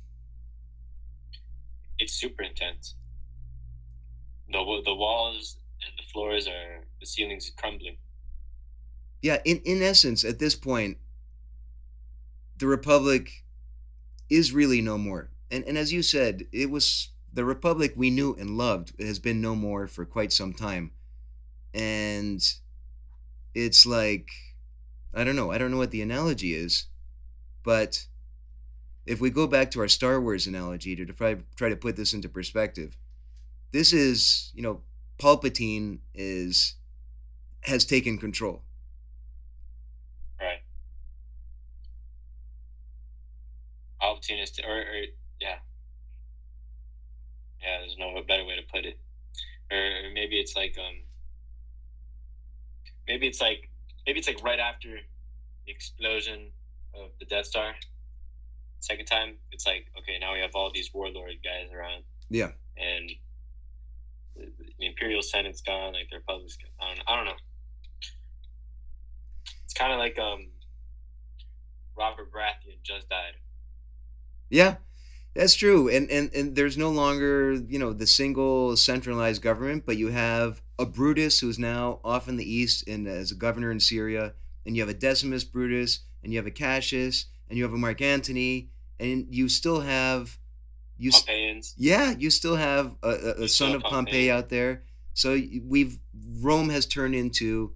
It's 2.00 2.14
super 2.14 2.42
intense. 2.44 2.96
The 4.50 4.82
the 4.84 4.96
walls 4.96 5.60
and 5.82 5.94
the 5.98 6.04
floors 6.12 6.46
are 6.48 6.86
the 7.00 7.06
ceilings 7.06 7.48
are 7.50 7.54
crumbling. 7.54 8.00
yeah 9.22 9.40
in, 9.46 9.62
in 9.66 9.82
essence 9.82 10.24
at 10.24 10.40
this 10.40 10.56
point 10.56 10.98
the 12.58 12.68
republic 12.68 13.44
is 14.30 14.54
really 14.54 14.82
no 14.82 14.98
more 14.98 15.32
and, 15.52 15.64
and 15.66 15.78
as 15.78 15.92
you 15.94 16.02
said 16.02 16.48
it 16.52 16.70
was 16.70 17.10
the 17.34 17.46
republic 17.46 17.94
we 17.96 18.10
knew 18.10 18.36
and 18.36 18.58
loved 18.58 18.94
has 19.02 19.20
been 19.20 19.42
no 19.42 19.56
more 19.56 19.88
for 19.88 20.06
quite 20.06 20.32
some 20.32 20.54
time 20.54 20.92
and 21.74 22.56
it's 23.54 23.86
like 23.86 24.30
i 25.14 25.24
don't 25.24 25.36
know 25.36 25.52
i 25.52 25.58
don't 25.58 25.72
know 25.72 25.78
what 25.78 25.92
the 25.92 26.02
analogy 26.02 26.54
is 26.54 26.88
but 27.64 28.08
if 29.06 29.20
we 29.22 29.30
go 29.30 29.48
back 29.48 29.72
to 29.72 29.80
our 29.80 29.88
star 29.88 30.22
wars 30.22 30.48
analogy 30.48 30.96
to 30.96 31.06
try, 31.06 31.36
try 31.56 31.70
to 31.70 31.76
put 31.76 31.96
this 31.96 32.14
into 32.14 32.30
perspective 32.30 32.98
this 33.72 33.94
is 33.94 34.52
you 34.56 34.62
know 34.62 34.82
palpatine 35.20 36.00
is 36.14 36.76
has 37.62 37.86
taken 37.86 38.18
control 38.18 38.64
Right. 40.40 40.62
Palpatine 44.02 44.42
is, 44.42 44.60
or, 44.60 44.80
or 44.80 45.04
yeah, 45.41 45.56
yeah. 47.61 47.80
There's 47.80 47.98
no 47.98 48.14
better 48.28 48.45
way 48.45 48.56
to 48.56 48.64
put 48.72 48.86
it. 48.86 48.99
Or, 49.72 50.11
maybe 50.14 50.40
it's 50.40 50.56
like 50.56 50.76
um, 50.80 51.03
maybe 53.07 53.28
it's 53.28 53.41
like 53.41 53.70
maybe 54.06 54.20
it's 54.20 54.28
like 54.28 54.44
right 54.44 54.60
after 54.60 54.90
the 55.66 55.72
explosion 55.72 56.52
of 56.94 57.11
the 57.20 57.26
Death 57.26 57.45
Star. 57.45 57.74
Second 58.82 59.06
time, 59.06 59.36
it's 59.52 59.66
like 59.68 59.88
okay, 59.98 60.18
now 60.20 60.34
we 60.34 60.40
have 60.40 60.52
all 60.56 60.72
these 60.74 60.94
warlord 60.94 61.36
guys 61.44 61.72
around. 61.76 62.03
Yeah. 62.30 62.52
And 62.78 63.11
the, 64.36 64.52
the 64.80 64.86
Imperial 64.86 65.22
Senate's 65.22 65.61
gone, 65.61 65.94
like 65.94 66.10
the 66.10 66.18
Republic's 66.18 66.57
gone. 66.57 66.72
I 66.80 66.95
don't, 66.95 67.03
I 67.07 67.16
don't 67.16 67.26
know. 67.26 67.40
It's 69.66 69.74
kind 69.74 69.91
of 69.91 69.99
like 69.99 70.18
um, 70.18 70.48
Robert 71.98 72.32
Baratheon 72.32 72.82
just 72.84 73.10
died. 73.10 73.34
Yeah, 74.49 74.78
that's 75.40 75.56
true. 75.56 75.88
And, 75.88 76.11
and 76.11 76.30
and 76.36 76.53
there's 76.53 76.78
no 76.78 76.90
longer, 76.90 77.53
you 77.53 77.80
know, 77.80 77.94
the 77.94 78.06
single 78.06 78.76
centralized 78.76 79.41
government, 79.41 79.86
but 79.86 79.95
you 79.95 80.10
have 80.10 80.61
a 80.78 80.86
Brutus 80.86 81.40
who's 81.40 81.57
now 81.57 82.02
off 82.03 82.28
in 82.28 82.36
the 82.36 82.44
east 82.44 82.86
and 82.90 83.07
as 83.07 83.32
a 83.32 83.36
governor 83.36 83.72
in 83.72 83.80
Syria, 83.80 84.34
and 84.66 84.76
you 84.76 84.82
have 84.82 84.90
a 84.90 84.94
Decimus 84.94 85.45
Brutus, 85.45 85.99
and 86.24 86.34
you 86.34 86.40
have 86.40 86.45
a 86.45 86.52
Cassius, 86.52 87.28
and 87.48 87.57
you 87.57 87.64
have 87.64 87.72
a 87.72 87.78
Mark 87.78 88.02
Antony, 88.02 88.70
and 88.99 89.28
you 89.30 89.48
still 89.48 89.80
have 89.80 90.38
you 90.98 91.11
Pompeians. 91.11 91.74
Yeah, 91.78 92.14
you 92.20 92.32
still 92.32 92.57
have 92.57 92.98
a, 93.02 93.10
a, 93.10 93.44
a 93.44 93.48
son 93.48 93.76
of 93.76 93.82
Pompey 93.84 94.30
out 94.30 94.49
there. 94.49 94.84
So 95.14 95.40
we've 95.66 95.99
Rome 96.41 96.70
has 96.70 96.86
turned 96.86 97.16
into 97.16 97.72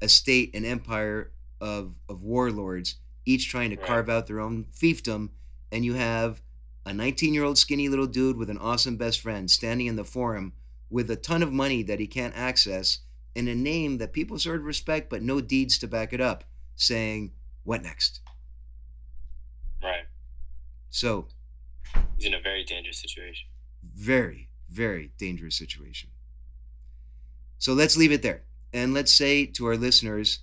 a 0.00 0.08
state, 0.08 0.54
an 0.54 0.64
empire 0.64 1.32
of 1.60 1.98
of 2.08 2.22
warlords, 2.22 2.94
each 3.26 3.48
trying 3.50 3.70
to 3.70 3.76
right. 3.76 3.86
carve 3.86 4.08
out 4.08 4.28
their 4.28 4.38
own 4.38 4.66
fiefdom, 4.72 5.30
and 5.72 5.84
you 5.84 5.94
have 5.94 6.40
a 6.88 6.94
19 6.94 7.34
year 7.34 7.44
old 7.44 7.58
skinny 7.58 7.88
little 7.88 8.06
dude 8.06 8.36
with 8.36 8.48
an 8.48 8.58
awesome 8.58 8.96
best 8.96 9.20
friend 9.20 9.50
standing 9.50 9.86
in 9.86 9.96
the 9.96 10.04
forum 10.04 10.54
with 10.90 11.10
a 11.10 11.16
ton 11.16 11.42
of 11.42 11.52
money 11.52 11.82
that 11.82 12.00
he 12.00 12.06
can't 12.06 12.36
access 12.36 13.00
and 13.36 13.46
a 13.46 13.54
name 13.54 13.98
that 13.98 14.14
people 14.14 14.38
sort 14.38 14.56
of 14.56 14.64
respect 14.64 15.10
but 15.10 15.22
no 15.22 15.40
deeds 15.40 15.78
to 15.78 15.86
back 15.86 16.12
it 16.12 16.20
up, 16.20 16.44
saying, 16.76 17.32
What 17.64 17.82
next? 17.82 18.20
Right. 19.82 20.06
So 20.88 21.28
he's 22.16 22.26
in 22.26 22.34
a 22.34 22.40
very 22.40 22.64
dangerous 22.64 22.98
situation. 22.98 23.46
Very, 23.94 24.48
very 24.70 25.12
dangerous 25.18 25.56
situation. 25.56 26.08
So 27.58 27.74
let's 27.74 27.96
leave 27.96 28.12
it 28.12 28.22
there. 28.22 28.44
And 28.72 28.94
let's 28.94 29.12
say 29.12 29.44
to 29.44 29.66
our 29.66 29.76
listeners, 29.76 30.40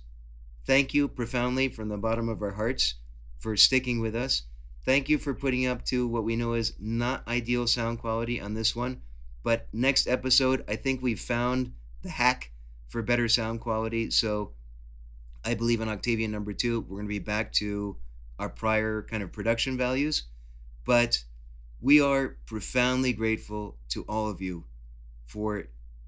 thank 0.64 0.94
you 0.94 1.08
profoundly 1.08 1.68
from 1.68 1.88
the 1.88 1.96
bottom 1.96 2.28
of 2.28 2.40
our 2.40 2.52
hearts 2.52 2.94
for 3.36 3.56
sticking 3.56 4.00
with 4.00 4.14
us. 4.14 4.42
Thank 4.86 5.08
you 5.08 5.18
for 5.18 5.34
putting 5.34 5.66
up 5.66 5.84
to 5.86 6.06
what 6.06 6.22
we 6.22 6.36
know 6.36 6.52
is 6.52 6.74
not 6.78 7.26
ideal 7.26 7.66
sound 7.66 7.98
quality 7.98 8.40
on 8.40 8.54
this 8.54 8.76
one. 8.76 9.02
But 9.42 9.66
next 9.72 10.06
episode, 10.06 10.64
I 10.68 10.76
think 10.76 11.02
we've 11.02 11.18
found 11.18 11.72
the 12.02 12.10
hack 12.10 12.52
for 12.86 13.02
better 13.02 13.28
sound 13.28 13.60
quality. 13.60 14.10
So 14.10 14.52
I 15.44 15.54
believe 15.54 15.80
in 15.80 15.88
Octavian 15.88 16.30
number 16.30 16.52
two, 16.52 16.82
we're 16.82 16.98
going 16.98 17.06
to 17.06 17.08
be 17.08 17.18
back 17.18 17.52
to 17.54 17.96
our 18.38 18.48
prior 18.48 19.02
kind 19.02 19.24
of 19.24 19.32
production 19.32 19.76
values. 19.76 20.22
But 20.84 21.24
we 21.80 22.00
are 22.00 22.36
profoundly 22.46 23.12
grateful 23.12 23.78
to 23.88 24.04
all 24.08 24.30
of 24.30 24.40
you 24.40 24.66
for 25.24 25.64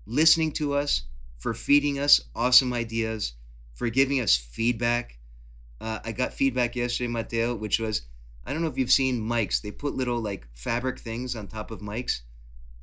listening 0.07 0.53
to 0.53 0.75
us, 0.75 1.03
for 1.37 1.53
feeding 1.53 1.99
us 1.99 2.21
awesome 2.33 2.73
ideas, 2.73 3.33
for 3.75 3.91
giving 3.91 4.21
us 4.21 4.37
feedback. 4.37 5.19
Uh, 5.81 5.99
I 6.05 6.13
got 6.13 6.33
feedback 6.33 6.77
yesterday, 6.77 7.09
Mateo, 7.09 7.57
which 7.57 7.81
was 7.81 8.03
I 8.49 8.55
don't 8.55 8.62
know 8.62 8.69
if 8.69 8.79
you've 8.79 8.91
seen 8.91 9.20
mics. 9.20 9.61
They 9.61 9.70
put 9.70 9.95
little 9.95 10.20
like 10.20 10.49
fabric 10.55 10.99
things 10.99 11.37
on 11.37 11.49
top 11.49 11.70
of 11.70 11.81
mics. 11.81 12.23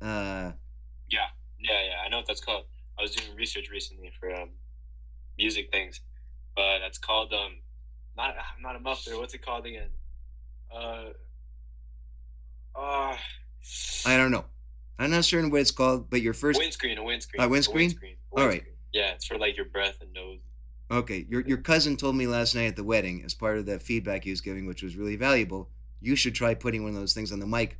Uh, 0.00 0.52
yeah, 1.10 1.26
yeah, 1.58 1.82
yeah. 1.82 2.02
I 2.04 2.08
know 2.08 2.18
what 2.18 2.26
that's 2.28 2.40
called. 2.40 2.66
I 2.96 3.02
was 3.02 3.16
doing 3.16 3.36
research 3.36 3.68
recently 3.68 4.12
for 4.20 4.32
um, 4.32 4.50
music 5.36 5.72
things, 5.72 6.02
but 6.54 6.78
that's 6.78 6.98
called 6.98 7.34
um, 7.34 7.56
not 8.16 8.36
not 8.60 8.76
a 8.76 8.78
muffler. 8.78 9.18
What's 9.18 9.34
it 9.34 9.44
called 9.44 9.66
again? 9.66 9.88
Uh, 10.72 11.06
uh, 12.76 13.16
I 14.06 14.16
don't 14.16 14.30
know. 14.30 14.44
I'm 15.00 15.10
not 15.10 15.24
certain 15.24 15.50
what 15.50 15.62
it's 15.62 15.72
called, 15.72 16.08
but 16.10 16.22
your 16.22 16.32
first 16.32 16.60
windscreen, 16.60 16.96
a 16.96 17.02
windscreen, 17.02 17.42
a 17.42 17.48
windscreen. 17.48 17.74
A 17.74 17.82
windscreen. 17.82 18.12
A 18.12 18.14
windscreen. 18.14 18.16
All 18.36 18.46
right. 18.46 18.62
Yeah, 18.92 19.14
it's 19.14 19.26
for 19.26 19.36
like 19.36 19.56
your 19.56 19.66
breath 19.66 19.96
and 20.00 20.12
nose. 20.12 20.38
Okay, 20.90 21.26
your 21.28 21.40
your 21.42 21.58
cousin 21.58 21.96
told 21.96 22.14
me 22.14 22.26
last 22.26 22.54
night 22.54 22.66
at 22.66 22.76
the 22.76 22.84
wedding, 22.84 23.22
as 23.24 23.34
part 23.34 23.58
of 23.58 23.66
that 23.66 23.82
feedback 23.82 24.24
he 24.24 24.30
was 24.30 24.40
giving, 24.40 24.66
which 24.66 24.82
was 24.82 24.96
really 24.96 25.16
valuable. 25.16 25.68
You 26.00 26.14
should 26.14 26.34
try 26.34 26.54
putting 26.54 26.84
one 26.84 26.94
of 26.94 26.98
those 27.00 27.14
things 27.14 27.32
on 27.32 27.40
the 27.40 27.46
mic, 27.46 27.78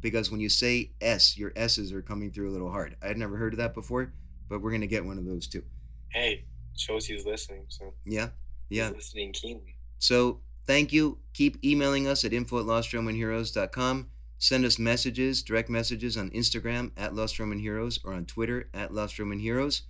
because 0.00 0.30
when 0.30 0.40
you 0.40 0.48
say 0.48 0.92
S, 1.00 1.36
your 1.36 1.52
S's 1.54 1.92
are 1.92 2.00
coming 2.00 2.30
through 2.30 2.48
a 2.48 2.52
little 2.52 2.70
hard. 2.70 2.96
I 3.02 3.08
had 3.08 3.18
never 3.18 3.36
heard 3.36 3.52
of 3.52 3.58
that 3.58 3.74
before, 3.74 4.12
but 4.48 4.62
we're 4.62 4.72
gonna 4.72 4.86
get 4.86 5.04
one 5.04 5.18
of 5.18 5.26
those 5.26 5.46
too. 5.46 5.62
Hey, 6.08 6.44
shows 6.76 7.06
he's 7.06 7.26
listening. 7.26 7.66
So 7.68 7.92
yeah, 8.06 8.28
yeah, 8.70 8.88
he's 8.88 8.96
listening 8.96 9.32
keenly. 9.32 9.76
So 9.98 10.40
thank 10.66 10.92
you. 10.92 11.18
Keep 11.34 11.62
emailing 11.62 12.08
us 12.08 12.24
at 12.24 12.32
info 12.32 12.60
at 12.60 12.66
lostromanheroes.com. 12.66 14.08
Send 14.38 14.64
us 14.64 14.78
messages, 14.78 15.42
direct 15.42 15.70
messages 15.70 16.16
on 16.16 16.30
Instagram 16.30 16.90
at 16.96 17.14
Lost 17.14 17.38
Roman 17.38 17.58
Heroes 17.58 17.98
or 18.04 18.12
on 18.12 18.26
Twitter 18.26 18.68
at 18.74 18.92
Lost 18.92 19.18
Roman 19.18 19.38
Heroes. 19.38 19.82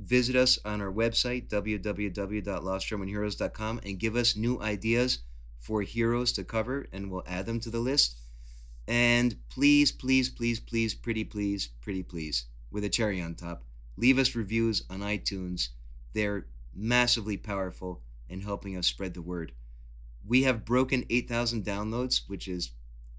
Visit 0.00 0.34
us 0.34 0.58
on 0.64 0.80
our 0.80 0.90
website, 0.90 1.46
www.lostromanheroes.com, 1.48 3.80
and 3.84 3.98
give 3.98 4.16
us 4.16 4.34
new 4.34 4.58
ideas 4.60 5.18
for 5.58 5.82
heroes 5.82 6.32
to 6.32 6.42
cover, 6.42 6.86
and 6.90 7.10
we'll 7.10 7.22
add 7.26 7.44
them 7.44 7.60
to 7.60 7.68
the 7.68 7.80
list. 7.80 8.18
And 8.88 9.36
please, 9.50 9.92
please, 9.92 10.30
please, 10.30 10.58
please, 10.58 10.94
pretty 10.94 11.24
please, 11.24 11.68
pretty 11.82 12.02
please, 12.02 12.46
with 12.70 12.84
a 12.84 12.88
cherry 12.88 13.20
on 13.20 13.34
top, 13.34 13.62
leave 13.98 14.18
us 14.18 14.34
reviews 14.34 14.84
on 14.88 15.00
iTunes. 15.00 15.68
They're 16.14 16.46
massively 16.74 17.36
powerful 17.36 18.00
in 18.28 18.40
helping 18.40 18.78
us 18.78 18.86
spread 18.86 19.12
the 19.12 19.20
word. 19.20 19.52
We 20.26 20.44
have 20.44 20.64
broken 20.64 21.04
8,000 21.10 21.62
downloads, 21.62 22.22
which 22.26 22.48
is 22.48 22.70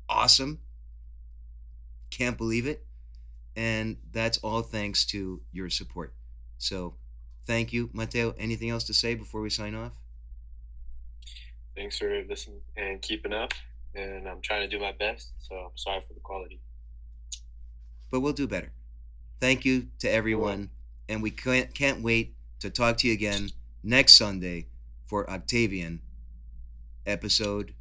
awesome. 0.10 0.62
Can't 2.10 2.40
believe 2.40 2.66
it. 2.66 2.88
And 3.56 3.98
that's 4.12 4.40
all 4.40 4.64
thanks 4.64 5.06
to 5.08 5.42
your 5.52 5.70
support. 5.70 6.16
So 6.62 6.94
thank 7.46 7.74
you. 7.74 7.90
Mateo, 7.92 8.36
anything 8.38 8.70
else 8.70 8.84
to 8.86 8.94
say 8.94 9.16
before 9.16 9.42
we 9.42 9.50
sign 9.50 9.74
off? 9.74 9.94
Thanks 11.76 11.98
for 11.98 12.24
listening 12.30 12.62
and 12.78 13.02
keeping 13.02 13.34
up. 13.34 13.54
And 13.96 14.28
I'm 14.28 14.42
trying 14.42 14.62
to 14.62 14.68
do 14.68 14.80
my 14.82 14.92
best. 14.92 15.32
So 15.40 15.56
I'm 15.56 15.76
sorry 15.76 16.02
for 16.08 16.14
the 16.14 16.20
quality. 16.20 16.60
But 18.12 18.22
we'll 18.22 18.34
do 18.34 18.48
better. 18.48 18.72
Thank 19.40 19.66
you 19.66 19.88
to 20.00 20.10
everyone. 20.10 20.70
And 21.10 21.24
we 21.24 21.32
can't, 21.32 21.74
can't 21.74 22.02
wait 22.02 22.36
to 22.60 22.70
talk 22.70 22.98
to 22.98 23.08
you 23.08 23.14
again 23.14 23.50
next 23.84 24.14
Sunday 24.14 24.68
for 25.06 25.30
Octavian, 25.30 26.02
episode 27.06 27.74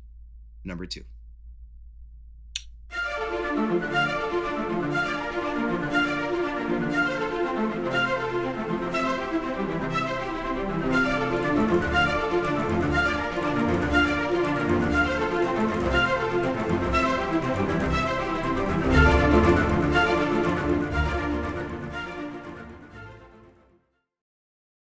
number 0.65 0.87
two. 0.87 1.05